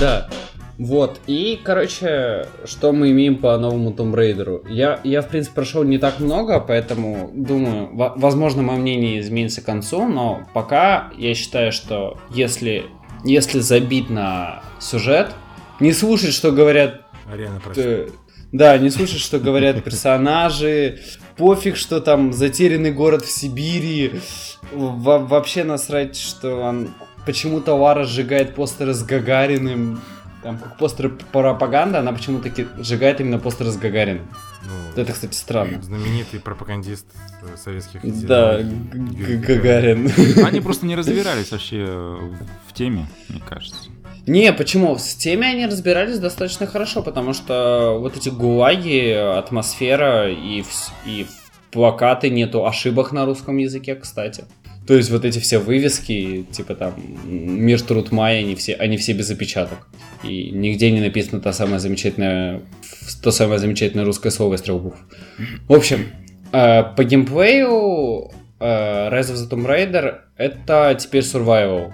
Да. 0.00 0.28
Вот. 0.76 1.20
И, 1.28 1.60
короче, 1.62 2.48
что 2.64 2.90
мы 2.92 3.12
имеем 3.12 3.36
по 3.36 3.56
новому 3.58 3.92
Tomb 3.92 4.12
Raider? 4.12 4.68
Я, 4.68 4.98
я 5.04 5.22
в 5.22 5.28
принципе, 5.28 5.54
прошел 5.54 5.84
не 5.84 5.98
так 5.98 6.18
много, 6.18 6.58
поэтому 6.58 7.30
думаю, 7.32 7.94
во- 7.94 8.12
возможно, 8.16 8.62
мое 8.62 8.78
мнение 8.78 9.20
изменится 9.20 9.60
к 9.62 9.64
концу, 9.66 10.08
но 10.08 10.48
пока 10.52 11.12
я 11.16 11.32
считаю, 11.36 11.70
что 11.70 12.18
если, 12.30 12.86
если 13.24 13.60
забить 13.60 14.10
на 14.10 14.64
сюжет, 14.80 15.30
не 15.78 15.92
слушать, 15.92 16.32
что 16.32 16.50
говорят 16.50 17.02
Ариана, 17.32 17.60
прости. 17.62 18.06
Э, 18.54 18.56
Да, 18.56 18.78
не 18.78 18.90
слушать, 18.90 19.20
что 19.20 19.38
говорят 19.38 19.82
персонажи. 19.84 21.00
Пофиг, 21.36 21.76
что 21.76 22.00
там 22.00 22.32
затерянный 22.32 22.92
город 22.92 23.24
в 23.24 23.30
Сибири. 23.30 24.20
Во- 24.72 25.18
вообще 25.18 25.64
насрать, 25.64 26.16
что 26.16 26.56
он... 26.60 26.88
Почему-то 27.26 27.74
Лара 27.74 28.04
сжигает 28.04 28.54
постеры 28.54 28.92
с 28.94 29.02
Гагариным. 29.02 30.00
Там 30.42 30.58
как 30.58 30.76
постеры 30.76 31.08
пропаганда, 31.08 32.00
она 32.00 32.12
почему-то 32.12 32.50
сжигает 32.82 33.20
именно 33.20 33.38
постеры 33.38 33.70
с 33.70 33.76
Гагариным. 33.78 34.28
Ну, 34.96 35.02
Это, 35.02 35.12
кстати, 35.12 35.34
странно. 35.34 35.80
знаменитый 35.82 36.38
пропагандист 36.38 37.06
э, 37.42 37.56
советских 37.56 38.00
Да, 38.26 38.58
Юрий 38.58 39.36
Г- 39.38 39.54
Гагарин. 39.54 40.10
Они 40.44 40.60
просто 40.60 40.84
не 40.86 40.96
разбирались 40.96 41.50
вообще 41.50 41.84
в 41.86 42.72
теме, 42.74 43.06
мне 43.28 43.40
кажется. 43.48 43.88
Не, 44.26 44.52
почему? 44.52 44.96
С 44.96 45.14
теми 45.14 45.46
они 45.46 45.66
разбирались 45.66 46.18
достаточно 46.18 46.66
хорошо, 46.66 47.02
потому 47.02 47.34
что 47.34 47.98
вот 48.00 48.16
эти 48.16 48.30
гулаги, 48.30 49.12
атмосфера 49.12 50.30
и, 50.30 50.64
и 51.04 51.26
плакаты, 51.70 52.30
нету 52.30 52.66
ошибок 52.66 53.12
на 53.12 53.26
русском 53.26 53.58
языке, 53.58 53.94
кстати. 53.94 54.44
То 54.86 54.94
есть 54.94 55.10
вот 55.10 55.24
эти 55.24 55.38
все 55.38 55.58
вывески, 55.58 56.46
типа 56.50 56.74
там 56.74 56.94
Мир 57.24 57.80
Труд 57.80 58.12
Май, 58.12 58.40
они 58.40 58.54
все, 58.54 58.74
они 58.74 58.96
все 58.96 59.12
без 59.12 59.30
опечаток. 59.30 59.86
И 60.22 60.50
нигде 60.50 60.90
не 60.90 61.00
написано 61.00 61.40
та 61.40 61.52
самая 61.52 61.78
замечательная, 61.78 62.60
то 63.22 63.30
самое 63.30 63.58
замечательное 63.58 64.04
русское 64.04 64.30
слово 64.30 64.54
из 64.54 64.62
трех 64.62 64.82
букв. 64.82 64.98
В 65.68 65.72
общем, 65.72 66.06
э, 66.52 66.82
по 66.96 67.02
геймплею 67.02 68.30
э, 68.60 69.08
Rise 69.10 69.32
of 69.32 69.36
the 69.36 69.50
Tomb 69.50 69.66
Raider 69.66 70.16
это 70.36 70.96
теперь 71.00 71.22
survival. 71.22 71.92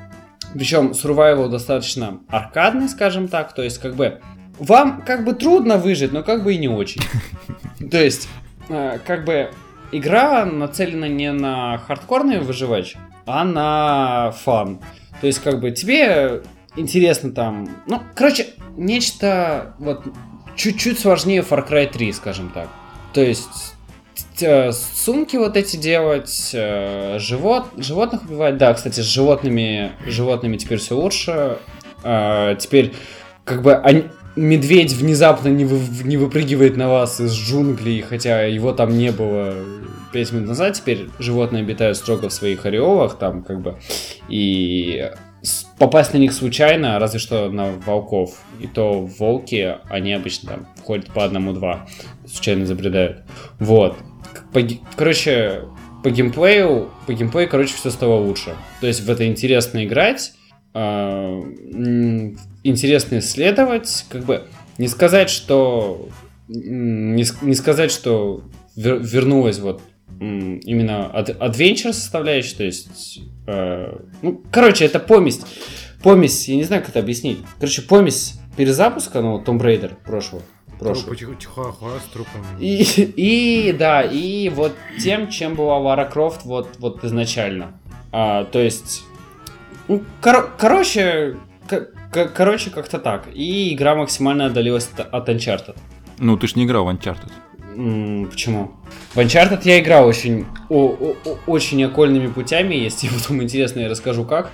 Причем 0.54 0.92
survival 0.92 1.48
достаточно 1.48 2.20
аркадный, 2.28 2.88
скажем 2.88 3.28
так, 3.28 3.54
то 3.54 3.62
есть 3.62 3.78
как 3.78 3.94
бы 3.94 4.20
вам 4.58 5.02
как 5.02 5.24
бы 5.24 5.32
трудно 5.32 5.78
выжить, 5.78 6.12
но 6.12 6.22
как 6.22 6.44
бы 6.44 6.54
и 6.54 6.58
не 6.58 6.68
очень. 6.68 7.02
То 7.90 8.02
есть, 8.02 8.28
э, 8.68 8.98
как 9.06 9.24
бы 9.24 9.50
игра 9.90 10.44
нацелена 10.44 11.08
не 11.08 11.32
на 11.32 11.78
хардкорный 11.78 12.40
выживач, 12.40 12.96
а 13.26 13.44
на 13.44 14.32
фан. 14.32 14.80
То 15.20 15.26
есть, 15.26 15.40
как 15.40 15.60
бы 15.60 15.70
тебе 15.70 16.42
интересно 16.76 17.32
там... 17.32 17.68
Ну, 17.86 18.02
короче, 18.14 18.48
нечто 18.76 19.74
вот 19.78 20.04
чуть-чуть 20.56 20.98
сложнее 20.98 21.40
Far 21.40 21.68
Cry 21.68 21.90
3, 21.90 22.12
скажем 22.12 22.50
так. 22.50 22.68
То 23.12 23.22
есть 23.22 23.74
сумки 24.72 25.36
вот 25.36 25.56
эти 25.56 25.76
делать, 25.76 26.50
э, 26.52 27.18
живот, 27.18 27.66
животных 27.76 28.22
убивать. 28.24 28.56
Да, 28.58 28.74
кстати, 28.74 29.00
с 29.00 29.04
животными, 29.04 29.92
животными 30.06 30.56
теперь 30.56 30.78
все 30.78 30.96
лучше. 30.96 31.58
Э, 32.04 32.56
теперь 32.58 32.92
как 33.44 33.62
бы 33.62 33.74
они, 33.74 34.04
медведь 34.36 34.92
внезапно 34.92 35.48
не, 35.48 35.64
вы, 35.64 35.80
не 36.04 36.16
выпрыгивает 36.16 36.76
на 36.76 36.88
вас 36.88 37.20
из 37.20 37.32
джунглей, 37.32 38.00
хотя 38.02 38.44
его 38.44 38.72
там 38.72 38.96
не 38.96 39.12
было 39.12 39.54
5 40.12 40.32
минут 40.32 40.48
назад. 40.48 40.74
Теперь 40.74 41.08
животные 41.18 41.62
обитают 41.62 41.96
строго 41.96 42.28
в 42.28 42.32
своих 42.32 42.66
ореолах, 42.66 43.18
там 43.18 43.42
как 43.42 43.60
бы. 43.60 43.78
И 44.28 45.10
попасть 45.78 46.12
на 46.12 46.18
них 46.18 46.32
случайно, 46.32 46.98
разве 46.98 47.18
что 47.18 47.50
на 47.50 47.72
волков. 47.86 48.42
И 48.60 48.66
то 48.66 49.00
волки, 49.00 49.76
они 49.88 50.12
обычно 50.12 50.50
там 50.50 50.68
ходят 50.84 51.06
по 51.06 51.24
одному-два, 51.24 51.86
случайно 52.26 52.66
забредают. 52.66 53.22
Вот. 53.58 53.96
По, 54.52 54.60
короче, 54.96 55.64
по 56.02 56.10
геймплею, 56.10 56.90
по 57.06 57.12
геймплею, 57.12 57.48
короче, 57.48 57.74
все 57.74 57.90
стало 57.90 58.20
лучше. 58.20 58.54
То 58.80 58.86
есть 58.86 59.00
в 59.00 59.10
это 59.10 59.26
интересно 59.26 59.84
играть, 59.84 60.32
э, 60.74 60.80
интересно 62.64 63.18
исследовать, 63.18 64.06
как 64.08 64.24
бы 64.24 64.46
не 64.78 64.88
сказать, 64.88 65.30
что 65.30 66.08
не, 66.48 67.24
не 67.42 67.54
сказать, 67.54 67.90
что 67.90 68.42
вер, 68.76 68.98
вернулась 68.98 69.58
вот 69.58 69.82
именно 70.20 71.06
адвенчер 71.06 71.94
составляющая, 71.94 72.56
то 72.56 72.64
есть, 72.64 73.20
э, 73.46 73.96
ну, 74.20 74.42
короче, 74.50 74.84
это 74.84 74.98
помесь, 74.98 75.40
помесь, 76.02 76.48
я 76.48 76.56
не 76.56 76.64
знаю, 76.64 76.82
как 76.82 76.90
это 76.90 76.98
объяснить, 76.98 77.38
короче, 77.58 77.82
помесь 77.82 78.34
перезапуска, 78.56 79.22
ну, 79.22 79.42
Tomb 79.42 79.60
Raider 79.60 79.92
прошлого, 80.04 80.42
прошлого. 80.80 81.14
с 82.00 82.12
трупом. 82.12 82.44
И, 82.58 82.82
и, 83.16 83.72
да, 83.72 84.02
и 84.02 84.48
вот 84.48 84.72
тем, 85.02 85.28
чем 85.28 85.54
была 85.54 85.78
Лара 85.78 86.04
Крофт 86.04 86.44
вот, 86.44 86.68
вот 86.78 87.04
изначально. 87.04 87.72
А, 88.12 88.44
то 88.44 88.58
есть, 88.58 89.02
ну, 89.88 90.02
кор- 90.20 90.50
короче, 90.58 91.36
короче, 92.10 92.70
как-то 92.70 92.98
так. 92.98 93.28
И 93.32 93.74
игра 93.74 93.94
максимально 93.94 94.46
отдалилась 94.46 94.90
от 94.96 95.28
Uncharted. 95.28 95.76
Ну, 96.18 96.36
ты 96.36 96.46
ж 96.46 96.56
не 96.56 96.64
играл 96.64 96.84
в 96.84 96.88
Uncharted. 96.88 97.30
Почему? 98.30 98.72
В 99.14 99.18
Uncharted 99.18 99.60
я 99.64 99.80
играл 99.80 100.06
очень, 100.06 100.46
о, 100.68 100.88
о, 100.88 101.38
очень 101.46 101.82
окольными 101.84 102.26
путями, 102.26 102.74
если 102.74 103.08
потом 103.14 103.42
интересно, 103.42 103.80
я 103.80 103.88
расскажу 103.88 104.24
как. 104.24 104.50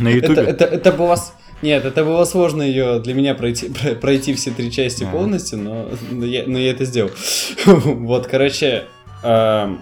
На 0.00 0.08
ютубе? 0.08 0.42
Это, 0.42 0.50
это, 0.50 0.64
это 0.64 0.92
было... 0.92 1.18
Нет, 1.60 1.84
это 1.84 2.04
было 2.04 2.24
сложно 2.24 2.62
ее 2.62 3.00
для 3.00 3.14
меня 3.14 3.34
пройти, 3.34 3.68
пройти 4.00 4.34
все 4.34 4.50
три 4.50 4.70
части 4.70 5.04
а. 5.04 5.10
полностью, 5.10 5.58
но, 5.58 5.88
но, 6.10 6.24
я, 6.24 6.44
но 6.46 6.58
я 6.58 6.70
это 6.70 6.84
сделал. 6.84 7.10
вот, 7.66 8.26
короче, 8.26 8.84
э, 9.22 9.76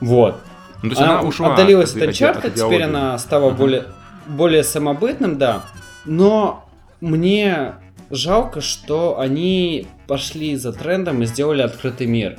вот. 0.00 0.40
Ну, 0.82 0.88
то 0.90 0.94
есть 0.94 1.00
она, 1.00 1.20
она 1.20 1.28
ушла 1.28 1.54
отдалилась 1.54 1.94
от 1.94 2.02
Uncharted, 2.02 2.46
от 2.46 2.54
теперь 2.54 2.82
она 2.82 3.16
стала 3.18 3.50
более, 3.50 3.84
более 4.26 4.64
самобытным, 4.64 5.38
да. 5.38 5.64
Но 6.04 6.68
мне 7.00 7.74
жалко, 8.10 8.60
что 8.60 9.20
они 9.20 9.86
пошли 10.08 10.56
за 10.56 10.72
трендом 10.72 11.22
и 11.22 11.26
сделали 11.26 11.62
открытый 11.62 12.08
мир. 12.08 12.38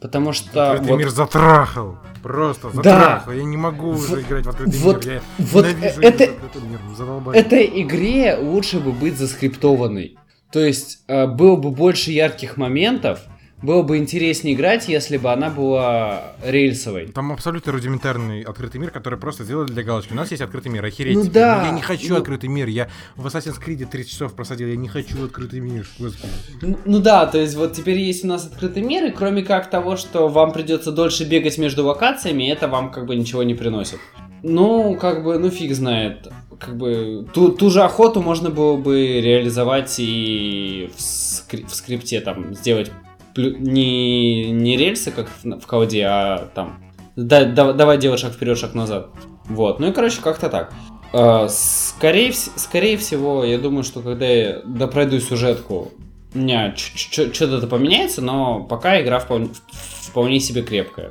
Потому 0.00 0.32
что... 0.32 0.72
Открытый 0.72 0.92
вот... 0.92 0.98
мир 0.98 1.10
затрахал. 1.10 1.98
Просто 2.22 2.70
затрахал. 2.70 3.22
Да. 3.26 3.32
Я 3.32 3.44
не 3.44 3.56
могу 3.56 3.90
уже 3.90 4.16
в... 4.16 4.20
играть 4.20 4.46
в 4.46 4.48
открытый 4.48 4.78
вот, 4.80 5.04
мир. 5.04 5.14
Я 5.14 5.22
вот 5.38 5.66
это... 5.66 6.26
мир. 6.62 7.34
Этой 7.34 7.82
игре 7.82 8.36
лучше 8.40 8.78
бы 8.78 8.92
быть 8.92 9.18
заскриптованной. 9.18 10.16
То 10.52 10.60
есть 10.60 11.04
э, 11.08 11.26
было 11.26 11.56
бы 11.56 11.70
больше 11.70 12.10
ярких 12.10 12.56
моментов, 12.56 13.20
было 13.62 13.82
бы 13.82 13.98
интереснее 13.98 14.54
играть, 14.54 14.88
если 14.88 15.16
бы 15.16 15.32
она 15.32 15.50
была 15.50 16.34
рельсовой. 16.44 17.08
Там 17.08 17.32
абсолютно 17.32 17.72
рудиментарный 17.72 18.42
открытый 18.42 18.80
мир, 18.80 18.90
который 18.90 19.18
просто 19.18 19.44
сделали 19.44 19.68
для 19.68 19.82
галочки. 19.82 20.12
У 20.12 20.16
нас 20.16 20.30
есть 20.30 20.42
открытый 20.42 20.70
мир, 20.70 20.84
охереть. 20.84 21.16
Ну 21.16 21.24
да. 21.24 21.64
я 21.66 21.70
не 21.72 21.82
хочу 21.82 22.10
ну... 22.10 22.16
открытый 22.18 22.48
мир. 22.48 22.68
Я 22.68 22.88
в 23.16 23.26
Assassin's 23.26 23.60
Creed 23.64 23.84
30 23.86 24.10
часов 24.10 24.34
просадил, 24.34 24.68
я 24.68 24.76
не 24.76 24.88
хочу 24.88 25.24
открытый 25.24 25.60
мир. 25.60 25.88
Господи. 25.98 26.32
Ну, 26.62 26.78
ну 26.84 26.98
да, 27.00 27.26
то 27.26 27.38
есть 27.38 27.56
вот 27.56 27.72
теперь 27.72 27.98
есть 27.98 28.24
у 28.24 28.28
нас 28.28 28.46
открытый 28.46 28.82
мир, 28.82 29.06
и 29.06 29.10
кроме 29.10 29.42
как 29.42 29.68
того, 29.70 29.96
что 29.96 30.28
вам 30.28 30.52
придется 30.52 30.92
дольше 30.92 31.24
бегать 31.24 31.58
между 31.58 31.84
локациями, 31.84 32.50
это 32.50 32.68
вам 32.68 32.92
как 32.92 33.06
бы 33.06 33.16
ничего 33.16 33.42
не 33.42 33.54
приносит. 33.54 33.98
Ну, 34.44 34.96
как 35.00 35.24
бы, 35.24 35.38
ну 35.38 35.50
фиг 35.50 35.74
знает. 35.74 36.28
Как 36.60 36.76
бы 36.76 37.26
ту, 37.34 37.50
ту 37.50 37.70
же 37.70 37.82
охоту 37.82 38.20
можно 38.20 38.50
было 38.50 38.76
бы 38.76 39.20
реализовать 39.20 39.96
и 39.98 40.90
в, 40.96 41.00
скрип, 41.00 41.68
в 41.68 41.74
скрипте, 41.74 42.20
там, 42.20 42.54
сделать 42.54 42.90
не, 43.38 44.50
не 44.50 44.76
рельсы, 44.76 45.10
как 45.10 45.28
в, 45.28 45.60
в 45.60 45.66
колде, 45.66 46.04
а 46.04 46.50
там 46.54 46.80
да, 47.18 47.44
да, 47.46 47.72
давай 47.72 47.98
делать 47.98 48.20
шаг 48.20 48.32
вперед, 48.32 48.56
шаг 48.56 48.74
назад. 48.74 49.08
Вот. 49.46 49.80
Ну 49.80 49.88
и, 49.88 49.92
короче, 49.92 50.20
как-то 50.22 50.48
так. 50.48 50.72
Uh, 51.12 51.48
скорее, 51.48 52.32
скорее 52.32 52.96
всего, 52.96 53.42
я 53.42 53.58
думаю, 53.58 53.82
что 53.82 54.02
когда 54.02 54.26
я 54.26 54.60
допройду 54.64 55.18
сюжетку, 55.18 55.90
у 56.32 56.38
меня 56.38 56.76
что-то 56.76 57.66
поменяется, 57.66 58.22
но 58.22 58.60
пока 58.60 59.02
игра 59.02 59.18
вполне, 59.18 59.48
вполне 59.72 60.38
себе 60.38 60.62
крепкая. 60.62 61.10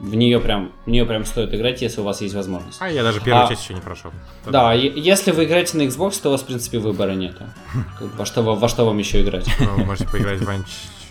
В 0.00 0.16
нее 0.16 0.40
прям, 0.40 0.72
в 0.84 0.90
нее 0.90 1.04
прям 1.04 1.24
стоит 1.24 1.54
играть, 1.54 1.80
если 1.80 2.00
у 2.00 2.04
вас 2.04 2.22
есть 2.22 2.34
возможность. 2.34 2.78
А 2.80 2.88
я 2.88 3.04
даже 3.04 3.20
первую 3.20 3.44
а, 3.44 3.48
часть 3.48 3.62
еще 3.62 3.74
не 3.74 3.82
прошел. 3.82 4.10
Да, 4.46 4.72
если 4.72 5.30
вы 5.30 5.44
играете 5.44 5.76
на 5.76 5.82
Xbox, 5.82 6.20
то 6.20 6.30
у 6.30 6.32
вас, 6.32 6.40
в 6.40 6.46
принципе, 6.46 6.78
выбора 6.78 7.12
нет. 7.12 7.36
Во 8.16 8.26
что, 8.26 8.42
во 8.42 8.68
что 8.68 8.84
вам 8.84 8.98
еще 8.98 9.22
играть? 9.22 9.46
Вы 9.60 9.84
можете 9.84 10.08
поиграть 10.08 10.40
в 10.40 10.48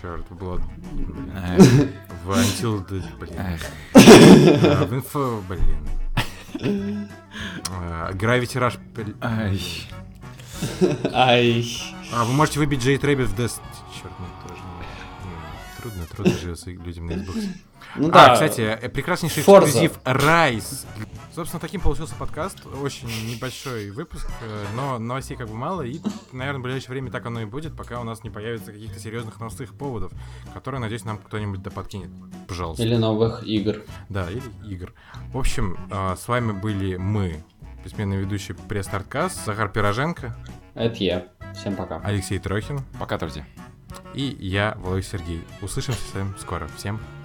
черт, 0.01 0.29
было... 0.31 0.57
В 2.23 2.31
Until... 2.31 2.85
Блин. 3.19 3.59
В 3.93 4.93
Info... 4.93 5.41
Блин. 5.47 7.09
Gravity 8.13 8.57
Rush... 8.59 8.79
Ай. 9.21 9.61
Ай. 11.13 11.65
А 12.11 12.25
вы 12.25 12.33
можете 12.33 12.59
выбить 12.59 12.81
Jade 12.81 13.03
Rabbit 13.03 13.27
в 13.27 13.39
Dest... 13.39 13.61
Черт, 13.93 14.13
ну 14.19 14.25
тоже... 14.47 14.61
Трудно, 15.77 16.05
трудно 16.05 16.33
живется 16.33 16.71
людям 16.71 17.05
на 17.07 17.13
Xbox. 17.13 17.47
Ну 17.95 18.09
да. 18.09 18.31
А, 18.31 18.33
кстати, 18.33 18.77
прекраснейший 18.89 19.41
эксклюзив 19.41 19.99
Rise 20.03 20.85
Собственно, 21.39 21.61
таким 21.61 21.79
получился 21.79 22.15
подкаст. 22.15 22.65
Очень 22.81 23.07
небольшой 23.07 23.91
выпуск, 23.91 24.27
э, 24.41 24.65
но 24.75 24.99
новостей 24.99 25.37
как 25.37 25.47
бы 25.47 25.53
мало. 25.53 25.83
И, 25.83 26.01
наверное, 26.33 26.59
в 26.59 26.63
ближайшее 26.63 26.89
время 26.91 27.11
так 27.11 27.25
оно 27.25 27.41
и 27.41 27.45
будет, 27.45 27.77
пока 27.77 28.01
у 28.01 28.03
нас 28.03 28.25
не 28.25 28.29
появится 28.29 28.73
каких-то 28.73 28.99
серьезных 28.99 29.39
новостных 29.39 29.73
поводов, 29.73 30.11
которые, 30.53 30.81
надеюсь, 30.81 31.05
нам 31.05 31.17
кто-нибудь 31.17 31.61
да 31.61 31.71
подкинет. 31.71 32.09
Пожалуйста. 32.47 32.83
Или 32.83 32.95
новых 32.95 33.43
игр. 33.43 33.83
Да, 34.09 34.29
или 34.29 34.43
игр. 34.67 34.93
В 35.31 35.37
общем, 35.37 35.77
э, 35.89 36.15
с 36.19 36.27
вами 36.27 36.51
были 36.51 36.97
мы, 36.97 37.41
письменный 37.85 38.17
ведущий 38.17 38.53
пресс-старткаст, 38.53 39.45
Захар 39.45 39.69
Пироженко. 39.69 40.35
Это 40.73 41.03
я. 41.03 41.27
Всем 41.53 41.75
пока. 41.75 42.01
Алексей 42.03 42.39
Трохин. 42.39 42.81
Пока, 42.99 43.17
друзья. 43.17 43.45
И 44.13 44.35
я, 44.39 44.75
Владимир 44.79 45.05
Сергей. 45.05 45.43
Услышимся 45.61 46.01
с 46.01 46.13
вами 46.13 46.33
скоро. 46.37 46.67
Всем 46.75 46.97
пока. 46.97 47.18